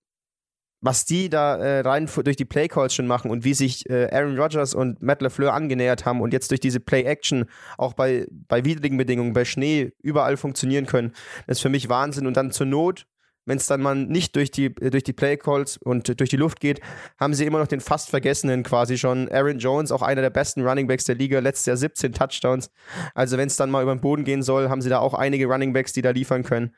was 0.82 1.06
die 1.06 1.29
da 1.29 1.56
äh, 1.58 1.79
rein 1.79 2.08
durch 2.24 2.36
die 2.36 2.46
Playcalls 2.46 2.94
schon 2.94 3.08
machen 3.08 3.32
und 3.32 3.44
wie 3.44 3.56
sich 3.56 3.89
äh, 3.89 4.10
Aaron 4.12 4.38
Rodgers 4.38 4.75
und 4.75 5.01
Matt 5.01 5.22
LeFleur 5.22 5.53
angenähert 5.53 6.06
haben 6.06 6.22
und 6.22 6.34
jetzt 6.34 6.51
durch 6.51 6.60
diese 6.60 6.79
Play-Action 6.79 7.46
auch 7.77 7.94
bei, 7.94 8.27
bei 8.29 8.63
widrigen 8.63 8.98
Bedingungen, 8.98 9.34
bei 9.34 9.44
Schnee 9.44 9.94
überall 10.03 10.38
funktionieren 10.38 10.86
können, 10.86 11.13
ist 11.48 11.62
für 11.62 11.70
mich 11.70 11.89
Wahnsinn. 11.89 12.27
Und 12.27 12.38
dann 12.38 12.51
zur 12.51 12.67
Not 12.67 13.08
wenn 13.48 13.58
es 13.58 13.66
dann 13.66 13.82
mal 13.82 13.96
nicht 13.96 14.36
durch 14.36 14.51
die, 14.51 14.66
äh, 14.66 14.92
durch 14.92 15.03
die 15.03 15.14
Playcalls 15.14 15.77
und 15.77 16.20
durch 16.20 16.29
die 16.29 16.38
Luft 16.38 16.60
geht, 16.60 16.81
haben 17.20 17.33
sie 17.33 17.46
immer 17.46 17.60
noch 17.60 17.68
den 17.68 17.79
fast 17.79 18.10
vergessenen 18.10 18.64
quasi 18.64 18.98
schon. 18.98 19.29
Aaron 19.31 19.57
Jones, 19.57 19.92
auch 19.92 20.01
einer 20.01 20.22
der 20.22 20.29
besten 20.29 20.68
Runningbacks 20.68 21.05
der 21.05 21.16
Liga, 21.16 21.40
letztes 21.40 21.66
Jahr 21.66 21.77
17 21.77 22.14
Touchdowns. 22.14 22.70
Also 23.16 23.38
wenn 23.38 23.48
es 23.48 23.55
dann 23.55 23.72
mal 23.72 23.81
über 23.81 23.96
den 23.96 24.01
Boden 24.01 24.25
gehen 24.25 24.44
soll, 24.44 24.70
haben 24.70 24.81
sie 24.81 24.90
da 24.90 25.00
auch 25.00 25.14
einige 25.14 25.48
Runningbacks, 25.48 25.94
die 25.94 26.01
da 26.01 26.12
liefern 26.12 26.44
können. 26.44 26.75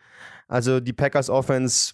Also 0.48 0.80
die 0.80 0.94
Packers 0.94 1.30
Offense 1.30 1.94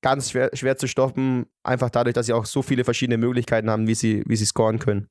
ganz 0.00 0.30
schwer, 0.30 0.50
schwer 0.54 0.76
zu 0.76 0.86
stoppen, 0.86 1.46
einfach 1.62 1.90
dadurch, 1.90 2.14
dass 2.14 2.26
sie 2.26 2.32
auch 2.32 2.46
so 2.46 2.62
viele 2.62 2.84
verschiedene 2.84 3.18
Möglichkeiten 3.18 3.70
haben, 3.70 3.86
wie 3.86 3.94
sie, 3.94 4.22
wie 4.26 4.36
sie 4.36 4.46
scoren 4.46 4.78
können 4.78 5.08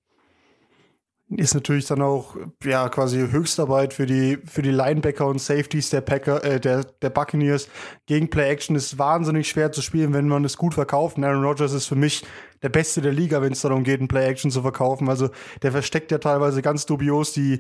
ist 1.30 1.54
natürlich 1.54 1.86
dann 1.86 2.02
auch 2.02 2.36
ja 2.64 2.90
quasi 2.90 3.18
Höchstarbeit 3.18 3.94
für 3.94 4.06
die 4.06 4.38
für 4.46 4.62
die 4.62 4.72
Linebacker 4.72 5.26
und 5.28 5.40
Safeties 5.40 5.90
der 5.90 6.02
Packer 6.02 6.44
äh, 6.44 6.60
der 6.60 6.84
der 6.84 7.10
Buccaneers 7.10 7.70
gegen 8.06 8.30
Play 8.30 8.50
Action 8.50 8.76
ist 8.76 9.00
wahnsinnig 9.00 9.48
schwer 9.48 9.72
zu 9.72 9.82
spielen, 9.82 10.14
wenn 10.14 10.28
man 10.28 10.44
es 10.46 10.58
gut 10.58 10.74
verkauft. 10.74 11.18
Und 11.18 11.24
Aaron 11.24 11.44
Rodgers 11.44 11.74
ist 11.74 11.88
für 11.88 11.96
mich 11.96 12.24
der 12.62 12.70
Beste 12.70 13.02
der 13.02 13.14
Liga, 13.14 13.42
wenn 13.42 13.54
es 13.54 13.62
darum 13.62 13.84
geht, 13.84 14.02
ein 14.02 14.08
Play 14.08 14.26
Action 14.26 14.52
zu 14.52 14.62
verkaufen. 14.62 15.10
Also 15.10 15.30
der 15.62 15.72
versteckt 15.72 16.12
ja 16.12 16.18
teilweise 16.18 16.62
ganz 16.62 16.86
dubios 16.86 17.34
die 17.34 17.60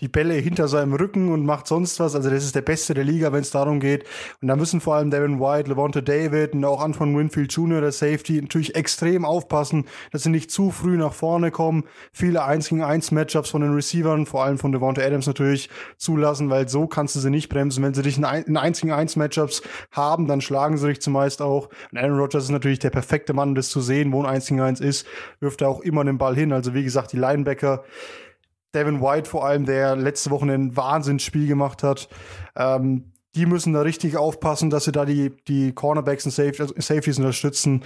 die 0.00 0.08
Bälle 0.08 0.34
hinter 0.34 0.68
seinem 0.68 0.94
Rücken 0.94 1.32
und 1.32 1.44
macht 1.44 1.66
sonst 1.66 2.00
was. 2.00 2.14
Also 2.14 2.30
das 2.30 2.44
ist 2.44 2.54
der 2.54 2.62
Beste 2.62 2.94
der 2.94 3.04
Liga, 3.04 3.32
wenn 3.32 3.42
es 3.42 3.50
darum 3.50 3.80
geht. 3.80 4.04
Und 4.40 4.48
da 4.48 4.56
müssen 4.56 4.80
vor 4.80 4.94
allem 4.94 5.10
Devin 5.10 5.40
White, 5.40 5.68
Levante 5.68 6.02
David 6.02 6.54
und 6.54 6.64
auch 6.64 6.82
Anton 6.82 7.16
Winfield 7.16 7.52
Jr., 7.52 7.80
der 7.80 7.92
Safety, 7.92 8.40
natürlich 8.40 8.74
extrem 8.74 9.24
aufpassen, 9.24 9.84
dass 10.12 10.22
sie 10.22 10.30
nicht 10.30 10.50
zu 10.50 10.70
früh 10.70 10.96
nach 10.96 11.12
vorne 11.12 11.50
kommen. 11.50 11.84
Viele 12.12 12.44
1 12.44 12.68
gegen 12.68 12.82
1 12.82 13.10
Matchups 13.10 13.50
von 13.50 13.60
den 13.60 13.74
Receivern, 13.74 14.26
vor 14.26 14.44
allem 14.44 14.58
von 14.58 14.72
Devonta 14.72 15.02
Adams 15.02 15.26
natürlich 15.26 15.68
zulassen, 15.96 16.50
weil 16.50 16.68
so 16.68 16.86
kannst 16.86 17.16
du 17.16 17.20
sie 17.20 17.30
nicht 17.30 17.48
bremsen. 17.48 17.82
Wenn 17.82 17.94
sie 17.94 18.02
dich 18.02 18.16
in 18.18 18.24
1 18.24 18.80
gegen 18.80 18.92
1 18.92 19.16
Matchups 19.16 19.62
haben, 19.92 20.26
dann 20.26 20.40
schlagen 20.40 20.78
sie 20.78 20.88
dich 20.88 21.00
zumeist 21.00 21.42
auch. 21.42 21.68
Und 21.90 21.98
Aaron 21.98 22.18
Rodgers 22.18 22.44
ist 22.44 22.50
natürlich 22.50 22.78
der 22.78 22.90
perfekte 22.90 23.32
Mann, 23.32 23.50
um 23.50 23.54
das 23.54 23.68
zu 23.68 23.80
sehen, 23.80 24.12
wo 24.12 24.22
ein 24.22 24.26
1 24.26 24.46
gegen 24.46 24.60
1 24.60 24.80
ist, 24.80 25.06
wirft 25.40 25.60
er 25.60 25.68
auch 25.68 25.80
immer 25.80 26.04
den 26.04 26.18
Ball 26.18 26.34
hin. 26.34 26.52
Also 26.52 26.74
wie 26.74 26.84
gesagt, 26.84 27.12
die 27.12 27.18
Linebacker 27.18 27.84
Devin 28.74 29.00
White 29.00 29.28
vor 29.28 29.46
allem, 29.46 29.66
der 29.66 29.96
letzte 29.96 30.30
Woche 30.30 30.46
ein 30.46 30.76
Wahnsinnsspiel 30.76 31.46
gemacht 31.46 31.82
hat. 31.82 32.08
Ähm, 32.56 33.12
die 33.34 33.46
müssen 33.46 33.72
da 33.72 33.82
richtig 33.82 34.16
aufpassen, 34.16 34.70
dass 34.70 34.84
sie 34.84 34.92
da 34.92 35.04
die, 35.04 35.32
die 35.46 35.72
Cornerbacks 35.72 36.26
und 36.26 36.32
Safeties 36.32 37.18
unterstützen. 37.18 37.84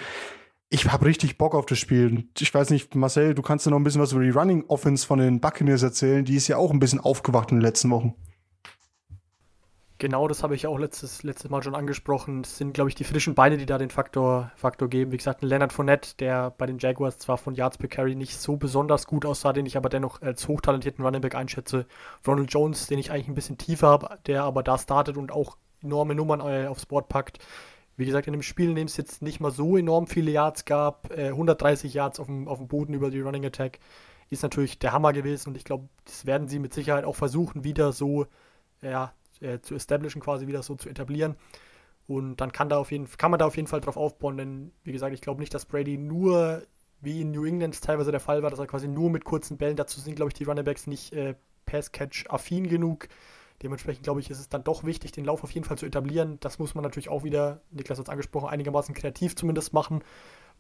Ich 0.71 0.91
habe 0.91 1.05
richtig 1.05 1.39
Bock 1.39 1.55
auf 1.55 1.67
das 1.67 1.79
Spiel. 1.79 2.25
Ich 2.39 2.53
weiß 2.53 2.71
nicht, 2.71 2.95
Marcel, 2.95 3.35
du 3.35 3.43
kannst 3.43 3.67
ja 3.67 3.71
noch 3.71 3.79
ein 3.79 3.85
bisschen 3.85 4.01
was 4.01 4.13
über 4.13 4.23
die 4.23 4.31
Running 4.31 4.65
Offense 4.69 5.07
von 5.07 5.19
den 5.19 5.41
Buccaneers 5.41 5.83
erzählen. 5.83 6.25
Die 6.25 6.37
ist 6.37 6.49
ja 6.49 6.57
auch 6.57 6.71
ein 6.71 6.81
bisschen 6.81 7.01
aufgewacht 7.01 7.51
in 7.51 7.59
den 7.59 7.63
letzten 7.63 7.91
Wochen. 7.91 8.15
Genau, 9.99 10.27
das 10.27 10.43
habe 10.43 10.57
ich 10.57 10.67
auch 10.67 10.79
letztes, 10.79 11.23
letztes 11.23 11.51
Mal 11.51 11.63
schon 11.63 11.77
angesprochen. 11.77 12.43
Das 12.43 12.59
sind, 12.59 12.75
glaube 12.75 12.91
ich, 12.91 12.97
die 12.97 13.05
frischen 13.05 13.37
Beine, 13.37 13.57
die 13.59 13.67
da 13.67 13.79
den 13.79 13.91
Faktor, 13.91 14.51
Faktor 14.57 14.89
geben. 14.89 15.13
Wie 15.13 15.17
gesagt, 15.17 15.43
ein 15.43 15.47
Leonard 15.47 15.73
Fournette, 15.73 16.17
der 16.19 16.51
bei 16.51 16.67
den 16.67 16.79
Jaguars 16.79 17.19
zwar 17.19 17.39
von 17.39 17.55
Yards 17.55 17.79
per 17.79 17.89
Carry 17.89 18.17
nicht 18.17 18.37
so 18.41 18.57
besonders 18.57 19.07
gut 19.07 19.25
aussah, 19.25 19.53
den 19.53 19.67
ich 19.67 19.77
aber 19.77 19.89
dennoch 19.89 20.21
als 20.21 20.49
hochtalentierten 20.49 21.05
Running 21.05 21.21
Back 21.21 21.37
einschätze. 21.37 21.87
Ronald 22.27 22.53
Jones, 22.53 22.89
den 22.89 22.99
ich 22.99 23.13
eigentlich 23.13 23.29
ein 23.29 23.37
bisschen 23.37 23.57
tiefer 23.57 23.87
habe, 23.87 24.19
der 24.27 24.43
aber 24.43 24.65
da 24.65 24.79
startet 24.79 25.17
und 25.17 25.31
auch 25.31 25.57
enorme 25.81 26.17
Nummern 26.17 26.41
äh, 26.41 26.67
aufs 26.67 26.87
Board 26.87 27.09
packt. 27.09 27.39
Wie 27.97 28.05
gesagt, 28.05 28.27
in 28.27 28.33
dem 28.33 28.43
Spiel, 28.43 28.71
in 28.71 28.75
dem 28.75 28.89
es 28.89 28.97
jetzt 28.97 29.23
nicht 29.23 29.39
mal 29.39 29.53
so 29.53 29.77
enorm 29.77 30.09
viele 30.09 30.33
Yards 30.33 30.65
gab, 30.65 31.17
äh, 31.17 31.29
130 31.29 31.95
Yards 31.95 32.19
auf 32.19 32.27
dem, 32.27 32.49
auf 32.49 32.59
dem 32.59 32.67
Boden 32.67 32.95
über 32.95 33.11
die 33.11 33.21
Running 33.21 33.47
Attack, 33.47 33.79
ist 34.29 34.43
natürlich 34.43 34.81
der 34.81 34.93
Hammer 34.93 35.13
gewesen 35.13 35.51
und 35.51 35.57
ich 35.57 35.65
glaube, 35.65 35.89
das 36.05 36.27
werden 36.27 36.49
sie 36.49 36.59
mit 36.59 36.75
Sicherheit 36.75 37.05
auch 37.05 37.15
versuchen, 37.15 37.63
wieder 37.63 37.93
so 37.93 38.27
ja, 38.83 39.13
äh, 39.45 39.61
zu 39.61 39.75
establishen, 39.75 40.21
quasi 40.21 40.47
wieder 40.47 40.63
so 40.63 40.75
zu 40.75 40.89
etablieren. 40.89 41.37
Und 42.07 42.37
dann 42.37 42.53
kann, 42.53 42.69
da 42.69 42.79
auf 42.79 42.93
jeden, 42.93 43.09
kann 43.17 43.31
man 43.31 43.39
da 43.39 43.47
auf 43.47 43.57
jeden 43.57 43.69
Fall 43.69 43.81
drauf 43.81 43.97
aufbauen, 43.97 44.37
denn 44.37 44.73
wie 44.83 44.93
gesagt, 44.93 45.15
ich 45.15 45.21
glaube 45.21 45.41
nicht, 45.41 45.55
dass 45.55 45.65
Brady 45.65 45.97
nur, 45.97 46.63
wie 47.01 47.23
in 47.23 47.31
New 47.31 47.45
England 47.45 47.81
teilweise 47.81 48.11
der 48.11 48.21
Fall 48.21 48.43
war, 48.43 48.51
dass 48.51 48.59
er 48.59 48.67
quasi 48.67 48.89
nur 48.89 49.11
mit 49.11 49.25
kurzen 49.25 49.57
Bällen, 49.57 49.77
dazu 49.77 50.01
sind, 50.01 50.17
glaube 50.17 50.31
ich, 50.31 50.35
die 50.35 50.45
Runningbacks 50.45 50.87
nicht 50.87 51.13
äh, 51.15 51.35
Pass-Catch-affin 51.67 52.69
genug. 52.69 53.09
Dementsprechend 53.63 54.03
glaube 54.03 54.21
ich, 54.21 54.31
ist 54.31 54.41
es 54.41 54.49
dann 54.49 54.65
doch 54.65 54.85
wichtig, 54.85 55.13
den 55.13 55.25
Lauf 55.25 55.45
auf 55.45 55.51
jeden 55.51 55.65
Fall 55.67 55.79
zu 55.79 55.87
etablieren. 55.87 56.39
Das 56.41 56.59
muss 56.59 56.75
man 56.75 56.83
natürlich 56.83 57.09
auch 57.09 57.25
wieder, 57.25 57.63
Niklas 57.71 57.99
hat 57.99 58.07
es 58.07 58.11
angesprochen, 58.11 58.49
einigermaßen 58.49 58.95
kreativ 58.95 59.37
zumindest 59.37 59.73
machen. 59.73 60.03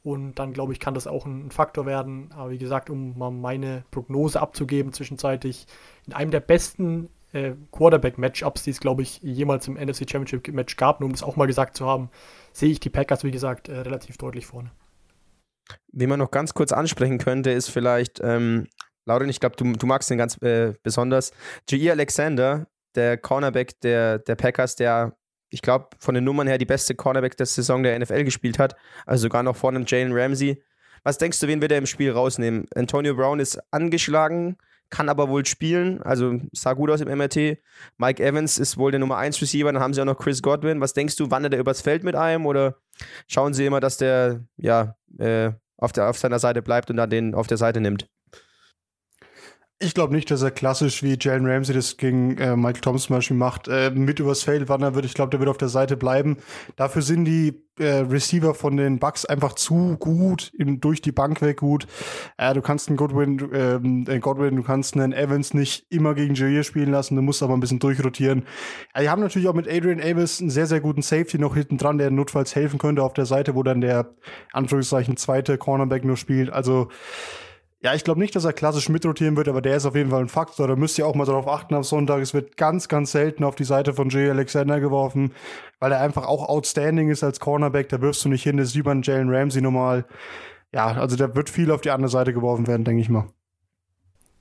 Und 0.03 0.39
dann 0.39 0.53
glaube 0.53 0.73
ich, 0.73 0.81
kann 0.81 0.95
das 0.95 1.07
auch 1.07 1.27
ein 1.27 1.51
Faktor 1.51 1.87
werden. 1.87 2.31
Aber 2.33 2.51
wie 2.51 2.59
gesagt, 2.59 2.91
um 2.91 3.19
mal 3.19 3.31
meine 3.31 3.85
Prognose 3.91 4.41
abzugeben, 4.41 4.93
zwischenzeitlich 4.93 5.67
in 6.07 6.13
einem 6.13 6.31
der 6.31 6.41
besten 6.41 7.09
äh, 7.35 7.53
Quarterback-Matchups, 7.73 8.63
die 8.63 8.71
es, 8.71 8.81
glaube 8.81 9.03
ich, 9.03 9.21
jemals 9.23 9.69
im 9.69 9.75
NFC 9.75 10.09
Championship-Match 10.09 10.77
gab, 10.77 11.01
nur 11.01 11.09
um 11.09 11.13
das 11.13 11.23
auch 11.23 11.37
mal 11.37 11.47
gesagt 11.47 11.77
zu 11.77 11.87
haben, 11.87 12.11
sehe 12.53 12.71
ich 12.71 12.81
die 12.81 12.91
Packers, 12.91 13.25
wie 13.25 13.31
gesagt, 13.31 13.69
äh, 13.69 13.81
relativ 13.81 14.17
deutlich 14.17 14.47
vorne. 14.47 14.71
Wie 15.93 16.07
man 16.07 16.19
noch 16.19 16.31
ganz 16.31 16.55
kurz 16.55 16.73
ansprechen 16.73 17.19
könnte, 17.19 17.51
ist 17.51 17.69
vielleicht 17.69 18.21
ähm, 18.23 18.67
Lauren, 19.07 19.29
ich 19.29 19.41
glaube, 19.41 19.57
du, 19.57 19.73
du 19.73 19.87
magst 19.87 20.11
den 20.11 20.19
ganz 20.19 20.41
äh, 20.43 20.73
besonders. 20.83 21.33
Jair 21.69 21.93
Alexander, 21.93 22.67
der 22.95 23.19
Cornerback 23.19 23.81
der, 23.81 24.19
der 24.19 24.35
Packers, 24.35 24.77
der, 24.77 25.17
ich 25.51 25.63
glaube, 25.63 25.89
von 25.99 26.15
den 26.15 26.25
Nummern 26.25 26.47
her 26.47 26.59
die 26.59 26.65
beste 26.65 26.95
Cornerback 26.95 27.37
der 27.37 27.47
Saison 27.47 27.83
der 27.83 27.99
NFL 27.99 28.25
gespielt 28.25 28.59
hat, 28.59 28.77
also 29.07 29.23
sogar 29.23 29.43
noch 29.43 29.57
vor 29.57 29.71
einem 29.71 29.85
Jalen 29.87 30.13
Ramsey. 30.13 30.63
Was 31.03 31.19
denkst 31.19 31.39
du, 31.41 31.49
wen 31.49 31.61
wird 31.61 31.73
er 31.73 31.79
im 31.79 31.87
Spiel 31.87 32.13
rausnehmen? 32.13 32.67
Antonio 32.75 33.15
Brown 33.15 33.41
ist 33.41 33.61
angeschlagen, 33.71 34.57
kann 34.95 35.09
aber 35.09 35.29
wohl 35.29 35.45
spielen, 35.45 36.01
also 36.03 36.41
sah 36.53 36.73
gut 36.75 36.89
aus 36.89 37.01
im 37.01 37.09
MRT. 37.09 37.59
Mike 37.99 38.23
Evans 38.23 38.59
ist 38.59 38.79
wohl 38.79 38.93
der 38.93 39.01
Nummer 39.01 39.17
1 39.17 39.43
Receiver, 39.43 39.73
dann 39.73 39.83
haben 39.83 39.93
sie 39.93 40.01
auch 40.01 40.07
noch 40.07 40.19
Chris 40.19 40.41
Godwin. 40.41 40.81
Was 40.81 40.93
denkst 40.93 41.17
du, 41.17 41.33
wandert 41.33 41.53
er 41.53 41.59
übers 41.59 41.81
Feld 41.81 42.05
mit 42.05 42.15
einem 42.15 42.47
oder 42.47 42.77
schauen 43.27 43.55
sie 43.55 43.67
immer, 43.67 43.81
dass 43.81 43.97
der 43.97 44.45
ja 44.57 44.95
äh, 45.19 45.51
auf, 45.77 45.91
der, 45.91 46.09
auf 46.09 46.19
seiner 46.19 46.39
Seite 46.39 46.63
bleibt 46.63 46.91
und 46.91 46.97
dann 46.97 47.11
den 47.11 47.35
auf 47.35 47.49
der 47.49 47.57
Seite 47.57 47.81
nimmt? 47.81 48.09
Ich 49.85 49.93
glaube 49.93 50.15
nicht, 50.15 50.31
dass 50.31 50.41
er 50.41 50.51
klassisch 50.51 51.03
wie 51.03 51.19
Jalen 51.21 51.47
Ramsey 51.47 51.75
das 51.75 51.99
gegen 51.99 52.39
äh, 52.39 52.57
Michael 52.57 52.81
Thomas 52.81 53.03
zum 53.03 53.17
Beispiel 53.17 53.37
macht, 53.37 53.69
äh, 53.69 53.91
mit 53.91 54.19
übers 54.19 54.43
Feld 54.43 54.69
wandern 54.71 54.95
wird. 54.95 55.05
Ich 55.05 55.13
glaube, 55.13 55.29
der 55.29 55.41
wird 55.41 55.51
auf 55.51 55.59
der 55.59 55.69
Seite 55.69 55.99
bleiben. 55.99 56.39
Dafür 56.77 57.03
sind 57.03 57.27
die 57.27 57.63
äh, 57.79 57.99
Receiver 57.99 58.55
von 58.55 58.79
den 58.79 58.99
Bucks 58.99 59.27
einfach 59.27 59.53
zu 59.53 59.99
gut, 59.99 60.53
im, 60.57 60.81
durch 60.81 61.03
die 61.03 61.13
Bank 61.13 61.43
weg 61.43 61.59
gut. 61.59 61.87
Äh, 62.39 62.55
du 62.55 62.63
kannst 62.63 62.89
einen 62.89 62.97
Godwin, 62.97 63.51
ähm, 63.53 64.07
äh, 64.09 64.21
Godwin, 64.21 64.57
du 64.57 64.63
kannst 64.63 64.95
einen 64.95 65.13
Evans 65.13 65.53
nicht 65.53 65.85
immer 65.91 66.15
gegen 66.15 66.35
Jair 66.35 66.63
spielen 66.63 66.91
lassen, 66.91 67.17
du 67.17 67.23
musst 67.23 67.43
aber 67.43 67.53
ein 67.53 67.61
bisschen 67.61 67.79
durchrotieren. 67.79 68.45
Ja, 68.95 69.03
die 69.03 69.11
haben 69.11 69.21
natürlich 69.21 69.49
auch 69.49 69.55
mit 69.55 69.69
Adrian 69.69 70.01
Avis 70.01 70.41
einen 70.41 70.49
sehr, 70.49 70.67
sehr 70.67 70.81
guten 70.81 71.03
Safety 71.03 71.39
noch 71.39 71.55
hinten 71.57 71.77
dran, 71.77 71.99
der 71.99 72.11
notfalls 72.11 72.55
helfen 72.55 72.79
könnte 72.79 73.03
auf 73.03 73.13
der 73.13 73.27
Seite, 73.27 73.55
wo 73.55 73.63
dann 73.63 73.83
der, 73.83 74.15
Anführungszeichen, 74.53 75.19
zweite 75.19 75.59
Cornerback 75.59 76.05
nur 76.05 76.17
spielt. 76.17 76.51
Also, 76.51 76.89
ja, 77.85 77.93
ich 77.93 78.03
glaube 78.03 78.19
nicht, 78.19 78.35
dass 78.35 78.47
er 78.47 78.55
klassisch 78.55 78.89
mitrotieren 78.89 79.37
wird, 79.37 79.47
aber 79.47 79.61
der 79.61 79.77
ist 79.77 79.85
auf 79.85 79.95
jeden 79.95 80.09
Fall 80.09 80.23
ein 80.23 80.31
Faktor. 80.31 80.67
Da 80.67 80.75
müsst 80.75 80.97
ihr 80.97 81.07
auch 81.07 81.15
mal 81.15 81.27
darauf 81.27 81.47
achten 81.47 81.75
am 81.75 81.83
Sonntag. 81.83 82.23
Es 82.23 82.33
wird 82.33 82.57
ganz, 82.57 82.89
ganz 82.89 83.13
selten 83.13 83.45
auf 83.45 83.57
die 83.57 83.65
Seite 83.65 83.93
von 83.93 84.09
Jay 84.09 84.31
Alexander 84.31 84.81
geworfen, 84.81 85.35
weil 85.81 85.93
er 85.93 86.01
einfach 86.01 86.27
auch 86.27 86.49
outstanding 86.49 87.11
ist 87.11 87.23
als 87.23 87.41
Cornerback. 87.41 87.91
Da 87.91 88.01
wirfst 88.01 88.25
du 88.25 88.31
nicht 88.31 88.43
hin, 88.43 88.57
das 88.57 88.69
ist 88.69 88.77
wie 88.77 88.83
beim 88.83 89.03
Jalen 89.03 89.29
Ramsey 89.29 89.61
normal. 89.61 90.07
Ja, 90.73 90.87
also 90.87 91.17
da 91.17 91.35
wird 91.35 91.51
viel 91.51 91.71
auf 91.71 91.83
die 91.83 91.91
andere 91.91 92.09
Seite 92.09 92.33
geworfen 92.33 92.67
werden, 92.67 92.85
denke 92.85 93.03
ich 93.03 93.11
mal. 93.11 93.27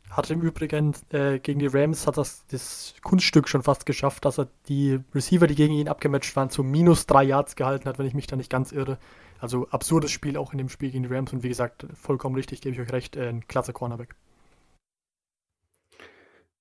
Hat 0.10 0.30
im 0.30 0.42
Übrigen 0.42 0.94
äh, 1.10 1.40
gegen 1.40 1.60
die 1.60 1.68
Rams 1.68 2.08
hat 2.08 2.16
das, 2.16 2.46
das 2.50 2.94
Kunststück 3.04 3.50
schon 3.50 3.62
fast 3.62 3.86
geschafft, 3.86 4.24
dass 4.24 4.40
er 4.40 4.48
die 4.70 5.02
Receiver, 5.14 5.48
die 5.48 5.56
gegen 5.56 5.74
ihn 5.74 5.90
abgematcht 5.90 6.34
waren, 6.38 6.50
zu 6.50 6.64
minus 6.64 7.08
drei 7.08 7.24
Yards 7.24 7.58
gehalten 7.58 7.90
hat, 7.90 8.00
wenn 8.00 8.06
ich 8.06 8.14
mich 8.14 8.28
da 8.28 8.38
nicht 8.38 8.50
ganz 8.50 8.72
irre. 8.72 9.00
Also 9.44 9.68
absurdes 9.72 10.10
Spiel 10.10 10.38
auch 10.38 10.54
in 10.54 10.58
dem 10.58 10.70
Spiel 10.70 10.90
gegen 10.90 11.04
die 11.04 11.14
Rams 11.14 11.34
und 11.34 11.44
wie 11.44 11.50
gesagt, 11.50 11.86
vollkommen 11.96 12.34
richtig, 12.34 12.62
gebe 12.62 12.76
ich 12.76 12.80
euch 12.80 12.94
recht, 12.94 13.18
äh, 13.18 13.28
ein 13.28 13.46
klasse 13.46 13.74
Cornerback. 13.74 14.16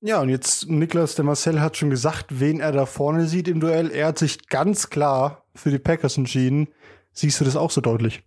Ja, 0.00 0.20
und 0.20 0.30
jetzt 0.30 0.68
Niklas, 0.68 1.14
der 1.14 1.24
Marcel 1.24 1.60
hat 1.60 1.76
schon 1.76 1.90
gesagt, 1.90 2.40
wen 2.40 2.58
er 2.58 2.72
da 2.72 2.84
vorne 2.84 3.28
sieht 3.28 3.46
im 3.46 3.60
Duell. 3.60 3.92
Er 3.92 4.08
hat 4.08 4.18
sich 4.18 4.48
ganz 4.48 4.90
klar 4.90 5.46
für 5.54 5.70
die 5.70 5.78
Packers 5.78 6.16
entschieden. 6.16 6.70
Siehst 7.12 7.40
du 7.40 7.44
das 7.44 7.54
auch 7.54 7.70
so 7.70 7.80
deutlich? 7.80 8.24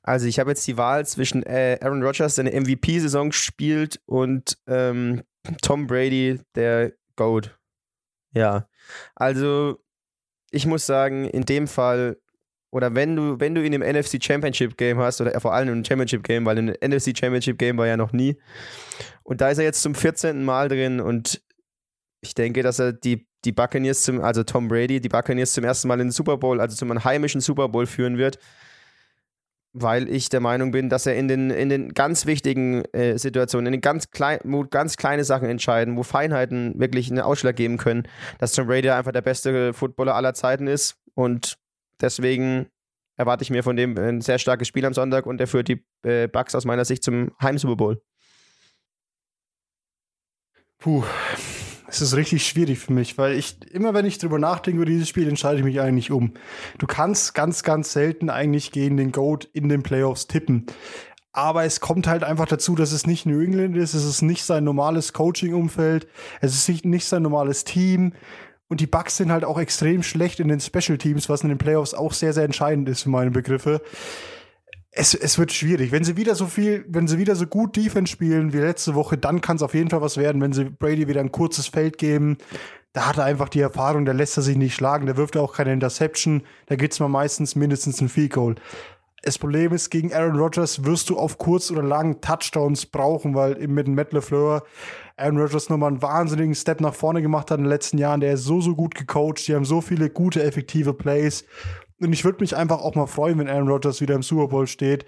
Also 0.00 0.26
ich 0.26 0.38
habe 0.38 0.48
jetzt 0.48 0.66
die 0.66 0.78
Wahl 0.78 1.04
zwischen 1.04 1.42
äh, 1.42 1.78
Aaron 1.82 2.02
Rodgers, 2.02 2.36
der 2.36 2.46
eine 2.46 2.58
MVP-Saison 2.58 3.30
spielt, 3.32 4.00
und 4.06 4.56
ähm, 4.66 5.22
Tom 5.60 5.86
Brady, 5.86 6.40
der 6.54 6.94
Goat. 7.16 7.58
Ja, 8.32 8.66
also 9.14 9.84
ich 10.50 10.64
muss 10.64 10.86
sagen, 10.86 11.26
in 11.26 11.44
dem 11.44 11.66
Fall 11.66 12.16
oder 12.74 12.92
wenn 12.96 13.14
du, 13.14 13.38
wenn 13.38 13.54
du 13.54 13.64
ihn 13.64 13.72
im 13.72 13.82
NFC 13.82 14.20
Championship 14.20 14.76
Game 14.76 14.98
hast, 14.98 15.20
oder 15.20 15.40
vor 15.40 15.54
allem 15.54 15.68
im 15.68 15.84
Championship 15.84 16.24
Game, 16.24 16.44
weil 16.44 16.58
im 16.58 16.66
NFC 16.66 17.16
Championship 17.16 17.56
Game 17.56 17.78
war 17.78 17.86
ja 17.86 17.96
noch 17.96 18.12
nie. 18.12 18.36
Und 19.22 19.40
da 19.40 19.50
ist 19.50 19.58
er 19.58 19.64
jetzt 19.64 19.80
zum 19.80 19.94
14. 19.94 20.44
Mal 20.44 20.68
drin 20.68 21.00
und 21.00 21.40
ich 22.20 22.34
denke, 22.34 22.64
dass 22.64 22.80
er 22.80 22.92
die, 22.92 23.28
die 23.44 23.52
Buccaneers 23.52 24.02
zum, 24.02 24.20
also 24.20 24.42
Tom 24.42 24.66
Brady, 24.66 25.00
die 25.00 25.08
Buccaneers 25.08 25.52
zum 25.52 25.62
ersten 25.62 25.86
Mal 25.86 26.00
in 26.00 26.08
den 26.08 26.10
Super 26.10 26.36
Bowl, 26.36 26.60
also 26.60 26.74
zum 26.74 27.04
heimischen 27.04 27.40
Super 27.40 27.68
Bowl 27.68 27.86
führen 27.86 28.18
wird, 28.18 28.40
weil 29.72 30.08
ich 30.08 30.28
der 30.28 30.40
Meinung 30.40 30.72
bin, 30.72 30.88
dass 30.88 31.06
er 31.06 31.14
in 31.14 31.28
den, 31.28 31.50
in 31.50 31.68
den 31.68 31.94
ganz 31.94 32.26
wichtigen 32.26 32.84
äh, 32.86 33.16
Situationen, 33.18 33.66
in 33.66 33.72
den 33.74 33.82
ganz 33.82 34.10
klein, 34.10 34.40
ganz 34.70 34.96
kleine 34.96 35.22
Sachen 35.22 35.48
entscheiden, 35.48 35.96
wo 35.96 36.02
Feinheiten 36.02 36.80
wirklich 36.80 37.08
einen 37.08 37.20
Ausschlag 37.20 37.54
geben 37.54 37.76
können, 37.76 38.08
dass 38.40 38.50
Tom 38.50 38.66
Brady 38.66 38.90
einfach 38.90 39.12
der 39.12 39.22
beste 39.22 39.72
Footballer 39.72 40.16
aller 40.16 40.34
Zeiten 40.34 40.66
ist 40.66 40.96
und 41.14 41.56
Deswegen 42.00 42.68
erwarte 43.16 43.42
ich 43.42 43.50
mir 43.50 43.62
von 43.62 43.76
dem 43.76 43.96
ein 43.96 44.20
sehr 44.20 44.38
starkes 44.38 44.68
Spiel 44.68 44.84
am 44.84 44.94
Sonntag 44.94 45.26
und 45.26 45.40
er 45.40 45.46
führt 45.46 45.68
die 45.68 45.84
äh, 46.02 46.28
Bucks 46.28 46.54
aus 46.54 46.64
meiner 46.64 46.84
Sicht 46.84 47.04
zum 47.04 47.30
Heim-Super 47.40 47.76
Bowl. 47.76 48.02
Puh, 50.78 51.04
es 51.88 52.02
ist 52.02 52.16
richtig 52.16 52.46
schwierig 52.46 52.78
für 52.78 52.92
mich, 52.92 53.16
weil 53.16 53.38
ich 53.38 53.56
immer, 53.72 53.94
wenn 53.94 54.04
ich 54.04 54.18
drüber 54.18 54.38
nachdenke 54.38 54.78
über 54.78 54.86
dieses 54.86 55.08
Spiel, 55.08 55.28
entscheide 55.28 55.58
ich 55.58 55.64
mich 55.64 55.80
eigentlich 55.80 56.10
um. 56.10 56.34
Du 56.78 56.86
kannst 56.86 57.34
ganz, 57.34 57.62
ganz 57.62 57.92
selten 57.92 58.30
eigentlich 58.30 58.72
gegen 58.72 58.96
den 58.96 59.12
Goat 59.12 59.48
in 59.52 59.68
den 59.68 59.82
Playoffs 59.82 60.26
tippen. 60.26 60.66
Aber 61.32 61.64
es 61.64 61.80
kommt 61.80 62.06
halt 62.06 62.22
einfach 62.22 62.46
dazu, 62.46 62.74
dass 62.74 62.92
es 62.92 63.06
nicht 63.06 63.26
New 63.26 63.40
England 63.40 63.76
ist, 63.76 63.94
es 63.94 64.04
ist 64.04 64.22
nicht 64.22 64.44
sein 64.44 64.64
normales 64.64 65.12
Coaching-Umfeld, 65.12 66.06
es 66.40 66.54
ist 66.54 66.84
nicht 66.84 67.06
sein 67.06 67.22
normales 67.22 67.64
Team. 67.64 68.12
Und 68.68 68.80
die 68.80 68.86
Bucks 68.86 69.16
sind 69.16 69.30
halt 69.30 69.44
auch 69.44 69.58
extrem 69.58 70.02
schlecht 70.02 70.40
in 70.40 70.48
den 70.48 70.60
Special 70.60 70.98
Teams, 70.98 71.28
was 71.28 71.42
in 71.42 71.48
den 71.48 71.58
Playoffs 71.58 71.94
auch 71.94 72.12
sehr, 72.12 72.32
sehr 72.32 72.44
entscheidend 72.44 72.88
ist 72.88 73.02
für 73.02 73.10
meine 73.10 73.30
Begriffe. 73.30 73.82
Es, 74.90 75.12
es 75.12 75.38
wird 75.38 75.52
schwierig. 75.52 75.92
Wenn 75.92 76.04
sie 76.04 76.16
wieder 76.16 76.34
so 76.34 76.46
viel, 76.46 76.84
wenn 76.88 77.08
sie 77.08 77.18
wieder 77.18 77.34
so 77.34 77.46
gut 77.46 77.76
Defense 77.76 78.10
spielen 78.10 78.52
wie 78.52 78.58
letzte 78.58 78.94
Woche, 78.94 79.18
dann 79.18 79.40
kann 79.40 79.56
es 79.56 79.62
auf 79.62 79.74
jeden 79.74 79.90
Fall 79.90 80.00
was 80.00 80.16
werden. 80.16 80.40
Wenn 80.40 80.52
sie 80.52 80.64
Brady 80.64 81.08
wieder 81.08 81.20
ein 81.20 81.32
kurzes 81.32 81.66
Feld 81.66 81.98
geben, 81.98 82.38
da 82.94 83.08
hat 83.08 83.18
er 83.18 83.24
einfach 83.24 83.48
die 83.48 83.60
Erfahrung, 83.60 84.04
da 84.04 84.12
lässt 84.12 84.36
er 84.36 84.44
sich 84.44 84.56
nicht 84.56 84.74
schlagen, 84.74 85.06
da 85.06 85.16
wirft 85.16 85.34
er 85.34 85.42
auch 85.42 85.52
keine 85.52 85.72
Interception, 85.72 86.44
da 86.66 86.76
gibt's 86.76 87.00
mal 87.00 87.08
meistens 87.08 87.56
mindestens 87.56 88.00
ein 88.00 88.08
Field 88.08 88.32
Goal. 88.32 88.54
Das 89.22 89.38
Problem 89.38 89.72
ist, 89.72 89.90
gegen 89.90 90.12
Aaron 90.12 90.36
Rodgers 90.38 90.84
wirst 90.84 91.10
du 91.10 91.18
auf 91.18 91.38
kurz 91.38 91.70
oder 91.70 91.82
lang 91.82 92.20
Touchdowns 92.20 92.86
brauchen, 92.86 93.34
weil 93.34 93.60
eben 93.60 93.74
mit 93.74 93.86
dem 93.86 93.94
Matt 93.94 94.12
LeFleur 94.12 94.62
Aaron 95.16 95.38
Rodgers 95.38 95.68
nochmal 95.68 95.90
einen 95.90 96.02
wahnsinnigen 96.02 96.54
Step 96.54 96.80
nach 96.80 96.94
vorne 96.94 97.22
gemacht 97.22 97.50
hat 97.50 97.58
in 97.58 97.64
den 97.64 97.70
letzten 97.70 97.98
Jahren. 97.98 98.20
Der 98.20 98.32
ist 98.32 98.44
so, 98.44 98.60
so 98.60 98.74
gut 98.74 98.94
gecoacht. 98.94 99.46
Die 99.46 99.54
haben 99.54 99.64
so 99.64 99.80
viele 99.80 100.10
gute, 100.10 100.42
effektive 100.42 100.92
Plays. 100.92 101.44
Und 102.00 102.12
ich 102.12 102.24
würde 102.24 102.40
mich 102.40 102.56
einfach 102.56 102.80
auch 102.80 102.94
mal 102.94 103.06
freuen, 103.06 103.38
wenn 103.38 103.48
Aaron 103.48 103.68
Rodgers 103.68 104.00
wieder 104.00 104.14
im 104.14 104.22
Super 104.22 104.48
Bowl 104.48 104.66
steht. 104.66 105.06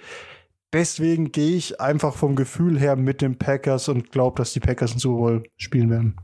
Deswegen 0.73 1.33
gehe 1.33 1.57
ich 1.57 1.81
einfach 1.81 2.15
vom 2.15 2.37
Gefühl 2.37 2.79
her 2.79 2.97
mit 2.97 3.21
den 3.21 3.39
Packers 3.39 3.89
und 3.89 4.13
glaube, 4.13 4.37
dass 4.39 4.53
die 4.53 4.61
Packers 4.61 4.93
im 4.93 4.99
Super 4.99 5.19
Bowl 5.19 5.43
spielen 5.57 5.91
werden. 5.91 6.17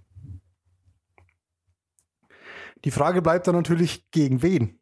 Die 2.84 2.90
Frage 2.90 3.22
bleibt 3.22 3.46
dann 3.46 3.54
natürlich, 3.54 4.10
gegen 4.10 4.42
wen? 4.42 4.81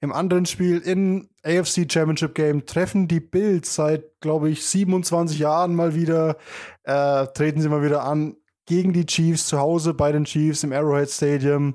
Im 0.00 0.12
anderen 0.12 0.46
Spiel 0.46 0.78
in 0.78 1.28
AFC 1.42 1.90
Championship 1.90 2.34
Game 2.34 2.66
treffen 2.66 3.08
die 3.08 3.20
Bills 3.20 3.74
seit, 3.74 4.20
glaube 4.20 4.48
ich, 4.48 4.64
27 4.64 5.38
Jahren 5.40 5.74
mal 5.74 5.94
wieder, 5.94 6.36
äh, 6.84 7.26
treten 7.28 7.60
sie 7.60 7.68
mal 7.68 7.82
wieder 7.82 8.04
an 8.04 8.36
gegen 8.66 8.92
die 8.92 9.06
Chiefs 9.06 9.46
zu 9.46 9.58
Hause 9.58 9.94
bei 9.94 10.12
den 10.12 10.24
Chiefs 10.24 10.62
im 10.62 10.72
Arrowhead 10.72 11.10
Stadium. 11.10 11.74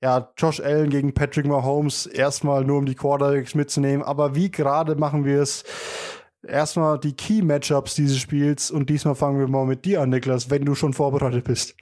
Ja, 0.00 0.32
Josh 0.38 0.60
Allen 0.60 0.88
gegen 0.88 1.12
Patrick 1.12 1.46
Mahomes, 1.46 2.06
erstmal 2.06 2.64
nur 2.64 2.78
um 2.78 2.86
die 2.86 2.94
Quarterbacks 2.94 3.54
mitzunehmen. 3.54 4.02
Aber 4.02 4.34
wie 4.34 4.50
gerade 4.50 4.94
machen 4.94 5.24
wir 5.24 5.42
es? 5.42 5.64
Erstmal 6.46 6.98
die 7.00 7.14
Key 7.14 7.42
Matchups 7.42 7.96
dieses 7.96 8.18
Spiels 8.18 8.70
und 8.70 8.88
diesmal 8.88 9.16
fangen 9.16 9.40
wir 9.40 9.48
mal 9.48 9.66
mit 9.66 9.84
dir 9.84 10.00
an, 10.00 10.10
Niklas, 10.10 10.48
wenn 10.48 10.64
du 10.64 10.76
schon 10.76 10.94
vorbereitet 10.94 11.44
bist. 11.44 11.74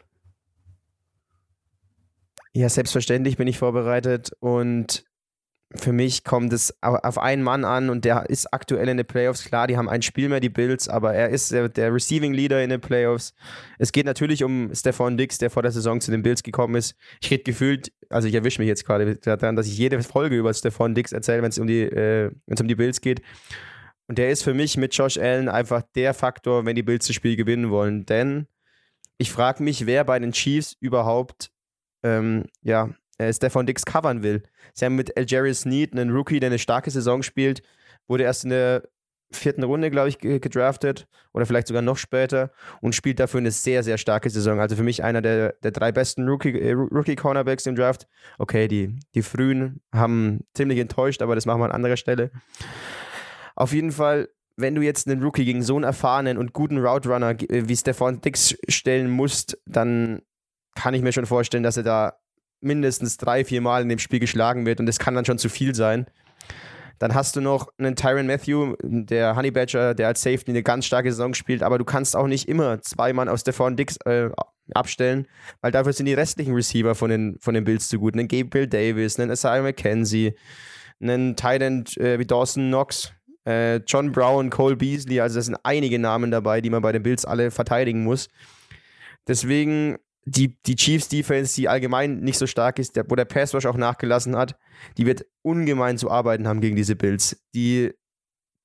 Ja, 2.54 2.70
selbstverständlich 2.70 3.36
bin 3.36 3.46
ich 3.46 3.58
vorbereitet 3.58 4.32
und 4.40 5.04
für 5.76 5.92
mich 5.92 6.24
kommt 6.24 6.52
es 6.52 6.76
auf 6.82 7.18
einen 7.18 7.42
Mann 7.42 7.64
an 7.64 7.90
und 7.90 8.04
der 8.04 8.28
ist 8.28 8.52
aktuell 8.52 8.88
in 8.88 8.96
den 8.96 9.06
Playoffs. 9.06 9.44
Klar, 9.44 9.66
die 9.66 9.76
haben 9.76 9.88
ein 9.88 10.02
Spiel 10.02 10.28
mehr, 10.28 10.40
die 10.40 10.48
Bills, 10.48 10.88
aber 10.88 11.14
er 11.14 11.30
ist 11.30 11.52
der, 11.52 11.68
der 11.68 11.92
Receiving 11.92 12.32
Leader 12.32 12.62
in 12.62 12.70
den 12.70 12.80
Playoffs. 12.80 13.34
Es 13.78 13.92
geht 13.92 14.06
natürlich 14.06 14.44
um 14.44 14.70
Stefan 14.74 15.16
Dix, 15.16 15.38
der 15.38 15.50
vor 15.50 15.62
der 15.62 15.72
Saison 15.72 16.00
zu 16.00 16.10
den 16.10 16.22
Bills 16.22 16.42
gekommen 16.42 16.74
ist. 16.74 16.94
Ich 17.20 17.30
rede 17.30 17.44
gefühlt, 17.44 17.92
also 18.10 18.28
ich 18.28 18.34
erwische 18.34 18.60
mich 18.60 18.68
jetzt 18.68 18.84
gerade 18.84 19.16
daran, 19.16 19.56
dass 19.56 19.66
ich 19.66 19.76
jede 19.76 20.02
Folge 20.02 20.36
über 20.36 20.52
Stefan 20.54 20.94
Dix 20.94 21.12
erzähle, 21.12 21.42
wenn 21.42 21.50
es 21.50 21.58
um, 21.58 21.66
die, 21.66 21.82
äh, 21.82 22.30
um 22.46 22.68
die 22.68 22.74
Bills 22.74 23.00
geht. 23.00 23.22
Und 24.08 24.18
der 24.18 24.30
ist 24.30 24.42
für 24.42 24.54
mich 24.54 24.76
mit 24.76 24.94
Josh 24.94 25.18
Allen 25.18 25.48
einfach 25.48 25.82
der 25.94 26.14
Faktor, 26.14 26.64
wenn 26.64 26.76
die 26.76 26.82
Bills 26.82 27.06
das 27.06 27.16
Spiel 27.16 27.36
gewinnen 27.36 27.70
wollen. 27.70 28.06
Denn 28.06 28.46
ich 29.18 29.32
frage 29.32 29.62
mich, 29.62 29.86
wer 29.86 30.04
bei 30.04 30.18
den 30.18 30.32
Chiefs 30.32 30.76
überhaupt 30.80 31.50
ähm, 32.02 32.44
ja, 32.62 32.90
äh, 33.18 33.32
Stefan 33.32 33.66
Dix 33.66 33.84
covern 33.84 34.22
will. 34.22 34.42
Sie 34.74 34.84
haben 34.84 34.96
mit 34.96 35.16
Algerius 35.16 35.64
Need 35.64 35.92
einen 35.92 36.10
Rookie, 36.10 36.40
der 36.40 36.48
eine 36.48 36.58
starke 36.58 36.90
Saison 36.90 37.22
spielt, 37.22 37.62
wurde 38.08 38.24
erst 38.24 38.44
in 38.44 38.50
der 38.50 38.82
vierten 39.32 39.64
Runde, 39.64 39.90
glaube 39.90 40.08
ich, 40.08 40.18
gedraftet 40.18 41.08
oder 41.32 41.46
vielleicht 41.46 41.66
sogar 41.66 41.82
noch 41.82 41.96
später 41.96 42.52
und 42.80 42.94
spielt 42.94 43.18
dafür 43.18 43.38
eine 43.38 43.50
sehr, 43.50 43.82
sehr 43.82 43.98
starke 43.98 44.30
Saison. 44.30 44.60
Also 44.60 44.76
für 44.76 44.84
mich 44.84 45.02
einer 45.02 45.20
der, 45.20 45.54
der 45.62 45.72
drei 45.72 45.90
besten 45.90 46.28
äh, 46.28 46.72
Rookie-Cornerbacks 46.72 47.64
Rookie 47.64 47.70
im 47.70 47.76
Draft. 47.76 48.06
Okay, 48.38 48.68
die, 48.68 48.98
die 49.14 49.22
frühen 49.22 49.80
haben 49.92 50.44
ziemlich 50.54 50.78
enttäuscht, 50.78 51.22
aber 51.22 51.34
das 51.34 51.44
machen 51.44 51.60
wir 51.60 51.66
an 51.66 51.72
anderer 51.72 51.96
Stelle. 51.96 52.30
Auf 53.56 53.72
jeden 53.72 53.92
Fall 53.92 54.28
wenn 54.56 54.74
du 54.74 54.82
jetzt 54.82 55.06
einen 55.06 55.22
Rookie 55.22 55.44
gegen 55.44 55.62
so 55.62 55.74
einen 55.74 55.84
erfahrenen 55.84 56.38
und 56.38 56.52
guten 56.52 56.78
Route 56.78 57.08
Runner 57.10 57.30
äh, 57.30 57.68
wie 57.68 57.76
Stefan 57.76 58.20
Dix 58.20 58.56
stellen 58.68 59.10
musst, 59.10 59.58
dann 59.66 60.22
kann 60.74 60.94
ich 60.94 61.02
mir 61.02 61.12
schon 61.12 61.26
vorstellen, 61.26 61.62
dass 61.62 61.76
er 61.76 61.82
da 61.82 62.18
mindestens 62.60 63.16
drei, 63.16 63.44
vier 63.44 63.60
Mal 63.60 63.82
in 63.82 63.88
dem 63.88 63.98
Spiel 63.98 64.20
geschlagen 64.20 64.66
wird 64.66 64.80
und 64.80 64.86
das 64.86 64.98
kann 64.98 65.14
dann 65.14 65.24
schon 65.24 65.38
zu 65.38 65.48
viel 65.48 65.74
sein. 65.74 66.06
Dann 66.98 67.14
hast 67.14 67.36
du 67.36 67.40
noch 67.42 67.68
einen 67.78 67.94
Tyron 67.94 68.26
Matthew, 68.26 68.74
der 68.82 69.36
Honey 69.36 69.50
Badger, 69.50 69.94
der 69.94 70.08
als 70.08 70.22
Safety 70.22 70.50
eine 70.50 70.62
ganz 70.62 70.86
starke 70.86 71.10
Saison 71.10 71.34
spielt, 71.34 71.62
aber 71.62 71.78
du 71.78 71.84
kannst 71.84 72.16
auch 72.16 72.26
nicht 72.26 72.48
immer 72.48 72.80
zwei 72.80 73.12
Mann 73.12 73.28
aus 73.28 73.42
Stefan 73.42 73.76
Dix 73.76 73.98
äh, 74.06 74.30
abstellen, 74.74 75.26
weil 75.60 75.72
dafür 75.72 75.92
sind 75.92 76.06
die 76.06 76.14
restlichen 76.14 76.54
Receiver 76.54 76.94
von 76.94 77.10
den, 77.10 77.36
von 77.40 77.54
den 77.54 77.64
Bills 77.64 77.88
zu 77.88 77.98
gut. 77.98 78.14
Einen 78.14 78.28
Gabriel 78.28 78.66
Davis, 78.66 79.20
einen 79.20 79.30
Isaiah 79.30 79.62
McKenzie, 79.62 80.34
einen 81.00 81.36
Titan 81.36 81.84
äh, 81.96 82.18
wie 82.18 82.24
Dawson 82.24 82.68
Knox, 82.68 83.12
äh, 83.44 83.76
John 83.86 84.10
Brown, 84.10 84.48
Cole 84.48 84.76
Beasley, 84.76 85.20
also 85.20 85.36
das 85.36 85.46
sind 85.46 85.58
einige 85.64 85.98
Namen 85.98 86.30
dabei, 86.30 86.62
die 86.62 86.70
man 86.70 86.80
bei 86.80 86.92
den 86.92 87.02
Bills 87.02 87.26
alle 87.26 87.50
verteidigen 87.50 88.04
muss. 88.04 88.28
Deswegen 89.28 89.98
die, 90.26 90.58
die 90.66 90.74
Chiefs 90.74 91.08
Defense, 91.08 91.54
die 91.54 91.68
allgemein 91.68 92.18
nicht 92.20 92.36
so 92.38 92.46
stark 92.46 92.78
ist, 92.78 92.96
der, 92.96 93.08
wo 93.08 93.14
der 93.14 93.24
Pass 93.24 93.54
Rush 93.54 93.64
auch 93.64 93.76
nachgelassen 93.76 94.36
hat, 94.36 94.58
die 94.98 95.06
wird 95.06 95.24
ungemein 95.42 95.98
zu 95.98 96.10
arbeiten 96.10 96.48
haben 96.48 96.60
gegen 96.60 96.76
diese 96.76 96.96
Bills. 96.96 97.40
Die 97.54 97.92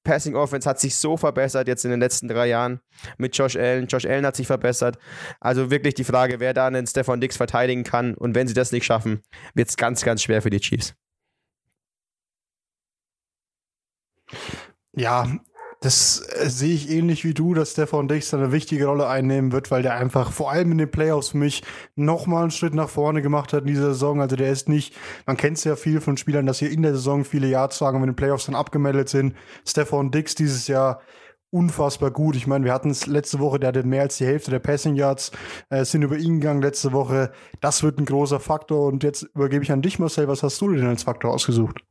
Passing 0.04 0.36
Offense 0.36 0.67
hat 0.67 0.80
sich 0.80 0.95
so 0.95 1.15
verbessert 1.15 1.67
jetzt 1.67 1.86
in 1.86 1.91
den 1.91 2.00
letzten 2.00 2.28
drei 2.28 2.47
Jahren 2.47 2.82
mit 3.19 3.38
Josh 3.38 3.56
Allen. 3.56 3.86
Josh 3.86 4.06
Allen 4.06 4.26
hat 4.26 4.36
sich 4.36 4.47
verbessert. 4.47 4.97
Also 5.39 5.69
wirklich 5.69 5.93
die 5.93 6.04
Frage, 6.04 6.39
wer 6.39 6.56
da 6.56 6.65
einen 6.65 6.88
Stefan 6.88 7.21
Dix 7.21 7.38
verteidigen 7.38 7.84
kann. 7.84 8.15
Und 8.15 8.34
wenn 8.34 8.47
sie 8.47 8.56
das 8.56 8.71
nicht 8.71 8.86
schaffen, 8.86 9.21
wird 9.54 9.69
es 9.69 9.78
ganz, 9.78 10.04
ganz 10.04 10.24
schwer 10.24 10.41
für 10.41 10.50
die 10.50 10.60
Chiefs. 10.60 10.95
Ja, 14.93 15.28
das 15.82 16.22
äh, 16.36 16.48
sehe 16.48 16.76
ich 16.76 16.89
ähnlich 16.91 17.26
wie 17.26 17.34
du, 17.34 17.56
dass 17.56 17.72
Stefan 17.72 18.08
Dix 18.08 18.34
eine 18.36 18.52
wichtige 18.52 18.86
Rolle 18.86 19.08
einnehmen 19.08 19.52
wird, 19.52 19.72
weil 19.72 19.82
der 19.82 19.96
einfach 19.96 20.32
vor 20.32 20.52
allem 20.52 20.72
in 20.72 20.78
den 20.78 20.91
Playoffs 20.91 21.30
für 21.30 21.38
mich 21.38 21.63
nochmal 21.96 22.44
einen 22.44 22.52
Schritt 22.52 22.76
nach 22.76 22.88
vorne 22.88 23.24
gemacht 23.24 23.52
hat 23.52 23.62
in 23.62 23.67
dieser 23.67 23.94
Saison. 23.94 24.22
Also 24.22 24.36
der 24.36 24.52
ist 24.52 24.70
nicht, 24.70 24.96
man 25.26 25.38
kennt 25.38 25.58
es 25.58 25.63
ja 25.63 25.76
viel 25.76 26.00
von 26.00 26.17
Spielern, 26.17 26.46
dass 26.46 26.60
hier 26.60 26.72
in 26.72 26.84
der 26.84 26.94
Saison 26.94 27.26
viele 27.26 27.48
Yards 27.48 27.80
sagen, 27.80 28.00
wenn 28.00 28.10
die 28.10 28.15
Playoffs 28.15 28.46
dann 28.46 28.54
abgemeldet 28.54 29.10
sind. 29.10 29.36
Stefan 29.65 30.12
Dix 30.12 30.36
dieses 30.36 30.67
Jahr 30.67 31.02
unfassbar 31.50 32.12
gut. 32.12 32.36
Ich 32.36 32.46
meine, 32.46 32.63
wir 32.63 32.74
hatten 32.74 32.91
es 32.91 33.08
letzte 33.08 33.39
Woche, 33.39 33.60
der 33.60 33.70
hatte 33.70 33.84
mehr 33.84 34.04
als 34.04 34.17
die 34.17 34.26
Hälfte 34.26 34.52
der 34.52 34.60
Passing 34.60 34.96
Yards, 34.96 35.32
äh, 35.72 35.84
sind 35.84 36.04
über 36.04 36.17
ihn 36.17 36.39
gegangen 36.39 36.62
letzte 36.62 36.91
Woche. 36.91 37.32
Das 37.60 37.82
wird 37.82 37.98
ein 37.98 38.06
großer 38.06 38.39
Faktor. 38.39 38.86
Und 38.88 39.04
jetzt 39.04 39.24
übergebe 39.34 39.63
ich 39.63 39.72
an 39.72 39.82
dich, 39.82 39.98
Marcel. 39.98 40.28
Was 40.28 40.44
hast 40.44 40.62
du 40.62 40.72
denn 40.72 40.86
als 40.86 41.04
Faktor 41.04 41.34
ausgesucht? 41.34 41.82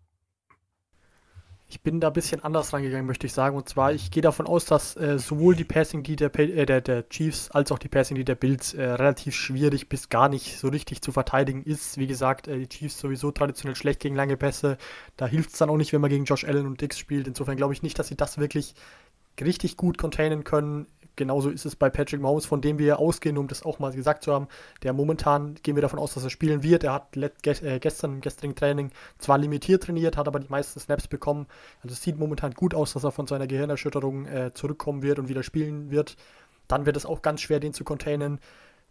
Ich 1.71 1.83
bin 1.83 2.01
da 2.01 2.09
ein 2.09 2.13
bisschen 2.13 2.43
anders 2.43 2.73
rangegangen, 2.73 3.07
möchte 3.07 3.29
ich 3.29 3.33
sagen. 3.33 3.57
Und 3.57 3.69
zwar, 3.69 3.93
ich 3.93 4.11
gehe 4.11 4.25
davon 4.25 4.49
aus, 4.49 4.65
dass 4.65 4.97
äh, 4.97 5.21
sowohl 5.21 5.55
die 5.55 5.63
Passing, 5.63 6.03
die 6.03 6.17
der, 6.17 6.37
äh, 6.37 6.67
der, 6.67 6.81
der, 6.81 7.09
Chiefs, 7.09 7.49
als 7.53 7.71
auch 7.71 7.79
die 7.79 7.89
Passing, 7.89 8.17
die 8.17 8.25
der 8.25 8.35
Bills 8.35 8.75
äh, 8.75 8.83
relativ 8.83 9.37
schwierig 9.37 9.89
bis 9.89 10.09
gar 10.09 10.29
nicht 10.29 10.59
so 10.59 10.67
richtig 10.67 11.01
zu 11.01 11.13
verteidigen 11.13 11.63
ist. 11.63 11.97
Wie 11.97 12.09
gesagt, 12.09 12.49
äh, 12.49 12.59
die 12.59 12.69
Chiefs 12.69 12.99
sowieso 12.99 13.31
traditionell 13.31 13.77
schlecht 13.77 14.01
gegen 14.01 14.17
lange 14.17 14.37
Pässe. 14.37 14.79
Da 15.17 15.29
hilft 15.29 15.53
es 15.53 15.59
dann 15.59 15.71
auch 15.71 15.77
nicht, 15.77 15.93
wenn 15.93 16.01
man 16.01 16.11
gegen 16.11 16.25
Josh 16.25 16.45
Allen 16.45 16.67
und 16.67 16.81
Dix 16.81 16.99
spielt. 16.99 17.29
Insofern 17.29 17.57
glaube 17.57 17.73
ich 17.73 17.85
nicht, 17.85 17.97
dass 18.01 18.09
sie 18.09 18.17
das 18.17 18.39
wirklich 18.39 18.75
richtig 19.41 19.77
gut 19.77 19.97
containen 19.97 20.43
können. 20.43 20.89
Genauso 21.21 21.51
ist 21.51 21.67
es 21.67 21.77
bei 21.77 21.91
Patrick 21.91 22.19
Mahomes, 22.19 22.47
von 22.47 22.63
dem 22.63 22.79
wir 22.79 22.99
ausgehen, 22.99 23.37
um 23.37 23.47
das 23.47 23.63
auch 23.63 23.79
mal 23.79 23.93
gesagt 23.93 24.25
zu 24.25 24.33
haben. 24.33 24.49
Der 24.83 24.95
momentan 24.95 25.55
gehen 25.63 25.75
wir 25.75 25.83
davon 25.83 25.99
aus, 25.99 26.15
dass 26.15 26.25
er 26.25 26.31
spielen 26.31 26.63
wird. 26.63 26.83
Er 26.83 26.95
hat 26.95 27.15
äh, 27.15 27.79
gestern 27.79 28.15
im 28.15 28.21
gestrigen 28.23 28.55
Training 28.55 28.91
zwar 29.19 29.37
limitiert 29.37 29.83
trainiert, 29.83 30.17
hat 30.17 30.29
aber 30.29 30.41
die 30.41 30.49
meisten 30.49 30.81
Snaps 30.81 31.09
bekommen. 31.09 31.47
Also 31.83 31.93
es 31.93 32.03
sieht 32.03 32.19
momentan 32.19 32.55
gut 32.55 32.75
aus, 32.75 32.95
dass 32.95 33.05
er 33.05 33.13
von 33.13 33.27
seiner 33.27 33.47
Gehirnerschütterung 33.47 34.25
äh, 34.25 34.55
zurückkommen 34.55 35.03
wird 35.03 35.19
und 35.19 35.29
wieder 35.29 35.43
spielen 35.43 35.91
wird. 35.91 36.17
Dann 36.69 36.87
wird 36.87 36.97
es 36.97 37.05
auch 37.05 37.21
ganz 37.21 37.43
schwer, 37.43 37.61
den 37.61 37.75
zu 37.75 37.85
containen 37.85 38.41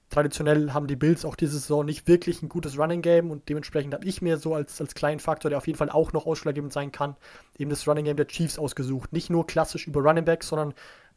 traditionell 0.09 0.73
haben 0.73 0.87
die 0.87 0.95
Bills 0.95 1.23
auch 1.23 1.35
diese 1.35 1.59
Saison 1.59 1.85
nicht 1.85 2.07
wirklich 2.07 2.41
ein 2.41 2.49
gutes 2.49 2.77
Running 2.77 3.01
Game 3.01 3.31
und 3.31 3.47
dementsprechend 3.47 3.93
habe 3.93 4.05
ich 4.05 4.21
mir 4.21 4.37
so 4.37 4.55
als, 4.55 4.81
als 4.81 4.95
kleinen 4.95 5.19
Faktor, 5.19 5.49
der 5.49 5.57
auf 5.57 5.67
jeden 5.67 5.77
Fall 5.77 5.89
auch 5.89 6.13
noch 6.13 6.25
ausschlaggebend 6.25 6.73
sein 6.73 6.91
kann, 6.91 7.15
eben 7.57 7.69
das 7.69 7.87
Running 7.87 8.05
Game 8.05 8.17
der 8.17 8.27
Chiefs 8.27 8.57
ausgesucht. 8.57 9.13
Nicht 9.13 9.29
nur 9.29 9.45
klassisch 9.45 9.87
über 9.87 10.01
Running 10.01 10.25
Backs, 10.25 10.47
sondern 10.47 10.73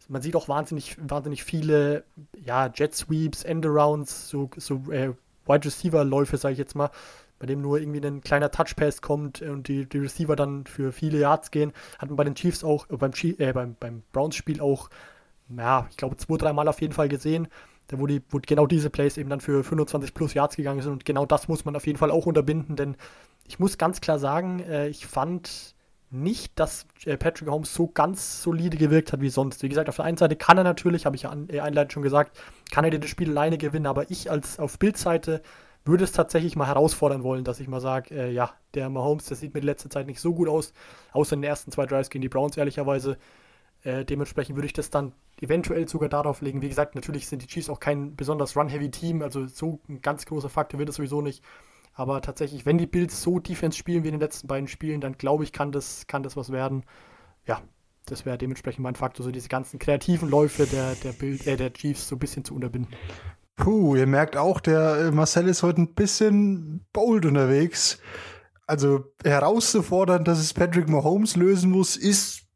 man 0.08 0.22
sieht 0.22 0.36
auch 0.36 0.48
wahnsinnig, 0.48 0.96
wahnsinnig 1.00 1.44
viele 1.44 2.04
ja, 2.44 2.68
Jet 2.68 2.94
Sweeps, 2.94 3.44
Endarounds, 3.44 4.28
so, 4.28 4.50
so 4.56 4.76
äh, 4.90 5.12
Wide 5.46 5.64
Receiver 5.64 6.04
Läufe, 6.04 6.36
sage 6.36 6.52
ich 6.52 6.58
jetzt 6.58 6.74
mal, 6.74 6.90
bei 7.38 7.46
dem 7.46 7.60
nur 7.60 7.80
irgendwie 7.80 8.06
ein 8.06 8.20
kleiner 8.20 8.50
Touchpass 8.50 9.02
kommt 9.02 9.42
und 9.42 9.68
die, 9.68 9.86
die 9.86 9.98
Receiver 9.98 10.36
dann 10.36 10.66
für 10.66 10.92
viele 10.92 11.18
Yards 11.18 11.50
gehen. 11.50 11.72
Hat 11.98 12.08
man 12.08 12.16
bei 12.16 12.24
den 12.24 12.34
Chiefs 12.34 12.64
auch, 12.64 12.88
äh, 12.90 12.96
beim, 12.96 13.12
äh, 13.22 13.52
beim, 13.52 13.76
beim 13.78 14.02
Browns-Spiel 14.12 14.60
auch, 14.60 14.90
ja, 15.56 15.86
ich 15.90 15.96
glaube, 15.96 16.16
zwei, 16.16 16.36
dreimal 16.36 16.68
auf 16.68 16.80
jeden 16.80 16.94
Fall 16.94 17.08
gesehen 17.08 17.48
wo, 17.98 18.06
die, 18.06 18.22
wo 18.30 18.40
genau 18.40 18.66
diese 18.66 18.90
Plays 18.90 19.16
eben 19.16 19.30
dann 19.30 19.40
für 19.40 19.64
25 19.64 20.14
plus 20.14 20.34
Yards 20.34 20.56
gegangen 20.56 20.82
sind. 20.82 20.92
Und 20.92 21.04
genau 21.04 21.26
das 21.26 21.48
muss 21.48 21.64
man 21.64 21.76
auf 21.76 21.86
jeden 21.86 21.98
Fall 21.98 22.10
auch 22.10 22.26
unterbinden, 22.26 22.76
denn 22.76 22.96
ich 23.46 23.58
muss 23.58 23.78
ganz 23.78 24.00
klar 24.00 24.18
sagen, 24.18 24.60
äh, 24.60 24.88
ich 24.88 25.06
fand 25.06 25.74
nicht, 26.12 26.58
dass 26.58 26.86
äh, 27.04 27.16
Patrick 27.16 27.48
Holmes 27.48 27.72
so 27.72 27.88
ganz 27.88 28.42
solide 28.42 28.76
gewirkt 28.76 29.12
hat 29.12 29.20
wie 29.20 29.30
sonst. 29.30 29.62
Wie 29.62 29.68
gesagt, 29.68 29.88
auf 29.88 29.96
der 29.96 30.04
einen 30.04 30.16
Seite 30.16 30.36
kann 30.36 30.58
er 30.58 30.64
natürlich, 30.64 31.06
habe 31.06 31.16
ich 31.16 31.22
ja 31.22 31.34
äh, 31.48 31.60
einleitend 31.60 31.92
schon 31.92 32.02
gesagt, 32.02 32.38
kann 32.70 32.84
er 32.84 32.90
das 32.90 33.10
Spiel 33.10 33.30
alleine 33.30 33.58
gewinnen, 33.58 33.86
aber 33.86 34.10
ich 34.10 34.30
als 34.30 34.58
auf 34.58 34.78
Bildseite 34.78 35.42
würde 35.84 36.04
es 36.04 36.12
tatsächlich 36.12 36.54
mal 36.54 36.66
herausfordern 36.66 37.22
wollen, 37.22 37.44
dass 37.44 37.60
ich 37.60 37.66
mal 37.66 37.80
sage, 37.80 38.14
äh, 38.14 38.30
ja, 38.30 38.50
der 38.74 38.88
Mahomes, 38.88 39.26
der 39.26 39.36
sieht 39.36 39.54
mir 39.54 39.60
in 39.60 39.66
letzter 39.66 39.90
Zeit 39.90 40.06
nicht 40.06 40.20
so 40.20 40.34
gut 40.34 40.48
aus, 40.48 40.72
außer 41.12 41.34
in 41.34 41.42
den 41.42 41.48
ersten 41.48 41.72
zwei 41.72 41.86
Drives 41.86 42.10
gegen 42.10 42.22
die 42.22 42.28
Browns, 42.28 42.56
ehrlicherweise. 42.56 43.16
Äh, 43.82 44.04
dementsprechend 44.04 44.54
würde 44.56 44.66
ich 44.66 44.72
das 44.72 44.90
dann 44.90 45.12
eventuell 45.40 45.88
sogar 45.88 46.08
darauf 46.08 46.40
legen. 46.40 46.62
Wie 46.62 46.68
gesagt, 46.68 46.94
natürlich 46.94 47.26
sind 47.26 47.42
die 47.42 47.48
Chiefs 47.48 47.68
auch 47.68 47.80
kein 47.80 48.14
besonders 48.14 48.56
run-heavy-Team, 48.56 49.22
also 49.22 49.46
so 49.46 49.80
ein 49.88 50.00
ganz 50.02 50.24
großer 50.24 50.48
Faktor 50.48 50.78
wird 50.78 50.88
es 50.88 50.96
sowieso 50.96 51.20
nicht. 51.20 51.42
Aber 51.94 52.22
tatsächlich, 52.22 52.64
wenn 52.64 52.78
die 52.78 52.86
Bills 52.86 53.22
so 53.22 53.38
Defense 53.38 53.76
spielen 53.76 54.04
wie 54.04 54.08
in 54.08 54.14
den 54.14 54.20
letzten 54.20 54.48
beiden 54.48 54.68
Spielen, 54.68 55.00
dann 55.00 55.18
glaube 55.18 55.44
ich, 55.44 55.52
kann 55.52 55.72
das, 55.72 56.06
kann 56.06 56.22
das 56.22 56.36
was 56.36 56.50
werden. 56.50 56.84
Ja, 57.46 57.60
das 58.06 58.24
wäre 58.24 58.38
dementsprechend 58.38 58.82
mein 58.82 58.94
Faktor, 58.94 59.24
so 59.24 59.30
diese 59.30 59.48
ganzen 59.48 59.78
kreativen 59.78 60.28
Läufe 60.28 60.66
der, 60.66 60.94
der, 60.96 61.12
Bild, 61.12 61.46
äh, 61.46 61.56
der 61.56 61.72
Chiefs 61.72 62.08
so 62.08 62.16
ein 62.16 62.18
bisschen 62.18 62.44
zu 62.44 62.54
unterbinden. 62.54 62.94
Puh, 63.56 63.96
ihr 63.96 64.06
merkt 64.06 64.36
auch, 64.36 64.60
der 64.60 64.96
äh, 64.96 65.10
Marcel 65.10 65.48
ist 65.48 65.62
heute 65.62 65.82
ein 65.82 65.94
bisschen 65.94 66.84
bold 66.92 67.26
unterwegs. 67.26 67.98
Also 68.66 69.04
herauszufordern, 69.22 70.24
dass 70.24 70.38
es 70.38 70.54
Patrick 70.54 70.88
Mahomes 70.88 71.36
lösen 71.36 71.70
muss, 71.70 71.96
ist 71.96 72.46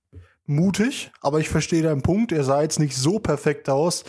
mutig, 0.47 1.13
aber 1.21 1.41
ich 1.41 1.49
verstehe 1.49 1.83
deinen 1.83 2.03
Punkt. 2.03 2.33
Er 2.33 2.45
sah 2.45 2.63
jetzt 2.63 2.79
nicht 2.79 2.97
so 2.97 3.19
perfekt 3.19 3.69
aus. 3.69 4.05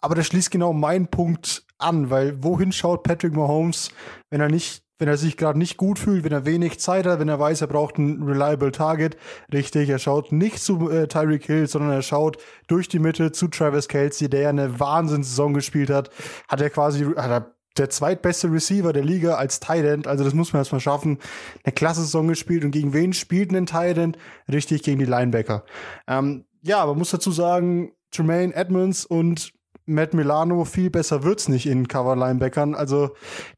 Aber 0.00 0.14
das 0.14 0.26
schließt 0.26 0.50
genau 0.50 0.72
meinen 0.72 1.08
Punkt 1.08 1.65
an, 1.78 2.10
weil 2.10 2.42
wohin 2.42 2.72
schaut 2.72 3.02
Patrick 3.02 3.34
Mahomes, 3.34 3.90
wenn 4.30 4.40
er 4.40 4.48
nicht, 4.48 4.82
wenn 4.98 5.08
er 5.08 5.16
sich 5.16 5.36
gerade 5.36 5.58
nicht 5.58 5.76
gut 5.76 5.98
fühlt, 5.98 6.24
wenn 6.24 6.32
er 6.32 6.46
wenig 6.46 6.80
Zeit 6.80 7.06
hat, 7.06 7.20
wenn 7.20 7.28
er 7.28 7.38
weiß, 7.38 7.60
er 7.60 7.66
braucht 7.66 7.98
ein 7.98 8.22
reliable 8.22 8.72
Target. 8.72 9.16
Richtig, 9.52 9.88
er 9.90 9.98
schaut 9.98 10.32
nicht 10.32 10.58
zu 10.58 10.90
äh, 10.90 11.06
Tyreek 11.06 11.44
Hill, 11.44 11.66
sondern 11.66 11.90
er 11.90 12.02
schaut 12.02 12.38
durch 12.66 12.88
die 12.88 12.98
Mitte 12.98 13.32
zu 13.32 13.48
Travis 13.48 13.88
Kelsey, 13.88 14.30
der 14.30 14.40
ja 14.40 14.48
eine 14.48 14.80
Wahnsinnssaison 14.80 15.54
gespielt 15.54 15.90
hat. 15.90 16.10
Hat 16.48 16.60
er 16.60 16.70
quasi, 16.70 17.04
hat 17.04 17.30
er 17.30 17.56
der 17.78 17.90
zweitbeste 17.90 18.50
Receiver 18.50 18.92
der 18.92 19.04
Liga 19.04 19.34
als 19.34 19.60
Tight. 19.60 20.06
Also 20.06 20.24
das 20.24 20.34
muss 20.34 20.52
man 20.52 20.60
erstmal 20.60 20.80
schaffen. 20.80 21.18
Eine 21.64 21.72
klasse 21.74 22.00
Saison 22.02 22.28
gespielt. 22.28 22.64
Und 22.64 22.70
gegen 22.70 22.92
wen 22.92 23.12
spielt 23.12 23.52
ein 23.52 23.66
Tight? 23.66 24.16
Richtig 24.50 24.82
gegen 24.82 24.98
die 24.98 25.04
Linebacker. 25.04 25.64
Ähm, 26.08 26.46
ja, 26.62 26.78
aber 26.78 26.94
muss 26.94 27.10
dazu 27.10 27.30
sagen, 27.30 27.92
Jermaine 28.12 28.54
Edmonds 28.54 29.04
und 29.04 29.52
Matt 29.86 30.14
Milano, 30.14 30.64
viel 30.64 30.90
besser 30.90 31.22
wird's 31.22 31.48
nicht 31.48 31.66
in 31.66 31.86
Cover-Linebackern. 31.86 32.74
Also, 32.74 33.10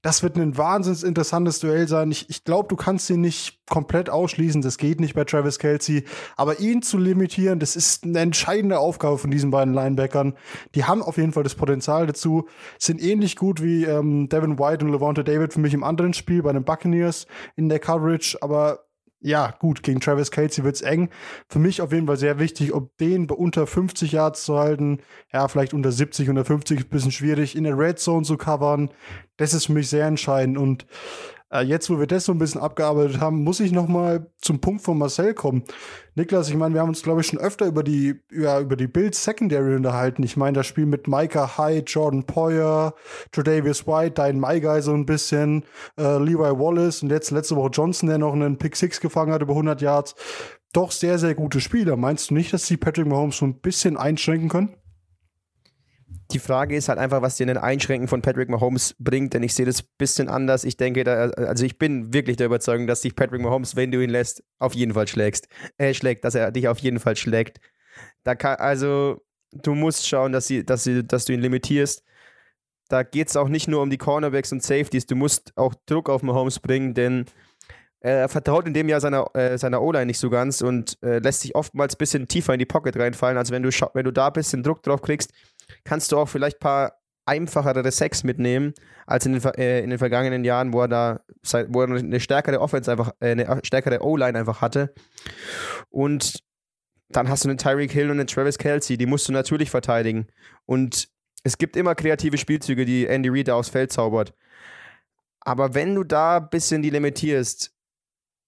das 0.02 0.22
wird 0.22 0.36
ein 0.36 0.58
wahnsinnig 0.58 1.02
interessantes 1.02 1.58
Duell 1.58 1.88
sein. 1.88 2.10
Ich, 2.10 2.28
ich 2.28 2.44
glaube, 2.44 2.68
du 2.68 2.76
kannst 2.76 3.08
ihn 3.08 3.22
nicht 3.22 3.58
komplett 3.68 4.10
ausschließen. 4.10 4.60
Das 4.60 4.76
geht 4.76 5.00
nicht 5.00 5.14
bei 5.14 5.24
Travis 5.24 5.58
Kelsey. 5.58 6.04
Aber 6.36 6.60
ihn 6.60 6.82
zu 6.82 6.98
limitieren, 6.98 7.60
das 7.60 7.76
ist 7.76 8.04
eine 8.04 8.20
entscheidende 8.20 8.78
Aufgabe 8.78 9.16
von 9.16 9.30
diesen 9.30 9.50
beiden 9.50 9.72
Linebackern. 9.72 10.34
Die 10.74 10.84
haben 10.84 11.02
auf 11.02 11.16
jeden 11.16 11.32
Fall 11.32 11.44
das 11.44 11.54
Potenzial 11.54 12.06
dazu. 12.06 12.46
Sind 12.78 13.02
ähnlich 13.02 13.36
gut 13.36 13.62
wie 13.62 13.84
ähm, 13.84 14.28
Devin 14.28 14.58
White 14.58 14.84
und 14.84 14.92
Levante 14.92 15.24
David 15.24 15.54
für 15.54 15.60
mich 15.60 15.72
im 15.72 15.84
anderen 15.84 16.12
Spiel 16.12 16.42
bei 16.42 16.52
den 16.52 16.64
Buccaneers 16.64 17.26
in 17.56 17.70
der 17.70 17.78
Coverage. 17.78 18.36
Aber 18.42 18.87
ja, 19.20 19.52
gut, 19.58 19.82
gegen 19.82 20.00
Travis 20.00 20.30
Kelsey 20.30 20.62
wird's 20.62 20.80
eng. 20.80 21.08
Für 21.48 21.58
mich 21.58 21.82
auf 21.82 21.92
jeden 21.92 22.06
Fall 22.06 22.16
sehr 22.16 22.38
wichtig, 22.38 22.72
ob 22.72 22.96
den 22.98 23.28
unter 23.30 23.66
50 23.66 24.12
Yards 24.12 24.44
zu 24.44 24.58
halten. 24.58 25.00
Ja, 25.32 25.48
vielleicht 25.48 25.74
unter 25.74 25.90
70, 25.90 26.28
unter 26.28 26.44
50 26.44 26.78
ist 26.78 26.86
ein 26.86 26.90
bisschen 26.90 27.12
schwierig. 27.12 27.56
In 27.56 27.64
der 27.64 27.76
Red 27.76 27.98
Zone 27.98 28.24
zu 28.24 28.36
covern, 28.36 28.90
das 29.36 29.54
ist 29.54 29.66
für 29.66 29.72
mich 29.72 29.88
sehr 29.88 30.06
entscheidend. 30.06 30.56
Und 30.56 30.86
äh, 31.50 31.62
jetzt, 31.62 31.88
wo 31.90 31.98
wir 31.98 32.06
das 32.06 32.24
so 32.24 32.32
ein 32.32 32.38
bisschen 32.38 32.60
abgearbeitet 32.60 33.20
haben, 33.20 33.42
muss 33.42 33.60
ich 33.60 33.72
noch 33.72 33.88
mal 33.88 34.30
zum 34.38 34.60
Punkt 34.60 34.82
von 34.82 34.98
Marcel 34.98 35.34
kommen. 35.34 35.64
Niklas, 36.14 36.48
ich 36.48 36.56
meine, 36.56 36.74
wir 36.74 36.80
haben 36.80 36.88
uns, 36.88 37.02
glaube 37.02 37.20
ich, 37.20 37.28
schon 37.28 37.38
öfter 37.38 37.66
über 37.66 37.82
die, 37.82 38.20
ja, 38.30 38.60
über 38.60 38.76
die 38.76 38.86
Bills 38.86 39.22
Secondary 39.22 39.76
unterhalten. 39.76 40.22
Ich 40.22 40.36
meine, 40.36 40.56
das 40.56 40.66
Spiel 40.66 40.86
mit 40.86 41.08
Micah 41.08 41.56
Hyde, 41.56 41.84
Jordan 41.86 42.24
Poyer, 42.24 42.94
Davis 43.32 43.86
White, 43.86 44.12
Dein 44.12 44.40
Guy 44.40 44.82
so 44.82 44.92
ein 44.92 45.06
bisschen, 45.06 45.64
äh, 45.98 46.18
Levi 46.18 46.38
Wallace 46.38 47.02
und 47.02 47.10
jetzt 47.10 47.30
letzte 47.30 47.56
Woche 47.56 47.70
Johnson, 47.72 48.08
der 48.08 48.18
noch 48.18 48.32
einen 48.32 48.58
Pick 48.58 48.76
Six 48.76 49.00
gefangen 49.00 49.32
hat, 49.32 49.42
über 49.42 49.52
100 49.52 49.80
Yards. 49.80 50.14
doch 50.72 50.90
sehr, 50.92 51.18
sehr 51.18 51.34
gute 51.34 51.60
Spieler. 51.60 51.96
Meinst 51.96 52.30
du 52.30 52.34
nicht, 52.34 52.52
dass 52.52 52.66
sie 52.66 52.76
Patrick 52.76 53.06
Mahomes 53.06 53.38
so 53.38 53.46
ein 53.46 53.54
bisschen 53.60 53.96
einschränken 53.96 54.48
können? 54.48 54.74
Die 56.30 56.38
Frage 56.38 56.76
ist 56.76 56.90
halt 56.90 56.98
einfach, 56.98 57.22
was 57.22 57.36
dir 57.36 57.46
ein 57.46 57.56
Einschränken 57.56 58.06
von 58.06 58.20
Patrick 58.20 58.50
Mahomes 58.50 58.94
bringt, 58.98 59.32
denn 59.32 59.42
ich 59.42 59.54
sehe 59.54 59.64
das 59.64 59.82
ein 59.82 59.88
bisschen 59.96 60.28
anders. 60.28 60.64
Ich 60.64 60.76
denke, 60.76 61.02
da, 61.02 61.30
also 61.30 61.64
ich 61.64 61.78
bin 61.78 62.12
wirklich 62.12 62.36
der 62.36 62.46
Überzeugung, 62.46 62.86
dass 62.86 63.00
dich 63.00 63.16
Patrick 63.16 63.40
Mahomes, 63.40 63.76
wenn 63.76 63.90
du 63.90 64.02
ihn 64.02 64.10
lässt, 64.10 64.42
auf 64.58 64.74
jeden 64.74 64.92
Fall 64.92 65.08
schlägst. 65.08 65.48
Äh, 65.78 65.94
schlägt, 65.94 66.24
dass 66.24 66.34
er 66.34 66.52
dich 66.52 66.68
auf 66.68 66.78
jeden 66.80 67.00
Fall 67.00 67.16
schlägt. 67.16 67.60
Da 68.24 68.34
kann, 68.34 68.56
also, 68.56 69.22
du 69.52 69.74
musst 69.74 70.06
schauen, 70.06 70.32
dass, 70.32 70.46
sie, 70.46 70.64
dass, 70.64 70.84
sie, 70.84 71.02
dass 71.02 71.24
du 71.24 71.32
ihn 71.32 71.40
limitierst. 71.40 72.04
Da 72.88 73.02
geht 73.02 73.28
es 73.28 73.36
auch 73.36 73.48
nicht 73.48 73.68
nur 73.68 73.80
um 73.80 73.88
die 73.88 73.98
Cornerbacks 73.98 74.52
und 74.52 74.62
Safeties, 74.62 75.06
du 75.06 75.16
musst 75.16 75.52
auch 75.56 75.74
Druck 75.86 76.10
auf 76.10 76.22
Mahomes 76.22 76.58
bringen, 76.58 76.94
denn 76.94 77.26
er 78.00 78.28
vertraut 78.28 78.66
in 78.66 78.74
dem 78.74 78.88
Jahr 78.88 79.00
seiner, 79.00 79.34
äh, 79.34 79.58
seiner 79.58 79.82
O-Line 79.82 80.06
nicht 80.06 80.18
so 80.18 80.30
ganz 80.30 80.60
und 80.60 80.98
äh, 81.02 81.18
lässt 81.18 81.40
sich 81.40 81.54
oftmals 81.54 81.94
ein 81.94 81.98
bisschen 81.98 82.28
tiefer 82.28 82.52
in 82.52 82.58
die 82.58 82.66
Pocket 82.66 82.96
reinfallen. 82.96 83.36
Also 83.36 83.52
wenn 83.52 83.62
du, 83.62 83.70
wenn 83.70 84.04
du 84.04 84.12
da 84.12 84.28
ein 84.28 84.32
bisschen 84.32 84.62
Druck 84.62 84.82
drauf 84.82 85.02
kriegst, 85.02 85.32
kannst 85.84 86.12
du 86.12 86.18
auch 86.18 86.28
vielleicht 86.28 86.56
ein 86.56 86.60
paar 86.60 86.92
einfachere 87.26 87.90
Sex 87.92 88.24
mitnehmen, 88.24 88.72
als 89.06 89.26
in 89.26 89.34
den, 89.34 89.44
äh, 89.54 89.80
in 89.80 89.90
den 89.90 89.98
vergangenen 89.98 90.44
Jahren, 90.44 90.72
wo 90.72 90.80
er 90.80 90.88
da 90.88 91.20
wo 91.68 91.82
er 91.82 91.88
eine 91.88 92.20
stärkere 92.20 92.60
Offense 92.60 92.90
einfach, 92.90 93.12
äh, 93.20 93.32
eine 93.32 93.60
stärkere 93.62 94.02
O-Line 94.02 94.38
einfach 94.38 94.60
hatte. 94.60 94.94
Und 95.90 96.42
dann 97.10 97.28
hast 97.28 97.44
du 97.44 97.48
einen 97.48 97.58
Tyreek 97.58 97.92
Hill 97.92 98.10
und 98.10 98.18
einen 98.18 98.26
Travis 98.26 98.58
Kelsey, 98.58 98.96
die 98.96 99.06
musst 99.06 99.28
du 99.28 99.32
natürlich 99.32 99.70
verteidigen. 99.70 100.26
Und 100.66 101.08
es 101.44 101.58
gibt 101.58 101.76
immer 101.76 101.94
kreative 101.94 102.38
Spielzüge, 102.38 102.84
die 102.84 103.06
Andy 103.06 103.28
Reid 103.28 103.50
aufs 103.50 103.68
Feld 103.68 103.92
zaubert. 103.92 104.34
Aber 105.40 105.74
wenn 105.74 105.94
du 105.94 106.04
da 106.04 106.38
ein 106.38 106.50
bisschen 106.50 106.82
die 106.82 106.90
limitierst, 106.90 107.72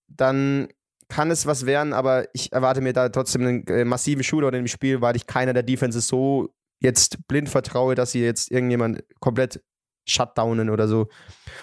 dann 0.08 0.68
kann 1.08 1.30
es 1.30 1.46
was 1.46 1.66
werden, 1.66 1.92
aber 1.92 2.26
ich 2.32 2.52
erwarte 2.52 2.80
mir 2.80 2.92
da 2.92 3.08
trotzdem 3.08 3.42
einen 3.42 3.66
äh, 3.66 3.84
massiven 3.84 4.22
Shootout 4.22 4.48
in 4.48 4.64
dem 4.64 4.66
Spiel, 4.68 5.00
weil 5.00 5.16
ich 5.16 5.26
keiner 5.26 5.52
der 5.52 5.62
Defenses 5.62 6.06
so 6.06 6.50
jetzt 6.80 7.26
blind 7.28 7.48
vertraue, 7.48 7.94
dass 7.94 8.12
sie 8.12 8.22
jetzt 8.22 8.50
irgendjemand 8.50 9.04
komplett 9.20 9.60
shutdownen 10.06 10.70
oder 10.70 10.88
so. 10.88 11.08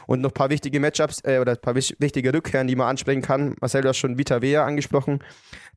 Und 0.06 0.22
noch 0.22 0.30
ein 0.30 0.34
paar 0.34 0.50
wichtige 0.50 0.80
Matchups 0.80 1.22
äh, 1.24 1.40
oder 1.40 1.54
ein 1.54 1.62
paar 1.62 1.76
wichtige 1.76 2.34
Rückkehren, 2.34 2.68
die 2.68 2.76
man 2.76 2.88
ansprechen 2.88 3.22
kann. 3.22 3.56
Marcel, 3.60 3.82
du 3.82 3.90
hast 3.90 3.98
schon 3.98 4.18
Vita 4.18 4.42
Vea 4.42 4.66
angesprochen, 4.66 5.20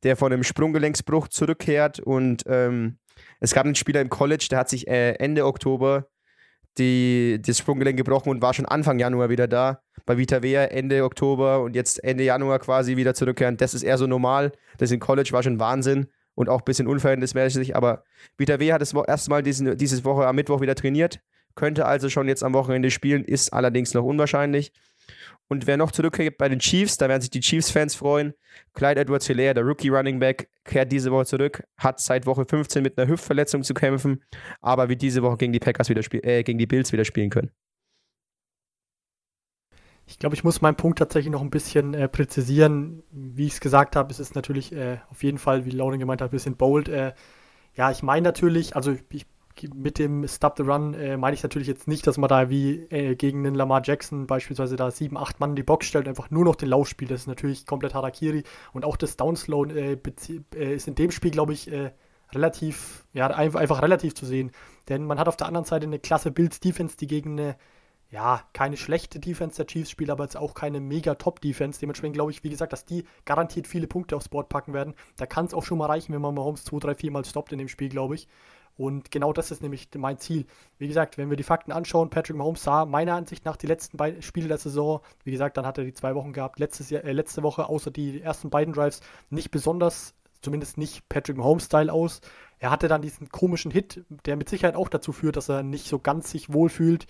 der 0.03 0.15
von 0.15 0.31
einem 0.31 0.43
Sprunggelenksbruch 0.43 1.27
zurückkehrt 1.27 1.99
und 1.99 2.43
ähm, 2.47 2.97
es 3.39 3.53
gab 3.53 3.65
einen 3.65 3.75
Spieler 3.75 4.01
im 4.01 4.09
College, 4.09 4.47
der 4.49 4.59
hat 4.59 4.69
sich 4.69 4.87
äh, 4.87 5.13
Ende 5.13 5.45
Oktober 5.45 6.07
die, 6.77 7.39
das 7.45 7.57
Sprunggelenk 7.57 7.97
gebrochen 7.97 8.29
und 8.29 8.41
war 8.41 8.53
schon 8.53 8.65
Anfang 8.65 8.97
Januar 8.97 9.29
wieder 9.29 9.47
da. 9.47 9.81
Bei 10.05 10.17
Vita 10.17 10.41
Vea 10.41 10.65
Ende 10.65 11.03
Oktober 11.03 11.61
und 11.61 11.75
jetzt 11.75 12.03
Ende 12.03 12.23
Januar 12.23 12.59
quasi 12.59 12.95
wieder 12.95 13.13
zurückkehren. 13.13 13.57
Das 13.57 13.73
ist 13.73 13.83
eher 13.83 13.97
so 13.97 14.07
normal. 14.07 14.53
Das 14.77 14.91
in 14.91 14.99
College 14.99 15.29
war 15.33 15.43
schon 15.43 15.59
Wahnsinn 15.59 16.07
und 16.35 16.49
auch 16.49 16.59
ein 16.59 16.65
bisschen 16.65 16.87
unverhältnismäßig. 16.87 17.75
Aber 17.75 18.03
Vita 18.37 18.59
Vea 18.59 18.75
hat 18.75 18.81
das 18.81 18.93
erste 18.93 19.29
Mal 19.29 19.43
diesen, 19.43 19.77
dieses 19.77 20.03
Woche 20.03 20.27
am 20.27 20.35
Mittwoch 20.35 20.61
wieder 20.61 20.75
trainiert. 20.75 21.19
Könnte 21.55 21.85
also 21.85 22.09
schon 22.09 22.27
jetzt 22.27 22.43
am 22.43 22.53
Wochenende 22.53 22.91
spielen, 22.91 23.25
ist 23.25 23.51
allerdings 23.51 23.93
noch 23.93 24.03
unwahrscheinlich. 24.03 24.71
Und 25.47 25.67
wer 25.67 25.75
noch 25.75 25.91
zurückkehrt 25.91 26.37
bei 26.37 26.47
den 26.47 26.59
Chiefs, 26.59 26.95
da 26.95 27.09
werden 27.09 27.21
sich 27.21 27.29
die 27.29 27.41
Chiefs-Fans 27.41 27.95
freuen. 27.95 28.33
Clyde 28.73 29.01
Edwards 29.01 29.27
Hilaire, 29.27 29.53
der 29.53 29.65
Rookie 29.65 29.89
Running 29.89 30.19
Back, 30.19 30.49
kehrt 30.63 30.91
diese 30.91 31.11
Woche 31.11 31.25
zurück, 31.25 31.63
hat 31.77 31.99
seit 31.99 32.25
Woche 32.25 32.45
15 32.45 32.81
mit 32.81 32.97
einer 32.97 33.09
Hüftverletzung 33.09 33.63
zu 33.63 33.73
kämpfen, 33.73 34.23
aber 34.61 34.87
wird 34.87 35.01
diese 35.01 35.21
Woche 35.23 35.37
gegen 35.37 35.51
die 35.51 35.59
Packers 35.59 35.89
wieder 35.89 36.01
äh, 36.23 36.43
gegen 36.43 36.57
die 36.57 36.67
Bills 36.67 36.93
wieder 36.93 37.03
spielen 37.03 37.29
können. 37.29 37.51
Ich 40.11 40.19
glaube, 40.19 40.35
ich 40.35 40.43
muss 40.43 40.61
meinen 40.61 40.75
Punkt 40.75 40.99
tatsächlich 40.99 41.31
noch 41.31 41.41
ein 41.41 41.49
bisschen 41.49 41.93
äh, 41.93 42.09
präzisieren. 42.09 43.01
Wie 43.11 43.45
ich 43.45 43.53
es 43.53 43.59
gesagt 43.61 43.95
habe, 43.95 44.11
es 44.11 44.19
ist 44.19 44.35
natürlich 44.35 44.73
äh, 44.73 44.97
auf 45.09 45.23
jeden 45.23 45.37
Fall, 45.37 45.65
wie 45.65 45.69
Lauren 45.69 45.99
gemeint 45.99 46.21
hat, 46.21 46.29
ein 46.29 46.31
bisschen 46.31 46.57
bold. 46.57 46.89
Äh, 46.89 47.13
ja, 47.75 47.91
ich 47.91 48.03
meine 48.03 48.25
natürlich, 48.25 48.75
also 48.75 48.95
ich 49.09 49.25
mit 49.73 49.99
dem 49.99 50.27
Stop 50.27 50.57
the 50.57 50.63
Run 50.63 50.93
äh, 50.95 51.15
meine 51.17 51.33
ich 51.33 51.43
natürlich 51.43 51.67
jetzt 51.67 51.87
nicht, 51.87 52.05
dass 52.07 52.17
man 52.17 52.27
da 52.27 52.49
wie 52.49 52.87
äh, 52.89 53.15
gegen 53.15 53.43
den 53.43 53.55
Lamar 53.55 53.81
Jackson 53.83 54.27
beispielsweise 54.27 54.75
da 54.75 54.91
sieben, 54.91 55.17
acht 55.17 55.39
Mann 55.39 55.51
in 55.51 55.55
die 55.55 55.63
Box 55.63 55.85
stellt 55.85 56.07
einfach 56.07 56.29
nur 56.29 56.43
noch 56.43 56.55
den 56.55 56.69
Lauf 56.69 56.89
spielt. 56.89 57.11
Das 57.11 57.21
ist 57.21 57.27
natürlich 57.27 57.65
komplett 57.65 57.93
Harakiri. 57.93 58.43
Und 58.73 58.83
auch 58.83 58.97
das 58.97 59.15
Downslow 59.15 59.65
äh, 59.65 59.97
ist 60.53 60.87
in 60.89 60.95
dem 60.95 61.11
Spiel, 61.11 61.31
glaube 61.31 61.53
ich, 61.53 61.71
relativ, 62.33 63.05
ja, 63.13 63.27
einfach 63.27 63.81
relativ 63.81 64.13
zu 64.13 64.25
sehen. 64.25 64.51
Denn 64.89 65.05
man 65.05 65.19
hat 65.19 65.29
auf 65.29 65.37
der 65.37 65.47
anderen 65.47 65.65
Seite 65.65 65.85
eine 65.85 65.99
klasse 65.99 66.31
Bills 66.31 66.59
Defense, 66.59 66.97
die 66.97 67.07
gegen 67.07 67.39
eine, 67.39 67.55
ja, 68.11 68.43
keine 68.51 68.75
schlechte 68.75 69.19
Defense 69.19 69.55
der 69.55 69.67
Chiefs 69.67 69.89
spielt, 69.89 70.09
aber 70.09 70.25
jetzt 70.25 70.35
auch 70.35 70.53
keine 70.53 70.81
mega 70.81 71.15
Top-Defense. 71.15 71.79
Dementsprechend 71.79 72.15
glaube 72.15 72.31
ich, 72.31 72.43
wie 72.43 72.49
gesagt, 72.49 72.73
dass 72.73 72.85
die 72.85 73.05
garantiert 73.23 73.67
viele 73.67 73.87
Punkte 73.87 74.17
aufs 74.17 74.27
Board 74.27 74.49
packen 74.49 74.73
werden. 74.73 74.95
Da 75.15 75.25
kann 75.25 75.45
es 75.45 75.53
auch 75.53 75.63
schon 75.63 75.77
mal 75.77 75.85
reichen, 75.85 76.13
wenn 76.13 76.21
man 76.21 76.35
Mahomes 76.35 76.65
2, 76.65 76.79
3, 76.79 76.95
4 76.95 77.11
Mal 77.11 77.25
stoppt 77.25 77.53
in 77.53 77.57
dem 77.57 77.69
Spiel, 77.69 77.87
glaube 77.87 78.15
ich. 78.15 78.27
Und 78.75 79.11
genau 79.11 79.31
das 79.31 79.51
ist 79.51 79.61
nämlich 79.61 79.87
mein 79.95 80.17
Ziel. 80.17 80.45
Wie 80.77 80.87
gesagt, 80.87 81.17
wenn 81.17 81.29
wir 81.29 81.37
die 81.37 81.43
Fakten 81.43 81.71
anschauen, 81.71 82.09
Patrick 82.09 82.35
Mahomes 82.35 82.63
sah 82.63 82.85
meiner 82.85 83.15
Ansicht 83.15 83.45
nach 83.45 83.55
die 83.55 83.67
letzten 83.67 83.95
beiden 83.97 84.21
Spiele 84.21 84.49
der 84.49 84.57
Saison, 84.57 85.01
wie 85.23 85.31
gesagt, 85.31 85.55
dann 85.55 85.65
hat 85.65 85.77
er 85.77 85.85
die 85.85 85.93
zwei 85.93 86.13
Wochen 86.15 86.33
gehabt, 86.33 86.59
letztes 86.59 86.89
Jahr, 86.89 87.03
äh, 87.03 87.11
letzte 87.13 87.43
Woche 87.43 87.69
außer 87.69 87.91
die 87.91 88.21
ersten 88.21 88.49
beiden 88.49 88.73
Drives 88.73 89.01
nicht 89.29 89.51
besonders, 89.51 90.15
zumindest 90.41 90.77
nicht 90.77 91.07
Patrick 91.07 91.37
Mahomes-Style 91.37 91.93
aus. 91.93 92.21
Er 92.59 92.71
hatte 92.71 92.87
dann 92.87 93.01
diesen 93.01 93.29
komischen 93.29 93.71
Hit, 93.71 94.03
der 94.25 94.35
mit 94.35 94.49
Sicherheit 94.49 94.75
auch 94.75 94.89
dazu 94.89 95.13
führt, 95.13 95.37
dass 95.37 95.49
er 95.49 95.63
nicht 95.63 95.87
so 95.87 95.99
ganz 95.99 96.31
sich 96.31 96.51
wohlfühlt. 96.51 97.07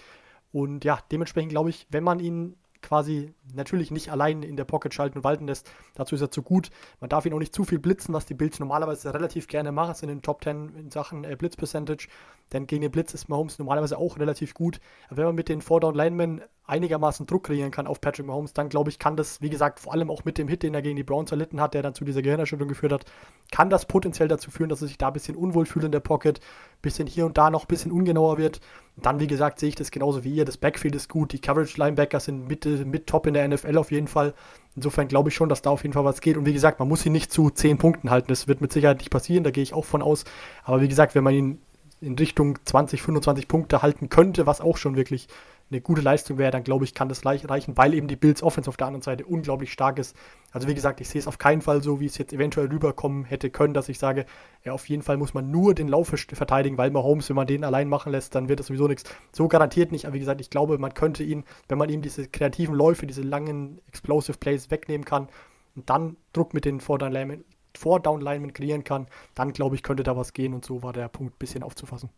Und 0.51 0.83
ja, 0.83 0.99
dementsprechend 1.11 1.51
glaube 1.51 1.69
ich, 1.69 1.87
wenn 1.89 2.03
man 2.03 2.19
ihn 2.19 2.55
quasi 2.81 3.33
natürlich 3.53 3.91
nicht 3.91 4.11
allein 4.11 4.43
in 4.43 4.55
der 4.55 4.65
Pocket 4.65 4.93
schalten 4.93 5.19
und 5.19 5.23
walten 5.23 5.47
lässt. 5.47 5.71
Dazu 5.95 6.15
ist 6.15 6.21
er 6.21 6.31
zu 6.31 6.41
gut. 6.41 6.69
Man 6.99 7.09
darf 7.09 7.25
ihn 7.25 7.33
auch 7.33 7.39
nicht 7.39 7.55
zu 7.55 7.63
viel 7.63 7.79
blitzen, 7.79 8.13
was 8.13 8.25
die 8.25 8.33
Bills 8.33 8.59
normalerweise 8.59 9.13
relativ 9.13 9.47
gerne 9.47 9.71
machen, 9.71 9.95
sind 9.95 10.09
in 10.09 10.17
den 10.17 10.21
Top 10.21 10.43
10 10.43 10.75
in 10.75 10.91
Sachen 10.91 11.23
äh, 11.23 11.35
Blitz-Percentage. 11.35 12.07
Denn 12.53 12.67
gegen 12.67 12.81
den 12.81 12.91
Blitz 12.91 13.13
ist 13.13 13.29
Mahomes 13.29 13.59
normalerweise 13.59 13.97
auch 13.97 14.17
relativ 14.17 14.53
gut. 14.53 14.79
Aber 15.07 15.17
wenn 15.17 15.25
man 15.25 15.35
mit 15.35 15.49
den 15.49 15.61
Four-Down-Linemen 15.61 16.41
einigermaßen 16.71 17.25
Druck 17.25 17.45
kreieren 17.45 17.71
kann 17.71 17.85
auf 17.85 17.99
Patrick 17.99 18.25
Mahomes, 18.25 18.53
dann 18.53 18.69
glaube 18.69 18.89
ich, 18.89 18.97
kann 18.97 19.17
das, 19.17 19.41
wie 19.41 19.49
gesagt, 19.49 19.79
vor 19.79 19.91
allem 19.91 20.09
auch 20.09 20.23
mit 20.23 20.37
dem 20.37 20.47
Hit, 20.47 20.63
den 20.63 20.73
er 20.73 20.81
gegen 20.81 20.95
die 20.95 21.03
Browns 21.03 21.31
erlitten 21.31 21.59
hat, 21.59 21.73
der 21.73 21.81
dann 21.81 21.93
zu 21.93 22.05
dieser 22.05 22.21
Gehirnerschütterung 22.21 22.69
geführt 22.69 22.93
hat, 22.93 23.05
kann 23.51 23.69
das 23.69 23.85
potenziell 23.85 24.29
dazu 24.29 24.51
führen, 24.51 24.69
dass 24.69 24.81
er 24.81 24.87
sich 24.87 24.97
da 24.97 25.07
ein 25.07 25.13
bisschen 25.13 25.35
unwohl 25.35 25.65
fühlt 25.65 25.85
in 25.85 25.91
der 25.91 25.99
Pocket, 25.99 26.39
ein 26.39 26.81
bisschen 26.81 27.07
hier 27.07 27.25
und 27.25 27.37
da 27.37 27.49
noch 27.49 27.65
ein 27.65 27.67
bisschen 27.67 27.91
ungenauer 27.91 28.37
wird. 28.37 28.61
dann, 28.97 29.19
wie 29.19 29.27
gesagt, 29.27 29.59
sehe 29.59 29.69
ich 29.69 29.75
das 29.75 29.91
genauso 29.91 30.23
wie 30.23 30.33
ihr. 30.33 30.45
Das 30.45 30.57
Backfield 30.57 30.95
ist 30.95 31.09
gut, 31.09 31.33
die 31.33 31.41
Coverage-Linebacker 31.41 32.19
sind 32.19 32.47
mit, 32.47 32.65
mit 32.65 33.07
top 33.07 33.27
in 33.27 33.33
der 33.33 33.40
NFL 33.47 33.77
auf 33.77 33.91
jeden 33.91 34.07
Fall. 34.07 34.33
Insofern 34.75 35.07
glaube 35.07 35.29
ich 35.29 35.35
schon, 35.35 35.49
dass 35.49 35.61
da 35.61 35.69
auf 35.69 35.83
jeden 35.83 35.93
Fall 35.93 36.05
was 36.05 36.21
geht. 36.21 36.37
Und 36.37 36.45
wie 36.45 36.53
gesagt, 36.53 36.79
man 36.79 36.87
muss 36.87 37.05
ihn 37.05 37.11
nicht 37.11 37.31
zu 37.31 37.49
10 37.49 37.77
Punkten 37.77 38.09
halten. 38.09 38.29
Das 38.29 38.47
wird 38.47 38.61
mit 38.61 38.71
Sicherheit 38.71 38.99
nicht 38.99 39.09
passieren, 39.09 39.43
da 39.43 39.51
gehe 39.51 39.63
ich 39.63 39.73
auch 39.73 39.85
von 39.85 40.01
aus. 40.01 40.23
Aber 40.63 40.81
wie 40.81 40.87
gesagt, 40.87 41.15
wenn 41.15 41.23
man 41.23 41.33
ihn 41.33 41.61
in 41.99 42.15
Richtung 42.17 42.57
20, 42.65 43.01
25 43.01 43.47
Punkte 43.47 43.81
halten 43.81 44.09
könnte, 44.09 44.47
was 44.47 44.61
auch 44.61 44.77
schon 44.77 44.95
wirklich 44.95 45.27
eine 45.71 45.81
gute 45.81 46.01
Leistung 46.01 46.37
wäre, 46.37 46.51
dann 46.51 46.63
glaube 46.63 46.83
ich, 46.83 46.93
kann 46.93 47.07
das 47.07 47.25
reichen, 47.25 47.77
weil 47.77 47.93
eben 47.93 48.07
die 48.07 48.17
Bills 48.17 48.43
Offense 48.43 48.69
auf 48.69 48.75
der 48.75 48.87
anderen 48.87 49.01
Seite 49.01 49.25
unglaublich 49.25 49.71
stark 49.71 49.99
ist. 49.99 50.15
Also 50.51 50.67
wie 50.67 50.75
gesagt, 50.75 50.99
ich 50.99 51.07
sehe 51.07 51.19
es 51.19 51.27
auf 51.27 51.37
keinen 51.37 51.61
Fall 51.61 51.81
so, 51.81 52.01
wie 52.01 52.05
es 52.05 52.17
jetzt 52.17 52.33
eventuell 52.33 52.67
rüberkommen 52.67 53.23
hätte 53.23 53.49
können, 53.49 53.73
dass 53.73 53.87
ich 53.87 53.97
sage, 53.97 54.25
ja, 54.65 54.73
auf 54.73 54.89
jeden 54.89 55.01
Fall 55.01 55.15
muss 55.17 55.33
man 55.33 55.49
nur 55.49 55.73
den 55.73 55.87
Lauf 55.87 56.09
verteidigen, 56.09 56.77
weil 56.77 56.91
Mahomes, 56.91 57.29
wenn 57.29 57.37
man 57.37 57.47
den 57.47 57.63
allein 57.63 57.87
machen 57.87 58.11
lässt, 58.11 58.35
dann 58.35 58.49
wird 58.49 58.59
das 58.59 58.67
sowieso 58.67 58.87
nichts. 58.87 59.05
So 59.31 59.47
garantiert 59.47 59.93
nicht, 59.93 60.05
aber 60.05 60.13
wie 60.15 60.19
gesagt, 60.19 60.41
ich 60.41 60.49
glaube, 60.49 60.77
man 60.77 60.93
könnte 60.93 61.23
ihn, 61.23 61.45
wenn 61.69 61.77
man 61.77 61.89
ihm 61.89 62.01
diese 62.01 62.27
kreativen 62.27 62.75
Läufe, 62.75 63.07
diese 63.07 63.21
langen 63.21 63.79
Explosive 63.87 64.37
Plays 64.37 64.71
wegnehmen 64.71 65.05
kann 65.05 65.29
und 65.75 65.89
dann 65.89 66.17
Druck 66.33 66.53
mit 66.53 66.65
den 66.65 66.81
Four-Down-Linemen 66.81 68.53
kreieren 68.53 68.83
kann, 68.83 69.07
dann 69.35 69.53
glaube 69.53 69.75
ich, 69.75 69.83
könnte 69.83 70.03
da 70.03 70.17
was 70.17 70.33
gehen 70.33 70.53
und 70.53 70.65
so 70.65 70.83
war 70.83 70.91
der 70.91 71.07
Punkt 71.07 71.35
ein 71.35 71.39
bisschen 71.39 71.63
aufzufassen. 71.63 72.09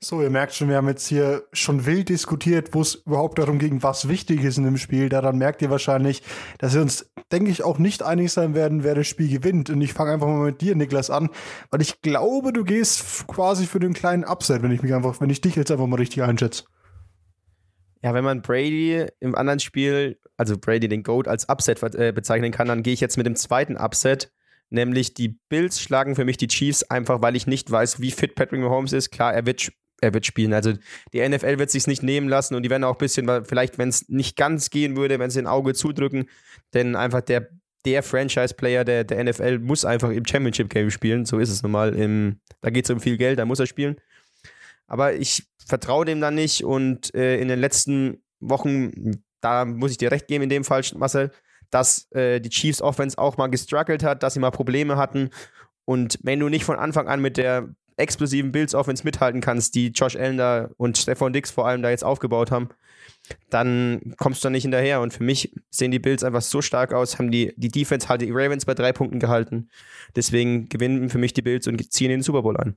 So, 0.00 0.22
ihr 0.22 0.30
merkt 0.30 0.54
schon, 0.54 0.68
wir 0.68 0.76
haben 0.76 0.86
jetzt 0.86 1.08
hier 1.08 1.42
schon 1.52 1.84
wild 1.84 2.08
diskutiert, 2.08 2.72
wo 2.72 2.82
es 2.82 2.94
überhaupt 2.94 3.36
darum 3.40 3.58
ging, 3.58 3.82
was 3.82 4.06
wichtig 4.06 4.44
ist 4.44 4.56
in 4.56 4.62
dem 4.62 4.76
Spiel. 4.76 5.08
Daran 5.08 5.38
merkt 5.38 5.60
ihr 5.60 5.70
wahrscheinlich, 5.70 6.22
dass 6.58 6.74
wir 6.74 6.82
uns, 6.82 7.10
denke 7.32 7.50
ich, 7.50 7.64
auch 7.64 7.78
nicht 7.78 8.04
einig 8.04 8.30
sein 8.30 8.54
werden, 8.54 8.84
wer 8.84 8.94
das 8.94 9.08
Spiel 9.08 9.28
gewinnt. 9.28 9.70
Und 9.70 9.80
ich 9.80 9.92
fange 9.92 10.12
einfach 10.12 10.28
mal 10.28 10.46
mit 10.46 10.60
dir, 10.60 10.76
Niklas, 10.76 11.10
an, 11.10 11.30
weil 11.72 11.82
ich 11.82 12.00
glaube, 12.00 12.52
du 12.52 12.62
gehst 12.62 13.26
quasi 13.26 13.66
für 13.66 13.80
den 13.80 13.92
kleinen 13.92 14.24
Upset, 14.24 14.62
wenn 14.62 14.70
ich 14.70 14.82
mich 14.82 14.94
einfach, 14.94 15.20
wenn 15.20 15.30
ich 15.30 15.40
dich 15.40 15.56
jetzt 15.56 15.72
einfach 15.72 15.88
mal 15.88 15.96
richtig 15.96 16.22
einschätze. 16.22 16.62
Ja, 18.00 18.14
wenn 18.14 18.22
man 18.22 18.40
Brady 18.40 19.04
im 19.18 19.34
anderen 19.34 19.58
Spiel, 19.58 20.20
also 20.36 20.56
Brady 20.56 20.86
den 20.86 21.02
Goat 21.02 21.26
als 21.26 21.48
Upset 21.48 21.82
äh, 21.96 22.12
bezeichnen 22.12 22.52
kann, 22.52 22.68
dann 22.68 22.84
gehe 22.84 22.94
ich 22.94 23.00
jetzt 23.00 23.16
mit 23.16 23.26
dem 23.26 23.34
zweiten 23.34 23.76
Upset 23.76 24.30
nämlich 24.70 25.14
die 25.14 25.28
Bills 25.48 25.80
schlagen 25.80 26.14
für 26.14 26.24
mich 26.24 26.36
die 26.36 26.46
Chiefs 26.46 26.82
einfach, 26.84 27.22
weil 27.22 27.36
ich 27.36 27.46
nicht 27.46 27.70
weiß, 27.70 28.00
wie 28.00 28.10
fit 28.10 28.34
Patrick 28.34 28.60
Mahomes 28.60 28.92
ist. 28.92 29.10
Klar, 29.10 29.32
er 29.32 29.46
wird 29.46 29.72
er 30.00 30.14
wird 30.14 30.26
spielen. 30.26 30.52
Also 30.52 30.74
die 31.12 31.26
NFL 31.26 31.58
wird 31.58 31.70
sich 31.70 31.86
nicht 31.86 32.02
nehmen 32.02 32.28
lassen 32.28 32.54
und 32.54 32.62
die 32.62 32.70
werden 32.70 32.84
auch 32.84 32.94
ein 32.94 32.98
bisschen, 32.98 33.44
vielleicht 33.44 33.78
wenn 33.78 33.88
es 33.88 34.08
nicht 34.08 34.36
ganz 34.36 34.70
gehen 34.70 34.96
würde, 34.96 35.18
wenn 35.18 35.30
sie 35.30 35.40
ein 35.40 35.46
Auge 35.46 35.74
zudrücken, 35.74 36.28
denn 36.74 36.96
einfach 36.96 37.20
der, 37.20 37.48
der 37.84 38.02
Franchise-Player 38.02 38.84
der, 38.84 39.04
der 39.04 39.24
NFL 39.24 39.58
muss 39.58 39.84
einfach 39.84 40.10
im 40.10 40.24
Championship-Game 40.26 40.90
spielen. 40.90 41.24
So 41.24 41.38
ist 41.38 41.50
es 41.50 41.62
normal. 41.62 41.94
Im, 41.94 42.40
da 42.60 42.70
geht 42.70 42.84
es 42.84 42.90
um 42.90 43.00
viel 43.00 43.16
Geld, 43.16 43.38
da 43.38 43.44
muss 43.44 43.60
er 43.60 43.66
spielen. 43.66 43.96
Aber 44.86 45.14
ich 45.14 45.44
vertraue 45.66 46.04
dem 46.04 46.20
dann 46.20 46.34
nicht 46.34 46.64
und 46.64 47.14
äh, 47.14 47.38
in 47.38 47.48
den 47.48 47.58
letzten 47.58 48.22
Wochen, 48.40 49.22
da 49.40 49.64
muss 49.64 49.90
ich 49.90 49.98
dir 49.98 50.10
recht 50.10 50.28
geben 50.28 50.44
in 50.44 50.50
dem 50.50 50.64
Fall, 50.64 50.82
Marcel, 50.96 51.30
dass 51.70 52.10
äh, 52.12 52.40
die 52.40 52.48
Chiefs 52.48 52.80
Offense 52.80 53.18
auch 53.18 53.36
mal 53.36 53.48
gestruggelt 53.48 54.02
hat, 54.02 54.22
dass 54.22 54.34
sie 54.34 54.40
mal 54.40 54.50
Probleme 54.50 54.96
hatten. 54.96 55.30
Und 55.84 56.18
wenn 56.22 56.40
du 56.40 56.48
nicht 56.48 56.64
von 56.64 56.76
Anfang 56.76 57.08
an 57.08 57.20
mit 57.20 57.36
der 57.36 57.68
explosiven 57.98 58.52
Bills 58.52 58.74
Offense 58.74 59.04
mithalten 59.04 59.40
kannst, 59.40 59.74
die 59.74 59.88
Josh 59.88 60.16
Allen 60.16 60.36
da 60.36 60.70
und 60.76 60.96
Stefan 60.96 61.32
Dix 61.32 61.50
vor 61.50 61.66
allem 61.66 61.82
da 61.82 61.90
jetzt 61.90 62.04
aufgebaut 62.04 62.50
haben, 62.50 62.68
dann 63.50 64.14
kommst 64.16 64.42
du 64.42 64.46
da 64.46 64.50
nicht 64.50 64.62
hinterher. 64.62 65.00
Und 65.00 65.12
für 65.12 65.24
mich 65.24 65.52
sehen 65.70 65.90
die 65.90 65.98
Bills 65.98 66.24
einfach 66.24 66.42
so 66.42 66.62
stark 66.62 66.92
aus, 66.92 67.18
haben 67.18 67.30
die, 67.30 67.52
die 67.56 67.68
Defense 67.68 68.08
halt 68.08 68.22
die 68.22 68.30
Ravens 68.30 68.64
bei 68.64 68.74
drei 68.74 68.92
Punkten 68.92 69.18
gehalten. 69.18 69.68
Deswegen 70.16 70.68
gewinnen 70.68 71.10
für 71.10 71.18
mich 71.18 71.32
die 71.32 71.42
Bills 71.42 71.66
und 71.66 71.92
ziehen 71.92 72.10
den 72.10 72.22
Super 72.22 72.42
Bowl 72.42 72.56
ein. 72.56 72.76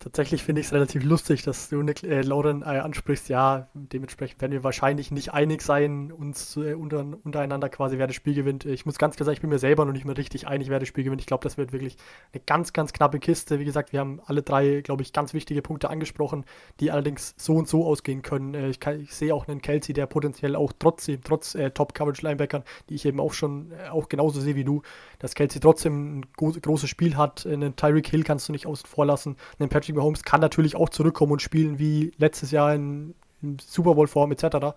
Tatsächlich 0.00 0.44
finde 0.44 0.60
ich 0.60 0.68
es 0.68 0.72
relativ 0.72 1.02
lustig, 1.02 1.42
dass 1.42 1.70
du 1.70 1.80
äh, 1.80 2.20
Lauren 2.22 2.62
äh, 2.62 2.66
ansprichst. 2.66 3.28
Ja, 3.28 3.68
dementsprechend 3.74 4.40
werden 4.40 4.52
wir 4.52 4.62
wahrscheinlich 4.62 5.10
nicht 5.10 5.32
einig 5.32 5.60
sein, 5.60 6.12
uns 6.12 6.56
äh, 6.56 6.74
unter, 6.74 7.04
untereinander 7.24 7.68
quasi, 7.68 7.98
wer 7.98 8.06
das 8.06 8.14
Spiel 8.14 8.34
gewinnt. 8.34 8.64
Ich 8.64 8.86
muss 8.86 8.96
ganz 8.96 9.16
klar 9.16 9.24
sagen, 9.24 9.34
ich 9.34 9.40
bin 9.40 9.50
mir 9.50 9.58
selber 9.58 9.84
noch 9.84 9.92
nicht 9.92 10.04
mehr 10.04 10.16
richtig 10.16 10.46
einig, 10.46 10.68
wer 10.70 10.78
das 10.78 10.86
Spiel 10.86 11.02
gewinnt. 11.02 11.20
Ich 11.20 11.26
glaube, 11.26 11.42
das 11.42 11.58
wird 11.58 11.72
wirklich 11.72 11.96
eine 12.32 12.40
ganz, 12.46 12.72
ganz 12.72 12.92
knappe 12.92 13.18
Kiste. 13.18 13.58
Wie 13.58 13.64
gesagt, 13.64 13.92
wir 13.92 13.98
haben 13.98 14.20
alle 14.24 14.42
drei, 14.42 14.82
glaube 14.82 15.02
ich, 15.02 15.12
ganz 15.12 15.34
wichtige 15.34 15.62
Punkte 15.62 15.90
angesprochen, 15.90 16.44
die 16.78 16.92
allerdings 16.92 17.34
so 17.36 17.56
und 17.56 17.66
so 17.66 17.84
ausgehen 17.84 18.22
können. 18.22 18.54
Äh, 18.54 18.68
ich, 18.68 18.78
ich 18.86 19.12
sehe 19.12 19.34
auch 19.34 19.48
einen 19.48 19.62
Kelsey, 19.62 19.94
der 19.94 20.06
potenziell 20.06 20.54
auch 20.54 20.72
trotzdem, 20.78 21.22
trotz 21.24 21.56
äh, 21.56 21.72
Top-Coverage-Linebackern, 21.72 22.62
die 22.88 22.94
ich 22.94 23.04
eben 23.04 23.18
auch 23.18 23.32
schon 23.32 23.72
äh, 23.72 23.88
auch 23.88 24.08
genauso 24.08 24.40
sehe 24.40 24.54
wie 24.54 24.64
du, 24.64 24.82
dass 25.18 25.34
Kelsey 25.34 25.60
trotzdem 25.60 26.20
ein 26.20 26.26
großes 26.36 26.88
Spiel 26.88 27.16
hat. 27.16 27.44
Einen 27.46 27.74
Tyreek 27.74 28.06
Hill 28.06 28.22
kannst 28.22 28.48
du 28.48 28.52
nicht 28.52 28.68
außen 28.68 28.86
vor 28.86 29.04
lassen. 29.04 29.36
Einen 29.58 29.68
Patrick 29.68 29.87
Mahomes 29.92 30.22
kann 30.22 30.40
natürlich 30.40 30.76
auch 30.76 30.88
zurückkommen 30.88 31.32
und 31.32 31.42
spielen 31.42 31.78
wie 31.78 32.12
letztes 32.18 32.50
Jahr 32.50 32.74
in, 32.74 33.14
in 33.42 33.58
Super 33.58 33.94
Bowl 33.94 34.06
Form 34.06 34.32
etc. 34.32 34.74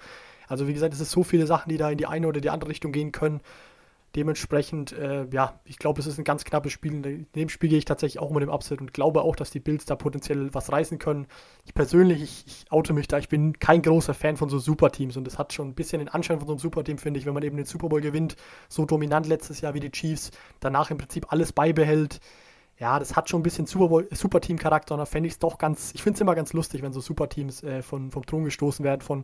Also 0.47 0.68
wie 0.68 0.74
gesagt, 0.74 0.93
es 0.93 0.99
ist 0.99 1.12
so 1.12 1.24
viele 1.24 1.47
Sachen, 1.47 1.70
die 1.70 1.78
da 1.78 1.89
in 1.89 1.97
die 1.97 2.07
eine 2.07 2.28
oder 2.28 2.41
die 2.41 2.49
andere 2.49 2.70
Richtung 2.70 2.91
gehen 2.91 3.12
können. 3.12 3.41
Dementsprechend, 4.16 4.91
äh, 4.91 5.26
ja, 5.32 5.62
ich 5.64 5.80
glaube, 5.80 6.01
es 6.01 6.05
ist 6.05 6.18
ein 6.18 6.26
ganz 6.26 6.43
knappes 6.43 6.74
Spiel. 6.74 7.05
In 7.05 7.28
dem 7.34 7.47
Spiel 7.47 7.70
gehe 7.70 7.78
ich 7.78 7.86
tatsächlich 7.86 8.20
auch 8.20 8.30
mit 8.32 8.43
dem 8.43 8.49
Upset 8.49 8.82
und 8.82 8.93
glaube 8.93 9.22
auch, 9.22 9.38
dass 9.38 9.51
die 9.51 9.62
Bills 9.62 9.86
da 9.86 9.95
potenziell 9.95 10.53
was 10.53 10.70
reißen 10.70 10.99
können. 10.99 11.28
Ich 11.64 11.74
persönlich, 11.74 12.22
ich, 12.22 12.43
ich 12.45 12.66
oute 12.72 12.91
mich 12.91 13.07
da, 13.07 13.20
ich 13.20 13.30
bin 13.30 13.57
kein 13.59 13.82
großer 13.82 14.14
Fan 14.14 14.36
von 14.36 14.49
so 14.49 14.59
Superteams 14.59 15.16
und 15.16 15.26
es 15.30 15.39
hat 15.39 15.53
schon 15.53 15.70
ein 15.70 15.76
bisschen 15.76 15.99
den 15.99 16.09
Anschein 16.09 16.39
von 16.39 16.47
so 16.47 16.53
einem 16.53 16.59
Superteam, 16.59 16.97
finde 16.97 17.22
ich, 17.22 17.26
wenn 17.26 17.34
man 17.34 17.43
eben 17.43 17.55
den 17.55 17.66
Super 17.66 17.88
Bowl 17.88 18.01
gewinnt, 18.01 18.36
so 18.68 18.86
dominant 18.86 19.28
letztes 19.28 19.62
Jahr 19.62 19.76
wie 19.76 19.80
die 19.80 19.91
Chiefs, 19.91 20.32
danach 20.59 20.91
im 20.91 20.97
Prinzip 20.97 21.32
alles 21.32 21.53
beibehält 21.53 22.20
ja, 22.82 22.98
das 22.98 23.16
hat 23.16 23.30
schon 23.30 23.42
ein 23.42 23.44
bisschen 23.44 23.68
Superteam-Charakter 23.68 24.96
und 24.96 25.00
da 25.00 25.06
fände 25.06 25.28
ich 25.28 25.34
es 25.34 25.40
doch 25.40 25.60
ganz, 25.60 25.92
ich 25.94 26.02
finde 26.02 26.16
es 26.16 26.22
immer 26.22 26.34
ganz 26.34 26.52
lustig, 26.52 26.82
wenn 26.82 26.94
so 26.94 27.00
Superteams 27.00 27.62
äh, 27.62 27.84
von, 27.84 28.10
vom 28.10 28.26
Thron 28.26 28.44
gestoßen 28.44 28.84
werden, 28.84 29.02
von, 29.02 29.24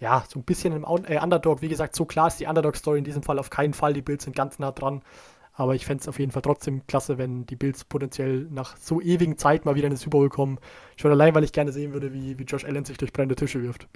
ja, 0.00 0.24
so 0.28 0.40
ein 0.40 0.42
bisschen 0.42 0.72
im 0.72 0.82
äh, 0.82 1.22
Underdog. 1.22 1.62
Wie 1.62 1.68
gesagt, 1.68 1.94
so 1.94 2.04
klar 2.04 2.26
ist 2.26 2.40
die 2.40 2.46
Underdog-Story 2.46 2.98
in 2.98 3.04
diesem 3.04 3.22
Fall 3.22 3.38
auf 3.38 3.48
keinen 3.48 3.74
Fall. 3.74 3.92
Die 3.92 4.02
Bills 4.02 4.24
sind 4.24 4.34
ganz 4.34 4.58
nah 4.58 4.72
dran. 4.72 5.02
Aber 5.52 5.76
ich 5.76 5.86
fände 5.86 6.02
es 6.02 6.08
auf 6.08 6.18
jeden 6.18 6.32
Fall 6.32 6.42
trotzdem 6.42 6.84
klasse, 6.88 7.16
wenn 7.16 7.46
die 7.46 7.54
Bills 7.54 7.84
potenziell 7.84 8.48
nach 8.50 8.76
so 8.76 9.00
ewigen 9.00 9.38
Zeit 9.38 9.64
mal 9.64 9.76
wieder 9.76 9.86
in 9.86 9.92
den 9.92 9.98
Super 9.98 10.18
Bowl 10.18 10.28
kommen. 10.28 10.58
Schon 10.96 11.12
allein, 11.12 11.32
weil 11.32 11.44
ich 11.44 11.52
gerne 11.52 11.70
sehen 11.70 11.92
würde, 11.92 12.12
wie, 12.12 12.40
wie 12.40 12.42
Josh 12.42 12.64
Allen 12.64 12.84
sich 12.84 12.98
durch 12.98 13.12
brennende 13.12 13.36
Tische 13.36 13.62
wirft. 13.62 13.88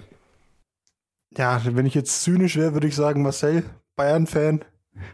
Ja, 1.37 1.61
wenn 1.65 1.85
ich 1.85 1.95
jetzt 1.95 2.23
zynisch 2.23 2.57
wäre, 2.57 2.75
würde 2.75 2.87
ich 2.87 2.95
sagen, 2.95 3.23
Marcel, 3.23 3.65
Bayern-Fan, 3.97 4.65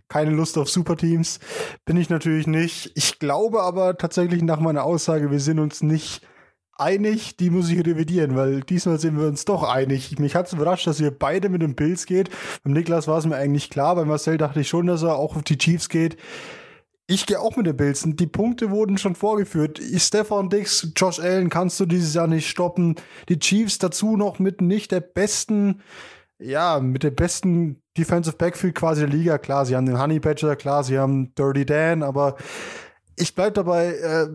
keine 0.09 0.31
Lust 0.31 0.59
auf 0.59 0.69
Superteams. 0.71 1.41
Bin 1.85 1.97
ich 1.97 2.11
natürlich 2.11 2.47
nicht. 2.47 2.93
Ich 2.95 3.19
glaube 3.19 3.63
aber 3.63 3.97
tatsächlich 3.97 4.43
nach 4.43 4.61
meiner 4.61 4.85
Aussage, 4.85 5.31
wir 5.31 5.41
sind 5.41 5.59
uns 5.59 5.83
nicht 5.83 6.23
einig. 6.79 7.37
Die 7.37 7.51
muss 7.51 7.71
ich 7.71 7.85
revidieren, 7.85 8.37
weil 8.37 8.61
diesmal 8.63 8.99
sind 8.99 9.19
wir 9.19 9.27
uns 9.27 9.45
doch 9.45 9.63
einig. 9.63 10.19
Mich 10.19 10.35
hat 10.35 10.47
es 10.47 10.53
überrascht, 10.53 10.87
dass 10.87 11.01
ihr 11.01 11.11
beide 11.11 11.49
mit 11.49 11.63
den 11.63 11.75
Bills 11.75 12.07
geht. 12.07 12.31
Beim 12.63 12.73
Niklas 12.73 13.09
war 13.09 13.19
es 13.19 13.27
mir 13.27 13.37
eigentlich 13.37 13.71
klar. 13.71 13.95
Bei 13.95 14.05
Marcel 14.05 14.39
dachte 14.39 14.61
ich 14.61 14.69
schon, 14.69 14.87
dass 14.87 15.03
er 15.03 15.17
auch 15.17 15.37
auf 15.37 15.43
die 15.43 15.59
Chiefs 15.59 15.89
geht. 15.89 16.17
Ich 17.09 17.27
gehe 17.27 17.39
auch 17.39 17.57
mit 17.57 17.67
den 17.67 17.77
Bills. 17.77 18.03
Die 18.05 18.27
Punkte 18.27 18.71
wurden 18.71 18.99
schon 18.99 19.15
vorgeführt. 19.15 19.81
Stefan 19.97 20.51
Dix, 20.51 20.89
Josh 20.97 21.21
Allen 21.21 21.51
kannst 21.51 21.79
du 21.79 21.87
dieses 21.87 22.15
Jahr 22.15 22.27
nicht 22.27 22.49
stoppen. 22.49 22.97
Die 23.29 23.39
Chiefs 23.39 23.79
dazu 23.79 24.17
noch 24.17 24.41
mit 24.41 24.61
nicht 24.61 24.91
der 24.91 25.01
besten 25.01 25.83
ja, 26.39 26.81
mit 26.81 27.03
dem 27.03 27.15
besten 27.15 27.83
Defensive 27.97 28.37
Backfield 28.37 28.75
quasi 28.75 29.01
der 29.01 29.11
Liga. 29.11 29.39
Klar, 29.39 29.67
sie 29.67 29.77
haben 29.77 29.87
den 29.87 30.01
Honey 30.01 30.21
Badger, 30.21 30.57
klar, 30.57 30.85
sie 30.85 30.99
haben 30.99 31.35
Dirty 31.35 31.65
Dan, 31.65 32.03
aber 32.03 32.37
ich 33.17 33.35
bleib 33.35 33.55
dabei, 33.55 33.89
äh, 33.89 34.29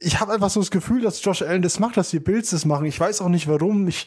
ich 0.00 0.20
habe 0.20 0.32
einfach 0.32 0.50
so 0.50 0.60
das 0.60 0.70
Gefühl, 0.70 1.02
dass 1.02 1.22
Josh 1.22 1.42
Allen 1.42 1.62
das 1.62 1.78
macht, 1.78 1.96
dass 1.96 2.10
die 2.10 2.20
Bills 2.20 2.50
das 2.50 2.64
machen. 2.64 2.86
Ich 2.86 2.98
weiß 2.98 3.20
auch 3.20 3.28
nicht 3.28 3.48
warum. 3.48 3.86
Ich, 3.86 4.06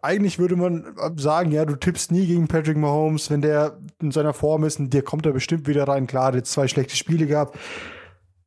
eigentlich 0.00 0.38
würde 0.38 0.56
man 0.56 0.94
sagen, 1.16 1.50
ja, 1.50 1.64
du 1.64 1.74
tippst 1.74 2.12
nie 2.12 2.26
gegen 2.26 2.46
Patrick 2.46 2.76
Mahomes, 2.76 3.30
wenn 3.30 3.42
der 3.42 3.78
in 4.00 4.12
seiner 4.12 4.32
Form 4.32 4.64
ist 4.64 4.78
und 4.78 4.94
der 4.94 5.02
kommt 5.02 5.26
da 5.26 5.32
bestimmt 5.32 5.66
wieder 5.66 5.88
rein. 5.88 6.06
Klar, 6.06 6.32
der 6.32 6.44
zwei 6.44 6.68
schlechte 6.68 6.96
Spiele 6.96 7.26
gehabt. 7.26 7.58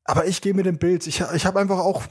Aber 0.04 0.26
ich 0.26 0.42
gehe 0.42 0.54
mit 0.54 0.66
den 0.66 0.78
Bills. 0.78 1.06
Ich, 1.08 1.24
ich 1.34 1.46
habe 1.46 1.60
einfach 1.60 1.80
auch, 1.80 2.04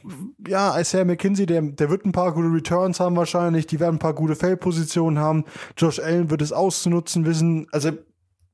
ja, 0.46 0.78
Isaiah 0.78 1.04
McKinsey, 1.04 1.44
der, 1.46 1.60
der 1.62 1.90
wird 1.90 2.04
ein 2.04 2.12
paar 2.12 2.32
gute 2.32 2.52
Returns 2.52 3.00
haben 3.00 3.16
wahrscheinlich. 3.16 3.66
Die 3.66 3.80
werden 3.80 3.96
ein 3.96 3.98
paar 4.00 4.14
gute 4.14 4.36
Feldpositionen 4.36 5.18
haben. 5.18 5.44
Josh 5.76 5.98
Allen 5.98 6.30
wird 6.30 6.40
es 6.40 6.52
auszunutzen 6.52 7.26
wissen. 7.26 7.66
Also 7.72 7.90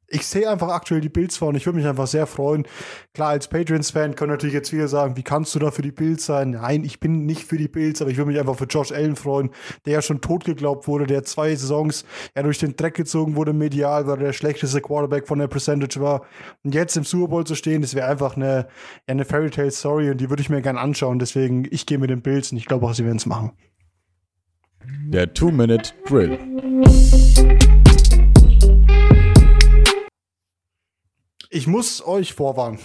ich 0.08 0.26
sehe 0.26 0.48
einfach 0.48 0.68
aktuell 0.68 1.00
die 1.00 1.08
Bills 1.08 1.36
vor 1.36 1.48
und 1.48 1.56
ich 1.56 1.66
würde 1.66 1.78
mich 1.78 1.86
einfach 1.86 2.06
sehr 2.06 2.26
freuen. 2.26 2.66
Klar, 3.12 3.30
als 3.30 3.48
Patriots-Fan 3.48 4.14
können 4.14 4.30
natürlich 4.30 4.54
jetzt 4.54 4.72
wieder 4.72 4.88
sagen, 4.88 5.16
wie 5.16 5.22
kannst 5.22 5.54
du 5.54 5.58
da 5.58 5.70
für 5.70 5.82
die 5.82 5.92
Bills 5.92 6.26
sein? 6.26 6.50
Nein, 6.50 6.84
ich 6.84 7.00
bin 7.00 7.26
nicht 7.26 7.44
für 7.44 7.56
die 7.56 7.68
Bills, 7.68 8.00
aber 8.00 8.10
ich 8.10 8.16
würde 8.16 8.30
mich 8.30 8.38
einfach 8.38 8.56
für 8.56 8.66
Josh 8.66 8.92
Allen 8.92 9.16
freuen, 9.16 9.50
der 9.84 9.94
ja 9.94 10.02
schon 10.02 10.20
tot 10.20 10.44
geglaubt 10.44 10.86
wurde, 10.86 11.06
der 11.06 11.24
zwei 11.24 11.54
Saisons 11.54 12.04
ja 12.36 12.42
durch 12.42 12.58
den 12.58 12.76
Dreck 12.76 12.94
gezogen 12.94 13.34
wurde 13.36 13.52
medial, 13.52 14.06
weil 14.06 14.18
er 14.18 14.26
der 14.26 14.32
schlechteste 14.32 14.80
Quarterback 14.80 15.26
von 15.26 15.38
der 15.38 15.48
Percentage 15.48 16.00
war. 16.00 16.22
Und 16.62 16.74
jetzt 16.74 16.96
im 16.96 17.04
Super 17.04 17.28
Bowl 17.28 17.44
zu 17.44 17.54
stehen, 17.54 17.82
das 17.82 17.94
wäre 17.94 18.08
einfach 18.08 18.36
eine, 18.36 18.46
ja, 18.46 18.66
eine 19.08 19.24
Fairy 19.24 19.50
Tale 19.50 19.70
Story 19.70 20.10
und 20.10 20.20
die 20.20 20.30
würde 20.30 20.42
ich 20.42 20.50
mir 20.50 20.62
gerne 20.62 20.80
anschauen. 20.80 21.18
Deswegen, 21.18 21.66
ich 21.70 21.86
gehe 21.86 21.98
mit 21.98 22.10
den 22.10 22.22
Bills 22.22 22.52
und 22.52 22.58
ich 22.58 22.66
glaube 22.66 22.86
auch, 22.86 22.94
sie 22.94 23.04
werden 23.04 23.16
es 23.16 23.26
machen. 23.26 23.52
Der 25.08 25.32
Two-Minute-Drill. 25.34 26.38
Ich 31.56 31.66
muss 31.66 32.06
euch 32.06 32.34
vorwarnen. 32.34 32.78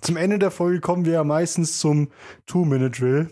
Zum 0.00 0.16
Ende 0.16 0.38
der 0.38 0.50
Folge 0.50 0.80
kommen 0.80 1.04
wir 1.04 1.12
ja 1.12 1.24
meistens 1.24 1.78
zum 1.78 2.08
Two-Minute-Drill. 2.46 3.28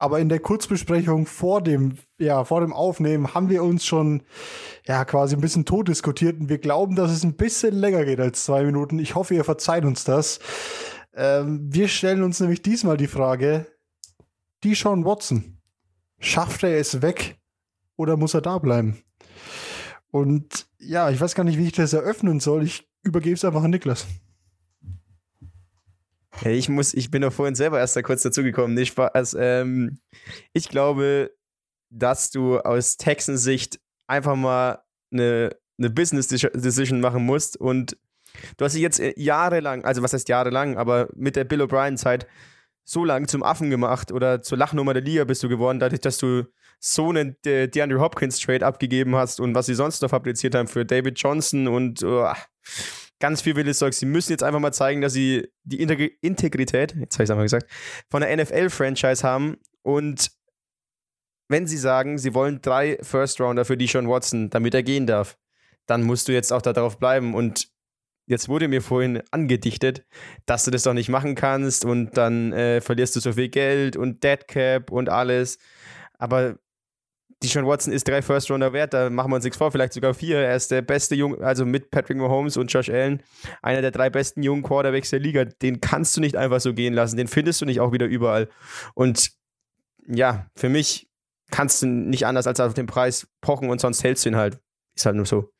Aber 0.00 0.18
in 0.18 0.28
der 0.28 0.40
Kurzbesprechung 0.40 1.26
vor 1.26 1.62
dem, 1.62 1.96
ja, 2.18 2.42
vor 2.42 2.60
dem 2.60 2.72
Aufnehmen 2.72 3.34
haben 3.34 3.48
wir 3.50 3.62
uns 3.62 3.86
schon, 3.86 4.24
ja, 4.84 5.04
quasi 5.04 5.36
ein 5.36 5.40
bisschen 5.40 5.64
tot 5.64 5.86
diskutiert 5.86 6.40
und 6.40 6.48
wir 6.48 6.58
glauben, 6.58 6.96
dass 6.96 7.12
es 7.12 7.22
ein 7.22 7.36
bisschen 7.36 7.76
länger 7.76 8.04
geht 8.04 8.18
als 8.18 8.44
zwei 8.44 8.64
Minuten. 8.64 8.98
Ich 8.98 9.14
hoffe, 9.14 9.32
ihr 9.32 9.44
verzeiht 9.44 9.84
uns 9.84 10.02
das. 10.02 10.40
Ähm, 11.14 11.60
wir 11.72 11.86
stellen 11.86 12.24
uns 12.24 12.40
nämlich 12.40 12.62
diesmal 12.62 12.96
die 12.96 13.06
Frage, 13.06 13.68
die 14.64 14.74
Sean 14.74 15.04
Watson, 15.04 15.58
schafft 16.18 16.64
er 16.64 16.78
es 16.78 17.00
weg 17.00 17.38
oder 17.94 18.16
muss 18.16 18.34
er 18.34 18.40
da 18.40 18.58
bleiben? 18.58 19.04
Und 20.10 20.66
ja, 20.78 21.10
ich 21.10 21.20
weiß 21.20 21.36
gar 21.36 21.44
nicht, 21.44 21.58
wie 21.58 21.66
ich 21.66 21.74
das 21.74 21.92
eröffnen 21.92 22.40
soll. 22.40 22.64
Ich 22.64 22.88
übergebe 23.04 23.34
es 23.34 23.44
einfach 23.44 23.62
an 23.62 23.70
Niklas. 23.70 24.04
Hey, 26.40 26.54
ich 26.54 26.68
muss, 26.68 26.94
ich 26.94 27.10
bin 27.10 27.22
doch 27.22 27.32
vorhin 27.32 27.54
selber 27.54 27.78
erst 27.78 27.94
da 27.94 28.02
kurz 28.02 28.22
dazugekommen. 28.22 28.76
Ich, 28.78 28.94
ähm, 29.36 29.98
ich 30.52 30.68
glaube, 30.68 31.30
dass 31.90 32.30
du 32.30 32.58
aus 32.58 32.96
Texans 32.96 33.42
Sicht 33.42 33.78
einfach 34.06 34.34
mal 34.34 34.82
eine, 35.12 35.50
eine 35.78 35.90
Business 35.90 36.28
Decision 36.28 37.00
machen 37.00 37.24
musst 37.24 37.56
und 37.56 37.96
du 38.56 38.64
hast 38.64 38.74
dich 38.74 38.82
jetzt 38.82 38.98
äh, 38.98 39.12
jahrelang, 39.16 39.84
also 39.84 40.02
was 40.02 40.12
heißt 40.12 40.28
jahrelang, 40.28 40.76
aber 40.76 41.08
mit 41.14 41.36
der 41.36 41.44
Bill 41.44 41.62
O'Brien 41.62 41.96
Zeit 41.96 42.26
so 42.84 43.04
lange 43.04 43.26
zum 43.26 43.42
Affen 43.42 43.70
gemacht 43.70 44.10
oder 44.10 44.42
zur 44.42 44.58
Lachnummer 44.58 44.94
der 44.94 45.02
Liga 45.02 45.24
bist 45.24 45.42
du 45.42 45.48
geworden, 45.48 45.78
dadurch, 45.78 46.00
dass 46.00 46.18
du 46.18 46.44
so 46.80 47.10
einen 47.10 47.36
äh, 47.46 47.68
DeAndre 47.68 48.00
Hopkins 48.00 48.40
Trade 48.40 48.66
abgegeben 48.66 49.14
hast 49.14 49.38
und 49.38 49.54
was 49.54 49.66
sie 49.66 49.74
sonst 49.74 50.02
noch 50.02 50.10
fabriziert 50.10 50.54
haben 50.54 50.66
für 50.66 50.84
David 50.84 51.18
Johnson 51.18 51.68
und 51.68 52.02
uh, 52.02 52.32
ganz 53.22 53.40
viel 53.40 53.54
wildes 53.54 53.78
Zeug. 53.78 53.94
Sie 53.94 54.04
müssen 54.04 54.32
jetzt 54.32 54.42
einfach 54.42 54.58
mal 54.58 54.72
zeigen, 54.72 55.00
dass 55.00 55.12
sie 55.12 55.48
die 55.62 55.80
Integrität, 55.80 56.96
jetzt 56.98 57.14
habe 57.14 57.22
ich 57.22 57.28
es 57.28 57.30
einmal 57.30 57.44
gesagt, 57.44 57.70
von 58.10 58.20
der 58.20 58.36
NFL-Franchise 58.36 59.22
haben 59.22 59.58
und 59.82 60.32
wenn 61.48 61.68
sie 61.68 61.76
sagen, 61.76 62.18
sie 62.18 62.34
wollen 62.34 62.60
drei 62.62 62.98
First-Rounder 63.00 63.64
für 63.64 63.76
die 63.76 63.86
Sean 63.86 64.08
Watson, 64.08 64.50
damit 64.50 64.74
er 64.74 64.82
gehen 64.82 65.06
darf, 65.06 65.38
dann 65.86 66.02
musst 66.02 66.26
du 66.26 66.32
jetzt 66.32 66.52
auch 66.52 66.62
darauf 66.62 66.98
bleiben 66.98 67.34
und 67.34 67.68
jetzt 68.26 68.48
wurde 68.48 68.66
mir 68.66 68.82
vorhin 68.82 69.22
angedichtet, 69.30 70.04
dass 70.44 70.64
du 70.64 70.72
das 70.72 70.82
doch 70.82 70.94
nicht 70.94 71.08
machen 71.08 71.36
kannst 71.36 71.84
und 71.84 72.16
dann 72.16 72.52
äh, 72.52 72.80
verlierst 72.80 73.14
du 73.14 73.20
so 73.20 73.34
viel 73.34 73.50
Geld 73.50 73.96
und 73.96 74.24
Deadcap 74.24 74.90
und 74.90 75.08
alles. 75.08 75.58
Aber 76.18 76.56
die 77.42 77.48
Sean 77.48 77.66
Watson 77.66 77.92
ist 77.92 78.08
drei 78.08 78.22
First-Rounder 78.22 78.72
wert, 78.72 78.94
da 78.94 79.10
machen 79.10 79.30
wir 79.30 79.36
uns 79.36 79.44
nichts 79.44 79.58
vor, 79.58 79.70
vielleicht 79.70 79.92
sogar 79.92 80.14
vier. 80.14 80.38
Er 80.38 80.56
ist 80.56 80.70
der 80.70 80.82
beste 80.82 81.14
Jung, 81.14 81.42
also 81.42 81.64
mit 81.64 81.90
Patrick 81.90 82.16
Mahomes 82.16 82.56
und 82.56 82.72
Josh 82.72 82.88
Allen, 82.88 83.22
einer 83.62 83.82
der 83.82 83.90
drei 83.90 84.10
besten 84.10 84.42
jungen 84.42 84.62
Quarterbacks 84.62 85.10
der 85.10 85.20
Liga. 85.20 85.44
Den 85.44 85.80
kannst 85.80 86.16
du 86.16 86.20
nicht 86.20 86.36
einfach 86.36 86.60
so 86.60 86.74
gehen 86.74 86.94
lassen, 86.94 87.16
den 87.16 87.28
findest 87.28 87.60
du 87.60 87.66
nicht 87.66 87.80
auch 87.80 87.92
wieder 87.92 88.06
überall. 88.06 88.48
Und 88.94 89.32
ja, 90.06 90.46
für 90.56 90.68
mich 90.68 91.08
kannst 91.50 91.82
du 91.82 91.86
nicht 91.86 92.26
anders 92.26 92.46
als 92.46 92.60
auf 92.60 92.74
den 92.74 92.86
Preis 92.86 93.26
pochen 93.40 93.70
und 93.70 93.80
sonst 93.80 94.02
hältst 94.02 94.24
du 94.24 94.30
ihn 94.30 94.36
halt. 94.36 94.60
Ist 94.94 95.06
halt 95.06 95.16
nur 95.16 95.26
so. 95.26 95.50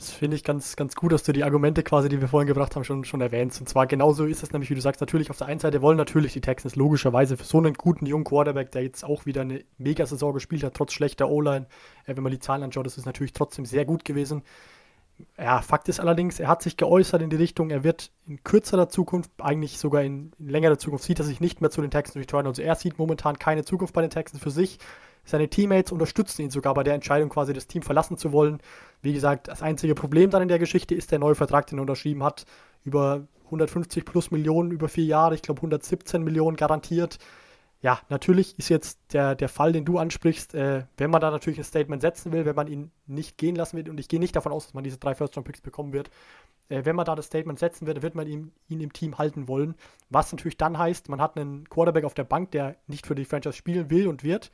Das 0.00 0.12
finde 0.12 0.34
ich 0.34 0.44
ganz, 0.44 0.76
ganz 0.76 0.96
gut, 0.96 1.12
dass 1.12 1.24
du 1.24 1.32
die 1.32 1.44
Argumente 1.44 1.82
quasi, 1.82 2.08
die 2.08 2.22
wir 2.22 2.28
vorhin 2.28 2.46
gebracht 2.46 2.74
haben, 2.74 2.84
schon, 2.84 3.04
schon 3.04 3.20
erwähnst. 3.20 3.60
Und 3.60 3.68
zwar 3.68 3.86
genauso 3.86 4.24
ist 4.24 4.42
es 4.42 4.50
nämlich, 4.50 4.70
wie 4.70 4.74
du 4.74 4.80
sagst, 4.80 5.02
natürlich 5.02 5.28
auf 5.28 5.36
der 5.36 5.46
einen 5.48 5.60
Seite 5.60 5.82
wollen 5.82 5.98
natürlich 5.98 6.32
die 6.32 6.40
Texans 6.40 6.74
logischerweise 6.74 7.36
für 7.36 7.44
so 7.44 7.58
einen 7.58 7.74
guten 7.74 8.06
jungen 8.06 8.24
Quarterback, 8.24 8.70
der 8.70 8.82
jetzt 8.82 9.04
auch 9.04 9.26
wieder 9.26 9.42
eine 9.42 9.62
Mega-Saison 9.76 10.32
gespielt 10.32 10.64
hat, 10.64 10.72
trotz 10.72 10.94
schlechter 10.94 11.28
O-Line, 11.28 11.66
äh, 12.06 12.16
wenn 12.16 12.22
man 12.22 12.32
die 12.32 12.38
Zahlen 12.38 12.62
anschaut, 12.62 12.86
das 12.86 12.96
ist 12.96 13.04
natürlich 13.04 13.34
trotzdem 13.34 13.66
sehr 13.66 13.84
gut 13.84 14.06
gewesen. 14.06 14.42
Ja, 15.36 15.60
Fakt 15.60 15.86
ist 15.90 16.00
allerdings, 16.00 16.40
er 16.40 16.48
hat 16.48 16.62
sich 16.62 16.78
geäußert 16.78 17.20
in 17.20 17.28
die 17.28 17.36
Richtung, 17.36 17.68
er 17.68 17.84
wird 17.84 18.10
in 18.26 18.42
kürzerer 18.42 18.88
Zukunft, 18.88 19.30
eigentlich 19.36 19.76
sogar 19.76 20.00
in, 20.00 20.32
in 20.38 20.48
längerer 20.48 20.78
Zukunft, 20.78 21.04
sieht 21.04 21.18
er 21.18 21.26
sich 21.26 21.40
nicht 21.40 21.60
mehr 21.60 21.70
zu 21.70 21.82
den 21.82 21.90
Texans 21.90 22.16
returnen. 22.16 22.46
Also 22.46 22.62
er 22.62 22.74
sieht 22.74 22.98
momentan 22.98 23.38
keine 23.38 23.66
Zukunft 23.66 23.92
bei 23.92 24.00
den 24.00 24.08
Texans 24.08 24.42
für 24.42 24.50
sich. 24.50 24.78
Seine 25.24 25.48
Teammates 25.48 25.92
unterstützen 25.92 26.40
ihn 26.40 26.50
sogar 26.50 26.72
bei 26.72 26.84
der 26.84 26.94
Entscheidung, 26.94 27.28
quasi 27.28 27.52
das 27.52 27.66
Team 27.66 27.82
verlassen 27.82 28.16
zu 28.16 28.32
wollen. 28.32 28.62
Wie 29.02 29.12
gesagt, 29.12 29.48
das 29.48 29.62
einzige 29.62 29.94
Problem 29.94 30.30
dann 30.30 30.42
in 30.42 30.48
der 30.48 30.58
Geschichte 30.58 30.94
ist 30.94 31.10
der 31.10 31.18
neue 31.18 31.34
Vertrag, 31.34 31.66
den 31.66 31.78
er 31.78 31.82
unterschrieben 31.82 32.22
hat. 32.22 32.44
Über 32.84 33.26
150 33.46 34.04
plus 34.04 34.30
Millionen 34.30 34.70
über 34.70 34.88
vier 34.88 35.04
Jahre, 35.04 35.34
ich 35.34 35.42
glaube 35.42 35.58
117 35.58 36.22
Millionen 36.22 36.56
garantiert. 36.56 37.18
Ja, 37.82 37.98
natürlich 38.10 38.58
ist 38.58 38.68
jetzt 38.68 39.00
der, 39.14 39.34
der 39.34 39.48
Fall, 39.48 39.72
den 39.72 39.86
du 39.86 39.98
ansprichst, 39.98 40.54
äh, 40.54 40.84
wenn 40.98 41.10
man 41.10 41.22
da 41.22 41.30
natürlich 41.30 41.58
ein 41.58 41.64
Statement 41.64 42.02
setzen 42.02 42.30
will, 42.30 42.44
wenn 42.44 42.54
man 42.54 42.66
ihn 42.66 42.90
nicht 43.06 43.38
gehen 43.38 43.56
lassen 43.56 43.78
will, 43.78 43.88
und 43.88 43.98
ich 43.98 44.08
gehe 44.08 44.20
nicht 44.20 44.36
davon 44.36 44.52
aus, 44.52 44.66
dass 44.66 44.74
man 44.74 44.84
diese 44.84 44.98
drei 44.98 45.14
First-Round-Picks 45.14 45.62
bekommen 45.62 45.94
wird, 45.94 46.10
äh, 46.68 46.84
wenn 46.84 46.94
man 46.94 47.06
da 47.06 47.14
das 47.14 47.26
Statement 47.26 47.58
setzen 47.58 47.86
wird, 47.86 48.02
wird 48.02 48.14
man 48.14 48.26
ihn, 48.26 48.52
ihn 48.68 48.80
im 48.80 48.92
Team 48.92 49.16
halten 49.16 49.48
wollen. 49.48 49.74
Was 50.10 50.30
natürlich 50.30 50.58
dann 50.58 50.76
heißt, 50.76 51.08
man 51.08 51.22
hat 51.22 51.38
einen 51.38 51.68
Quarterback 51.70 52.04
auf 52.04 52.12
der 52.12 52.24
Bank, 52.24 52.50
der 52.50 52.76
nicht 52.86 53.06
für 53.06 53.14
die 53.14 53.24
Franchise 53.24 53.56
spielen 53.56 53.88
will 53.88 54.08
und 54.08 54.24
wird. 54.24 54.50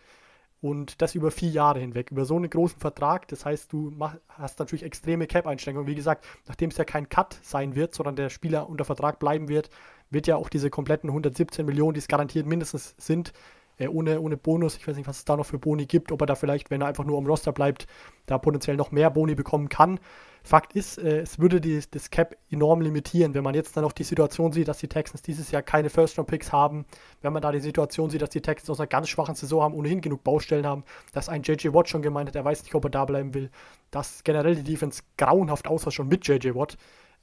Und 0.67 1.01
das 1.01 1.15
über 1.15 1.31
vier 1.31 1.51
Jahre 1.51 1.79
hinweg, 1.79 2.11
über 2.11 2.25
so 2.25 2.35
einen 2.35 2.51
großen 2.51 2.81
Vertrag. 2.81 3.29
Das 3.29 3.45
heißt, 3.45 3.73
du 3.73 3.93
mach, 3.97 4.17
hast 4.29 4.59
natürlich 4.59 4.83
extreme 4.83 5.29
Cap-Einschränkungen. 5.29 5.87
Wie 5.87 5.95
gesagt, 5.95 6.27
nachdem 6.49 6.71
es 6.71 6.77
ja 6.77 6.85
kein 6.85 7.09
Cut 7.09 7.39
sein 7.43 7.77
wird, 7.77 7.95
sondern 7.95 8.17
der 8.17 8.31
Spieler 8.31 8.69
unter 8.69 8.85
Vertrag 8.85 9.21
bleiben 9.21 9.49
wird, 9.49 9.71
wird 10.11 10.27
ja 10.27 10.35
auch 10.35 10.49
diese 10.49 10.69
kompletten 10.69 11.09
117 11.09 11.65
Millionen, 11.65 11.95
die 11.95 12.01
es 12.01 12.09
garantiert 12.09 12.47
mindestens 12.47 12.97
sind, 12.99 13.33
äh, 13.79 13.87
ohne, 13.87 14.21
ohne 14.21 14.37
Bonus, 14.37 14.77
ich 14.77 14.89
weiß 14.89 14.97
nicht, 14.97 15.07
was 15.07 15.19
es 15.19 15.25
da 15.25 15.37
noch 15.37 15.47
für 15.47 15.59
Boni 15.59 15.87
gibt, 15.87 16.11
ob 16.11 16.21
er 16.21 16.27
da 16.27 16.35
vielleicht, 16.35 16.71
wenn 16.71 16.81
er 16.81 16.89
einfach 16.89 17.05
nur 17.05 17.17
am 17.17 17.27
Roster 17.27 17.53
bleibt, 17.53 17.87
da 18.27 18.37
potenziell 18.37 18.77
noch 18.77 18.91
mehr 18.91 19.11
Boni 19.11 19.37
bekommen 19.37 19.69
kann. 19.69 20.01
Fakt 20.47 20.75
ist, 20.75 20.99
äh, 20.99 21.23
es 21.23 21.41
würde 21.41 21.61
die, 21.61 21.83
das 21.91 22.09
Cap 22.11 22.37
enorm 22.51 22.81
limitieren, 22.81 23.35
wenn 23.35 23.43
man 23.43 23.57
jetzt 23.57 23.77
dann 23.77 23.83
noch 23.83 23.93
die 23.93 24.05
Situation 24.05 24.53
sieht, 24.53 24.69
dass 24.69 24.79
die 24.79 24.87
Texans 24.87 25.21
dieses 25.21 25.51
Jahr 25.51 25.61
keine 25.61 25.91
First-Round-Picks 25.91 26.53
haben, 26.53 26.85
wenn 27.21 27.33
man 27.33 27.43
da 27.43 27.51
die 27.51 27.59
Situation 27.59 28.11
sieht, 28.11 28.23
dass 28.23 28.31
die 28.31 28.41
Texans 28.41 28.71
aus 28.71 28.79
einer 28.79 28.87
ganz 28.87 29.09
schwachen 29.09 29.35
Saison 29.35 29.63
haben, 29.63 29.75
ohnehin 29.75 30.01
genug 30.01 30.23
Baustellen 30.23 30.65
haben, 30.65 30.85
dass 31.13 31.29
ein 31.29 31.43
JJ 31.43 31.75
Watt 31.75 31.89
schon 31.89 32.01
gemeint 32.01 32.29
hat, 32.29 32.37
er 32.37 32.45
weiß 32.45 32.63
nicht, 32.63 32.77
ob 32.77 32.85
er 32.85 32.91
da 32.91 33.05
bleiben 33.05 33.35
will, 33.35 33.51
dass 33.91 34.23
generell 34.23 34.55
die 34.55 34.63
Defense 34.63 35.03
grauenhaft 35.19 35.67
aussah, 35.67 35.91
schon 35.91 36.07
mit 36.07 36.29
JJ 36.29 36.55
Watt. 36.55 36.77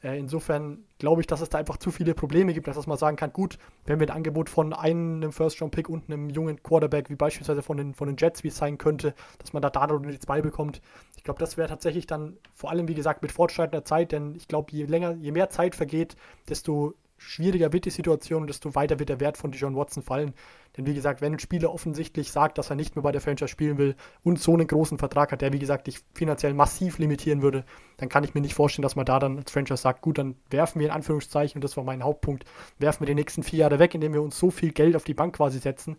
Äh, 0.04 0.20
insofern 0.20 0.84
glaube 1.00 1.22
ich, 1.22 1.28
dass 1.28 1.42
es 1.42 1.50
da 1.50 1.58
einfach 1.58 1.78
zu 1.78 1.92
viele 1.92 2.14
Probleme 2.14 2.54
gibt, 2.54 2.68
dass 2.68 2.88
man 2.88 2.98
sagen 2.98 3.16
kann, 3.16 3.32
gut, 3.32 3.58
wenn 3.86 4.00
wir 4.00 4.08
ein 4.08 4.16
Angebot 4.16 4.50
von 4.50 4.74
einem 4.74 5.32
First-Round-Pick 5.32 5.90
und 5.90 6.10
einem 6.10 6.30
jungen 6.30 6.62
Quarterback, 6.62 7.10
wie 7.10 7.16
beispielsweise 7.16 7.64
von 7.64 7.78
den, 7.78 7.94
von 7.94 8.08
den 8.08 8.18
Jets, 8.18 8.44
wie 8.44 8.50
es 8.50 8.58
sein 8.58 8.78
könnte, 8.78 9.14
dass 9.40 9.54
man 9.54 9.62
da 9.62 9.70
da 9.70 9.88
die 9.88 10.20
zwei 10.20 10.42
bekommt. 10.42 10.82
Ich 11.16 11.24
glaube, 11.24 11.40
das 11.40 11.56
wäre 11.56 11.70
tatsächlich 11.70 12.06
dann 12.06 12.38
vor 12.54 12.70
allem, 12.70 12.88
wie 12.90 12.96
gesagt, 12.96 13.22
mit 13.22 13.32
fortschreitender 13.32 13.86
Zeit, 13.86 14.12
denn 14.12 14.36
ich 14.36 14.48
glaube, 14.50 14.72
je 14.72 14.84
länger, 14.86 15.14
je 15.14 15.32
mehr 15.32 15.50
Zeit 15.50 15.76
vergeht, 15.76 16.18
desto 16.50 16.96
schwieriger 17.24 17.72
wird 17.74 17.86
die 17.86 17.90
Situation, 17.90 18.48
desto 18.48 18.76
weiter 18.76 19.00
wird 19.00 19.10
der 19.10 19.20
Wert 19.20 19.38
von 19.38 19.52
Dijon 19.52 19.76
Watson 19.76 20.04
fallen. 20.04 20.34
Denn 20.76 20.86
wie 20.86 20.94
gesagt, 20.94 21.22
wenn 21.22 21.34
ein 21.34 21.40
Spieler 21.40 21.74
offensichtlich 21.74 22.32
sagt, 22.32 22.58
dass 22.58 22.70
er 22.70 22.76
nicht 22.76 22.96
mehr 22.96 23.04
bei 23.04 23.12
der 23.12 23.22
Franchise 23.22 23.48
spielen 23.48 23.78
will 23.78 23.96
und 24.24 24.40
so 24.40 24.54
einen 24.54 24.68
großen 24.68 24.98
Vertrag 24.98 25.32
hat, 25.32 25.42
der 25.42 25.54
wie 25.54 25.60
gesagt 25.60 25.88
dich 25.88 26.00
finanziell 26.14 26.54
massiv 26.54 26.98
limitieren 26.98 27.42
würde, 27.42 27.64
dann 27.98 28.10
kann 28.10 28.24
ich 28.24 28.34
mir 28.34 28.42
nicht 28.42 28.56
vorstellen, 28.56 28.84
dass 28.84 28.96
man 28.96 29.06
da 29.06 29.20
dann 29.20 29.38
als 29.38 29.52
Franchise 29.52 29.82
sagt, 29.82 30.02
gut, 30.02 30.18
dann 30.18 30.36
werfen 30.50 30.80
wir 30.80 30.88
in 30.88 30.94
Anführungszeichen, 30.94 31.58
und 31.58 31.64
das 31.64 31.78
war 31.78 31.84
mein 31.84 32.04
Hauptpunkt, 32.04 32.46
werfen 32.80 33.02
wir 33.02 33.08
die 33.08 33.16
nächsten 33.16 33.44
vier 33.44 33.60
Jahre 33.60 33.80
weg, 33.80 33.96
indem 33.96 34.14
wir 34.14 34.22
uns 34.22 34.38
so 34.38 34.52
viel 34.52 34.72
Geld 34.72 34.96
auf 34.96 35.04
die 35.04 35.14
Bank 35.14 35.36
quasi 35.38 35.60
setzen 35.60 35.98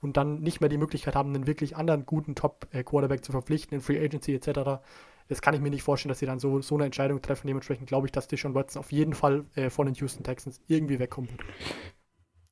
und 0.00 0.16
dann 0.16 0.40
nicht 0.40 0.60
mehr 0.60 0.68
die 0.68 0.78
Möglichkeit 0.78 1.14
haben, 1.14 1.34
einen 1.34 1.46
wirklich 1.46 1.76
anderen 1.76 2.04
guten 2.04 2.34
Top-Quarterback 2.34 3.24
zu 3.24 3.32
verpflichten 3.32 3.76
in 3.76 3.80
Free 3.80 4.02
Agency 4.02 4.34
etc 4.34 4.80
das 5.28 5.40
kann 5.40 5.54
ich 5.54 5.60
mir 5.60 5.70
nicht 5.70 5.82
vorstellen, 5.82 6.10
dass 6.10 6.18
sie 6.18 6.26
dann 6.26 6.38
so, 6.38 6.60
so 6.60 6.74
eine 6.74 6.84
Entscheidung 6.84 7.22
treffen. 7.22 7.46
Dementsprechend 7.46 7.86
glaube 7.86 8.06
ich, 8.06 8.12
dass 8.12 8.28
Deshaun 8.28 8.54
Watson 8.54 8.80
auf 8.80 8.92
jeden 8.92 9.14
Fall 9.14 9.44
äh, 9.54 9.70
von 9.70 9.86
den 9.86 9.94
Houston 9.96 10.22
Texans 10.22 10.60
irgendwie 10.68 10.98
wegkommen 10.98 11.30
wird. 11.30 11.40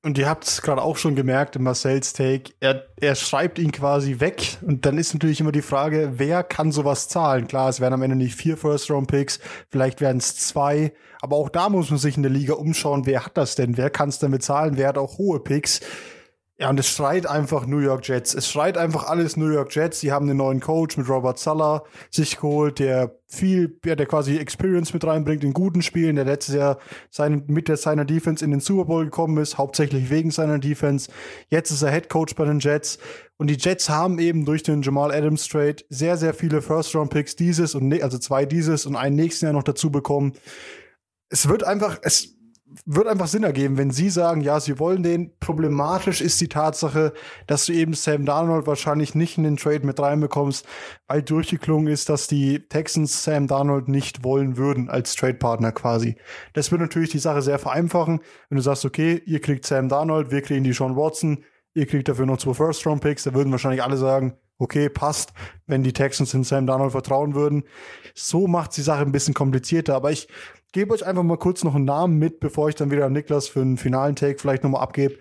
Und 0.04 0.18
ihr 0.18 0.28
habt 0.28 0.44
es 0.44 0.62
gerade 0.62 0.82
auch 0.82 0.96
schon 0.96 1.14
gemerkt 1.14 1.54
im 1.54 1.62
Marcells 1.62 2.12
Take, 2.12 2.52
er, 2.58 2.86
er 3.00 3.14
schreibt 3.14 3.60
ihn 3.60 3.70
quasi 3.70 4.18
weg. 4.18 4.58
Und 4.62 4.84
dann 4.84 4.98
ist 4.98 5.14
natürlich 5.14 5.40
immer 5.40 5.52
die 5.52 5.62
Frage, 5.62 6.14
wer 6.16 6.42
kann 6.42 6.72
sowas 6.72 7.08
zahlen? 7.08 7.46
Klar, 7.46 7.68
es 7.68 7.80
werden 7.80 7.94
am 7.94 8.02
Ende 8.02 8.16
nicht 8.16 8.34
vier 8.34 8.56
First-Round-Picks, 8.56 9.38
vielleicht 9.70 10.00
werden 10.00 10.18
es 10.18 10.36
zwei. 10.36 10.92
Aber 11.20 11.36
auch 11.36 11.48
da 11.48 11.68
muss 11.68 11.90
man 11.90 12.00
sich 12.00 12.16
in 12.16 12.24
der 12.24 12.32
Liga 12.32 12.54
umschauen, 12.54 13.06
wer 13.06 13.24
hat 13.24 13.36
das 13.36 13.54
denn? 13.54 13.76
Wer 13.76 13.90
kann 13.90 14.08
es 14.08 14.18
denn 14.18 14.32
bezahlen? 14.32 14.76
Wer 14.76 14.88
hat 14.88 14.98
auch 14.98 15.18
hohe 15.18 15.38
Picks? 15.38 15.80
Ja, 16.62 16.70
und 16.70 16.78
es 16.78 16.88
schreit 16.88 17.26
einfach 17.26 17.66
New 17.66 17.80
York 17.80 18.06
Jets. 18.06 18.34
Es 18.34 18.48
schreit 18.48 18.78
einfach 18.78 19.08
alles 19.08 19.36
New 19.36 19.50
York 19.50 19.74
Jets. 19.74 19.98
Sie 19.98 20.12
haben 20.12 20.30
einen 20.30 20.38
neuen 20.38 20.60
Coach 20.60 20.96
mit 20.96 21.08
Robert 21.08 21.36
Sala 21.36 21.82
sich 22.08 22.36
geholt, 22.36 22.78
der 22.78 23.18
viel, 23.26 23.80
ja, 23.84 23.96
der 23.96 24.06
quasi 24.06 24.36
Experience 24.36 24.94
mit 24.94 25.04
reinbringt 25.04 25.42
in 25.42 25.54
guten 25.54 25.82
Spielen, 25.82 26.14
der 26.14 26.24
letztes 26.24 26.54
Jahr 26.54 26.78
sein, 27.10 27.42
mit 27.48 27.66
der, 27.66 27.76
seiner 27.76 28.04
Defense 28.04 28.44
in 28.44 28.52
den 28.52 28.60
Super 28.60 28.84
Bowl 28.84 29.06
gekommen 29.06 29.38
ist, 29.38 29.58
hauptsächlich 29.58 30.08
wegen 30.08 30.30
seiner 30.30 30.60
Defense. 30.60 31.10
Jetzt 31.48 31.72
ist 31.72 31.82
er 31.82 31.90
Head 31.90 32.08
Coach 32.08 32.36
bei 32.36 32.44
den 32.44 32.60
Jets. 32.60 33.00
Und 33.38 33.50
die 33.50 33.56
Jets 33.58 33.88
haben 33.88 34.20
eben 34.20 34.44
durch 34.44 34.62
den 34.62 34.82
Jamal 34.82 35.10
Adams 35.10 35.48
Trade 35.48 35.78
sehr, 35.88 36.16
sehr 36.16 36.32
viele 36.32 36.62
First 36.62 36.94
Round 36.94 37.10
Picks 37.10 37.34
dieses 37.34 37.74
und, 37.74 37.88
ne, 37.88 38.04
also 38.04 38.18
zwei 38.18 38.46
dieses 38.46 38.86
und 38.86 38.94
einen 38.94 39.16
nächsten 39.16 39.46
Jahr 39.46 39.54
noch 39.54 39.64
dazu 39.64 39.90
bekommen. 39.90 40.34
Es 41.28 41.48
wird 41.48 41.64
einfach, 41.64 41.98
es, 42.02 42.36
wird 42.84 43.06
einfach 43.06 43.26
Sinn 43.26 43.42
ergeben, 43.42 43.76
wenn 43.76 43.90
sie 43.90 44.10
sagen, 44.10 44.40
ja, 44.40 44.60
sie 44.60 44.78
wollen 44.78 45.02
den. 45.02 45.32
Problematisch 45.40 46.20
ist 46.20 46.40
die 46.40 46.48
Tatsache, 46.48 47.12
dass 47.46 47.66
du 47.66 47.72
eben 47.72 47.94
Sam 47.94 48.24
Darnold 48.24 48.66
wahrscheinlich 48.66 49.14
nicht 49.14 49.38
in 49.38 49.44
den 49.44 49.56
Trade 49.56 49.86
mit 49.86 50.00
reinbekommst, 50.00 50.66
weil 51.06 51.22
durchgeklungen 51.22 51.92
ist, 51.92 52.08
dass 52.08 52.26
die 52.26 52.66
Texans 52.68 53.24
Sam 53.24 53.46
Darnold 53.46 53.88
nicht 53.88 54.24
wollen 54.24 54.56
würden 54.56 54.88
als 54.88 55.14
Trade-Partner 55.14 55.72
quasi. 55.72 56.16
Das 56.52 56.70
wird 56.70 56.80
natürlich 56.80 57.10
die 57.10 57.18
Sache 57.18 57.42
sehr 57.42 57.58
vereinfachen, 57.58 58.20
wenn 58.48 58.56
du 58.56 58.62
sagst, 58.62 58.84
okay, 58.84 59.22
ihr 59.26 59.40
kriegt 59.40 59.66
Sam 59.66 59.88
Darnold, 59.88 60.30
wir 60.30 60.42
kriegen 60.42 60.64
die 60.64 60.72
Sean 60.72 60.96
Watson, 60.96 61.44
ihr 61.74 61.86
kriegt 61.86 62.08
dafür 62.08 62.26
noch 62.26 62.38
zwei 62.38 62.54
First-Round-Picks, 62.54 63.24
da 63.24 63.34
würden 63.34 63.52
wahrscheinlich 63.52 63.82
alle 63.82 63.96
sagen, 63.96 64.34
okay, 64.58 64.88
passt, 64.88 65.32
wenn 65.66 65.82
die 65.82 65.92
Texans 65.92 66.34
in 66.34 66.44
Sam 66.44 66.66
Darnold 66.66 66.92
vertrauen 66.92 67.34
würden. 67.34 67.64
So 68.14 68.46
macht 68.46 68.76
die 68.76 68.82
Sache 68.82 69.02
ein 69.02 69.12
bisschen 69.12 69.34
komplizierter, 69.34 69.94
aber 69.96 70.12
ich 70.12 70.28
gebe 70.72 70.92
euch 70.94 71.06
einfach 71.06 71.22
mal 71.22 71.36
kurz 71.36 71.64
noch 71.64 71.74
einen 71.74 71.84
Namen 71.84 72.18
mit, 72.18 72.40
bevor 72.40 72.68
ich 72.68 72.74
dann 72.74 72.90
wieder 72.90 73.08
Niklas 73.08 73.48
für 73.48 73.60
einen 73.60 73.76
finalen 73.76 74.16
Take 74.16 74.38
vielleicht 74.38 74.64
nochmal 74.64 74.82
abgebe. 74.82 75.18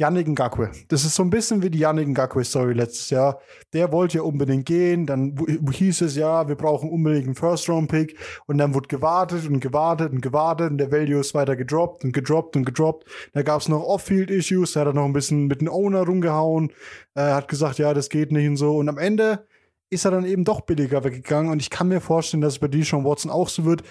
Yannick 0.00 0.28
Ngakwe. 0.28 0.70
Das 0.88 1.04
ist 1.04 1.14
so 1.14 1.22
ein 1.22 1.28
bisschen 1.28 1.62
wie 1.62 1.68
die 1.68 1.80
Yannick 1.80 2.08
Ngakwe-Story 2.08 2.72
letztes 2.72 3.10
Jahr. 3.10 3.38
Der 3.74 3.92
wollte 3.92 4.16
ja 4.16 4.22
unbedingt 4.22 4.64
gehen, 4.64 5.04
dann 5.04 5.36
hieß 5.70 6.00
es 6.00 6.16
ja, 6.16 6.48
wir 6.48 6.54
brauchen 6.54 6.88
unbedingt 6.88 7.26
einen 7.26 7.34
First-Round-Pick 7.34 8.16
und 8.46 8.56
dann 8.56 8.72
wurde 8.72 8.88
gewartet 8.88 9.46
und 9.46 9.60
gewartet 9.60 10.12
und 10.12 10.22
gewartet 10.22 10.70
und 10.70 10.78
der 10.78 10.90
Value 10.90 11.20
ist 11.20 11.34
weiter 11.34 11.54
gedroppt 11.54 12.02
und 12.02 12.12
gedroppt 12.12 12.56
und 12.56 12.64
gedroppt. 12.64 13.06
Da 13.34 13.42
gab 13.42 13.60
es 13.60 13.68
noch 13.68 13.82
Off-Field-Issues, 13.82 14.72
da 14.72 14.80
hat 14.80 14.86
er 14.86 14.94
noch 14.94 15.04
ein 15.04 15.12
bisschen 15.12 15.48
mit 15.48 15.60
dem 15.60 15.68
Owner 15.68 16.06
rumgehauen, 16.06 16.72
er 17.14 17.34
hat 17.34 17.48
gesagt, 17.48 17.76
ja, 17.76 17.92
das 17.92 18.08
geht 18.08 18.32
nicht 18.32 18.48
und 18.48 18.56
so 18.56 18.78
und 18.78 18.88
am 18.88 18.96
Ende 18.96 19.44
ist 19.90 20.04
er 20.04 20.12
dann 20.12 20.24
eben 20.24 20.44
doch 20.44 20.62
billiger 20.62 21.04
weggegangen 21.04 21.50
und 21.50 21.60
ich 21.60 21.68
kann 21.68 21.88
mir 21.88 22.00
vorstellen, 22.00 22.40
dass 22.40 22.54
es 22.54 22.58
bei 22.58 22.68
Deshaun 22.68 23.04
Watson 23.04 23.30
auch 23.30 23.48
so 23.48 23.64
wird 23.64 23.82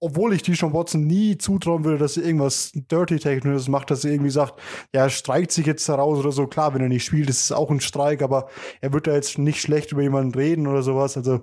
obwohl 0.00 0.32
ich 0.32 0.42
die 0.42 0.52
Watson 0.52 1.06
nie 1.06 1.38
zutrauen 1.38 1.84
würde, 1.84 1.98
dass 1.98 2.14
sie 2.14 2.22
irgendwas 2.22 2.72
Dirty 2.74 3.18
Technisches 3.18 3.68
macht, 3.68 3.90
dass 3.90 4.02
sie 4.02 4.10
irgendwie 4.10 4.30
sagt, 4.30 4.60
ja, 4.94 5.02
er 5.02 5.10
streikt 5.10 5.52
sich 5.52 5.66
jetzt 5.66 5.88
heraus 5.88 6.18
oder 6.18 6.32
so. 6.32 6.46
Klar, 6.46 6.74
wenn 6.74 6.82
er 6.82 6.88
nicht 6.88 7.04
spielt, 7.04 7.28
ist 7.28 7.44
es 7.44 7.52
auch 7.52 7.70
ein 7.70 7.80
Streik, 7.80 8.22
aber 8.22 8.48
er 8.80 8.92
wird 8.92 9.06
da 9.06 9.14
jetzt 9.14 9.38
nicht 9.38 9.60
schlecht 9.60 9.92
über 9.92 10.02
jemanden 10.02 10.34
reden 10.34 10.66
oder 10.66 10.82
sowas. 10.82 11.16
Also 11.16 11.40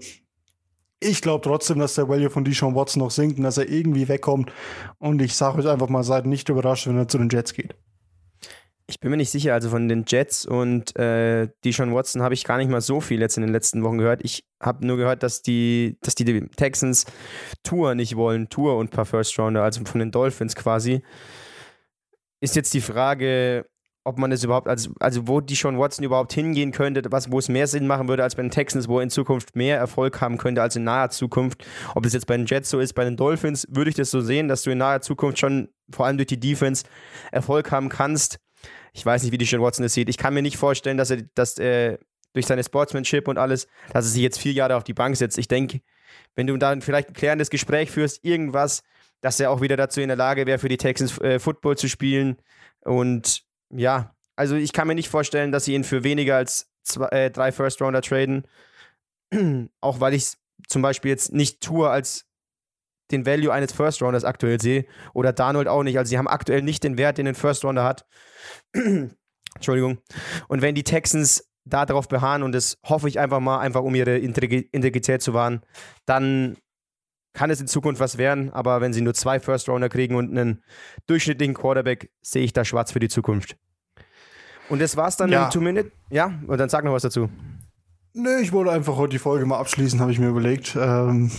ich 1.00 1.22
glaube 1.22 1.44
trotzdem, 1.44 1.80
dass 1.80 1.96
der 1.96 2.08
Value 2.08 2.30
von 2.30 2.46
Deshaun 2.46 2.76
Watson 2.76 3.02
noch 3.02 3.12
sinkt 3.12 3.38
und 3.38 3.44
dass 3.44 3.58
er 3.58 3.70
irgendwie 3.70 4.08
wegkommt. 4.08 4.52
Und 5.00 5.22
ich 5.22 5.36
sage 5.36 5.60
euch 5.60 5.68
einfach 5.68 5.90
mal, 5.90 6.04
seid 6.04 6.26
nicht 6.26 6.50
überrascht, 6.50 6.88
wenn 6.88 6.98
er 6.98 7.08
zu 7.08 7.18
den 7.18 7.30
Jets 7.30 7.54
geht. 7.54 7.76
Ich 8.88 9.00
bin 9.00 9.10
mir 9.10 9.18
nicht 9.18 9.32
sicher, 9.32 9.54
also 9.54 9.70
von 9.70 9.88
den 9.88 10.06
Jets 10.08 10.46
und 10.46 10.96
äh, 10.96 11.48
Deshaun 11.64 11.96
Watson 11.96 12.22
habe 12.22 12.36
ich 12.36 12.44
gar 12.44 12.58
nicht 12.58 12.70
mal 12.70 12.82
so 12.82 13.02
viel 13.02 13.20
jetzt 13.20 13.36
in 13.36 13.42
den 13.42 13.52
letzten 13.52 13.84
Wochen 13.84 13.98
gehört. 13.98 14.22
Ich 14.24 14.46
habe 14.62 14.86
nur 14.86 14.98
gehört, 14.98 15.24
dass 15.24 15.42
die, 15.42 15.98
dass 16.02 16.14
die 16.14 16.48
Texans 16.56 17.06
Tour 17.64 17.96
nicht 17.96 18.16
wollen, 18.16 18.48
Tour 18.50 18.78
und 18.78 18.92
paar 18.92 19.06
First 19.06 19.40
Rounder, 19.40 19.64
also 19.64 19.84
von 19.86 20.00
den 20.00 20.12
Dolphins 20.12 20.56
quasi. 20.56 21.02
Ist 22.42 22.56
jetzt 22.56 22.76
die 22.76 22.82
Frage, 22.82 23.66
ob 24.04 24.20
man 24.20 24.30
das 24.30 24.44
überhaupt, 24.44 24.68
also, 24.68 24.92
also 25.00 25.28
wo 25.28 25.42
Deshaun 25.42 25.80
Watson 25.80 26.06
überhaupt 26.06 26.32
hingehen 26.34 26.72
könnte, 26.72 27.02
was, 27.10 27.32
wo 27.32 27.40
es 27.40 27.50
mehr 27.50 27.66
Sinn 27.66 27.88
machen 27.88 28.08
würde 28.08 28.22
als 28.22 28.36
bei 28.36 28.44
den 28.44 28.52
Texans, 28.52 28.88
wo 28.88 29.00
er 29.00 29.04
in 29.04 29.10
Zukunft 29.10 29.56
mehr 29.56 29.80
Erfolg 29.80 30.22
haben 30.22 30.38
könnte 30.38 30.62
als 30.62 30.76
in 30.76 30.84
naher 30.84 31.10
Zukunft. 31.10 31.66
Ob 31.96 32.04
das 32.04 32.14
jetzt 32.14 32.28
bei 32.28 32.38
den 32.38 32.46
Jets 32.46 32.70
so 32.70 32.80
ist, 32.80 32.94
bei 32.94 33.04
den 33.04 33.18
Dolphins 33.18 33.68
würde 33.72 33.90
ich 33.90 33.96
das 33.96 34.12
so 34.12 34.22
sehen, 34.22 34.48
dass 34.48 34.62
du 34.62 34.70
in 34.70 34.78
naher 34.78 35.02
Zukunft 35.02 35.40
schon 35.40 35.70
vor 35.90 36.06
allem 36.06 36.18
durch 36.18 36.28
die 36.28 36.40
Defense 36.40 36.84
Erfolg 37.32 37.72
haben 37.72 37.90
kannst 37.90 38.38
ich 38.96 39.06
weiß 39.06 39.24
nicht, 39.24 39.34
wie 39.34 39.38
die 39.38 39.46
Sean 39.46 39.62
Watson 39.62 39.84
das 39.84 39.94
sieht. 39.94 40.08
Ich 40.08 40.18
kann 40.18 40.34
mir 40.34 40.42
nicht 40.42 40.56
vorstellen, 40.56 40.98
dass 40.98 41.10
er, 41.10 41.22
dass, 41.36 41.58
äh, 41.58 41.98
durch 42.32 42.46
seine 42.46 42.64
Sportsmanship 42.64 43.28
und 43.28 43.38
alles, 43.38 43.68
dass 43.92 44.06
er 44.06 44.12
sich 44.12 44.22
jetzt 44.22 44.40
vier 44.40 44.54
Jahre 44.54 44.78
auf 44.78 44.86
die 44.86 44.94
Bank 44.94 45.18
setzt. 45.18 45.38
Ich 45.38 45.50
denke, 45.50 45.82
wenn 46.36 46.48
du 46.48 46.56
dann 46.56 46.82
vielleicht 46.82 47.10
ein 47.10 47.14
klärendes 47.14 47.50
Gespräch 47.50 47.92
führst, 47.92 48.24
irgendwas, 48.24 48.84
dass 49.20 49.38
er 49.40 49.52
auch 49.52 49.60
wieder 49.60 49.76
dazu 49.76 50.00
in 50.00 50.08
der 50.08 50.16
Lage 50.16 50.46
wäre, 50.46 50.60
für 50.60 50.70
die 50.70 50.78
Texans 50.78 51.20
äh, 51.20 51.40
Football 51.40 51.78
zu 51.78 51.90
spielen. 51.90 52.38
Und 52.86 53.44
ja, 53.70 54.16
also 54.38 54.56
ich 54.56 54.72
kann 54.72 54.88
mir 54.88 54.96
nicht 54.96 55.10
vorstellen, 55.10 55.52
dass 55.52 55.66
sie 55.66 55.74
ihn 55.74 55.84
für 55.84 56.06
weniger 56.06 56.38
als 56.38 56.72
zwei, 56.84 57.08
äh, 57.08 57.32
drei 57.32 57.52
First 57.52 57.82
Rounder 57.82 58.02
traden. 58.02 58.48
auch 59.82 60.00
weil 60.00 60.14
ich 60.14 60.24
es 60.24 60.38
zum 60.70 60.82
Beispiel 60.82 61.12
jetzt 61.12 61.34
nicht 61.34 61.62
tue 61.62 61.90
als 61.90 62.25
den 63.12 63.26
Value 63.26 63.52
eines 63.54 63.72
First 63.72 64.02
Rounders 64.02 64.24
aktuell 64.24 64.60
sehe. 64.62 64.86
Oder 65.14 65.34
Darnold 65.34 65.68
auch 65.68 65.84
nicht. 65.84 65.98
Also 65.98 66.10
sie 66.10 66.18
haben 66.18 66.28
aktuell 66.28 66.62
nicht 66.62 66.84
den 66.84 66.98
Wert, 66.98 67.18
den 67.18 67.28
ein 67.28 67.36
First 67.36 67.64
Rounder 67.64 67.84
hat. 67.84 68.06
Entschuldigung. 69.56 70.00
Und 70.48 70.62
wenn 70.62 70.76
die 70.76 70.84
Texans 70.84 71.48
darauf 71.66 72.08
beharren, 72.08 72.44
und 72.44 72.52
das 72.52 72.78
hoffe 72.86 73.08
ich 73.08 73.20
einfach 73.20 73.40
mal, 73.40 73.60
einfach 73.60 73.82
um 73.82 73.96
ihre 73.96 74.18
Integrität 74.18 75.22
zu 75.22 75.34
wahren, 75.34 75.62
dann 76.06 76.58
kann 77.34 77.50
es 77.50 77.60
in 77.60 77.68
Zukunft 77.68 78.00
was 78.00 78.18
werden. 78.18 78.52
Aber 78.54 78.82
wenn 78.82 78.94
sie 78.94 79.02
nur 79.02 79.14
zwei 79.14 79.40
First 79.40 79.68
Rounder 79.68 79.90
kriegen 79.90 80.16
und 80.16 80.30
einen 80.32 80.64
durchschnittlichen 81.08 81.54
Quarterback, 81.56 82.12
sehe 82.22 82.44
ich 82.44 82.54
da 82.54 82.64
schwarz 82.66 82.92
für 82.92 83.00
die 83.00 83.10
Zukunft. 83.10 83.58
Und 84.70 84.82
das 84.82 84.98
war's 84.98 85.18
dann 85.18 85.32
Ja. 85.32 85.46
in 85.46 85.52
Two 85.52 85.62
Minute. 85.62 85.92
Ja, 86.10 86.34
und 86.48 86.58
dann 86.58 86.70
sag 86.70 86.84
noch 86.86 86.94
was 86.94 87.04
dazu. 87.04 87.30
Nö, 88.18 88.40
ich 88.40 88.54
wollte 88.54 88.72
einfach 88.72 88.96
heute 88.96 89.10
die 89.10 89.20
Folge 89.20 89.46
mal 89.46 89.58
abschließen, 89.58 90.00
habe 90.00 90.10
ich 90.10 90.20
mir 90.20 90.30
überlegt. 90.30 90.78
Ähm, 90.80 91.32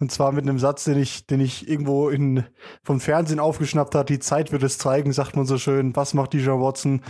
und 0.00 0.10
zwar 0.10 0.32
mit 0.32 0.44
einem 0.44 0.58
Satz, 0.58 0.84
den 0.84 0.98
ich, 0.98 1.26
den 1.26 1.38
ich 1.38 1.68
irgendwo 1.68 2.08
in, 2.08 2.44
vom 2.82 2.98
Fernsehen 2.98 3.38
aufgeschnappt 3.38 3.94
hat. 3.94 4.08
Die 4.08 4.18
Zeit 4.18 4.50
wird 4.50 4.62
es 4.62 4.78
zeigen, 4.78 5.12
sagt 5.12 5.36
man 5.36 5.44
so 5.44 5.58
schön. 5.58 5.94
Was 5.96 6.14
macht 6.14 6.32
Dijon 6.32 6.62
Watson? 6.62 7.02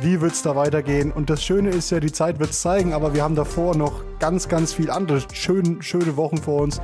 Wie 0.00 0.20
wird 0.20 0.30
es 0.30 0.42
da 0.42 0.54
weitergehen? 0.54 1.10
Und 1.10 1.28
das 1.28 1.42
Schöne 1.42 1.70
ist 1.70 1.90
ja, 1.90 1.98
die 1.98 2.12
Zeit 2.12 2.38
wird 2.38 2.50
es 2.50 2.60
zeigen, 2.60 2.92
aber 2.92 3.14
wir 3.14 3.24
haben 3.24 3.34
davor 3.34 3.76
noch 3.76 4.04
ganz, 4.20 4.48
ganz 4.48 4.72
viel 4.72 4.92
andere 4.92 5.24
schön, 5.32 5.82
schöne 5.82 6.16
Wochen 6.16 6.36
vor 6.36 6.62
uns. 6.62 6.80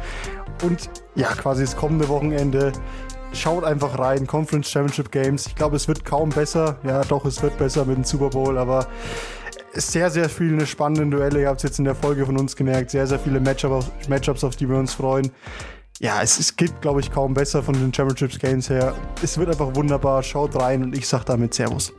Und 0.64 0.90
ja, 1.14 1.28
quasi 1.28 1.62
das 1.62 1.76
kommende 1.76 2.08
Wochenende. 2.08 2.72
Schaut 3.34 3.62
einfach 3.62 4.00
rein, 4.00 4.26
Conference 4.26 4.68
Championship 4.68 5.12
Games. 5.12 5.46
Ich 5.46 5.54
glaube, 5.54 5.76
es 5.76 5.86
wird 5.86 6.04
kaum 6.04 6.30
besser. 6.30 6.78
Ja, 6.82 7.02
doch, 7.02 7.24
es 7.24 7.40
wird 7.40 7.56
besser 7.56 7.84
mit 7.84 7.98
dem 7.98 8.04
Super 8.04 8.30
Bowl, 8.30 8.58
aber 8.58 8.88
sehr, 9.74 10.10
sehr 10.10 10.28
viele 10.28 10.66
spannende 10.66 11.16
Duelle. 11.16 11.40
Ihr 11.40 11.48
habt 11.48 11.58
es 11.58 11.62
jetzt 11.62 11.78
in 11.78 11.84
der 11.84 11.94
Folge 11.94 12.26
von 12.26 12.38
uns 12.38 12.56
gemerkt. 12.56 12.90
Sehr, 12.90 13.06
sehr 13.06 13.18
viele 13.18 13.40
Matchup 13.40 13.84
Matchups, 14.08 14.44
auf 14.44 14.56
die 14.56 14.68
wir 14.68 14.76
uns 14.76 14.94
freuen. 14.94 15.30
Ja, 16.00 16.20
es, 16.20 16.38
es 16.38 16.56
geht, 16.56 16.80
glaube 16.80 17.00
ich, 17.00 17.10
kaum 17.10 17.34
besser 17.34 17.62
von 17.62 17.74
den 17.74 17.92
Championships 17.92 18.38
Games 18.38 18.68
her. 18.68 18.94
Es 19.22 19.38
wird 19.38 19.48
einfach 19.48 19.74
wunderbar. 19.74 20.22
Schaut 20.22 20.56
rein 20.56 20.82
und 20.82 20.96
ich 20.96 21.06
sage 21.06 21.24
damit 21.26 21.54
Servus. 21.54 21.92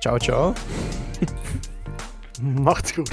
Ciao, 0.00 0.18
ciao. 0.18 0.54
Macht's 2.42 2.94
gut. 2.94 3.10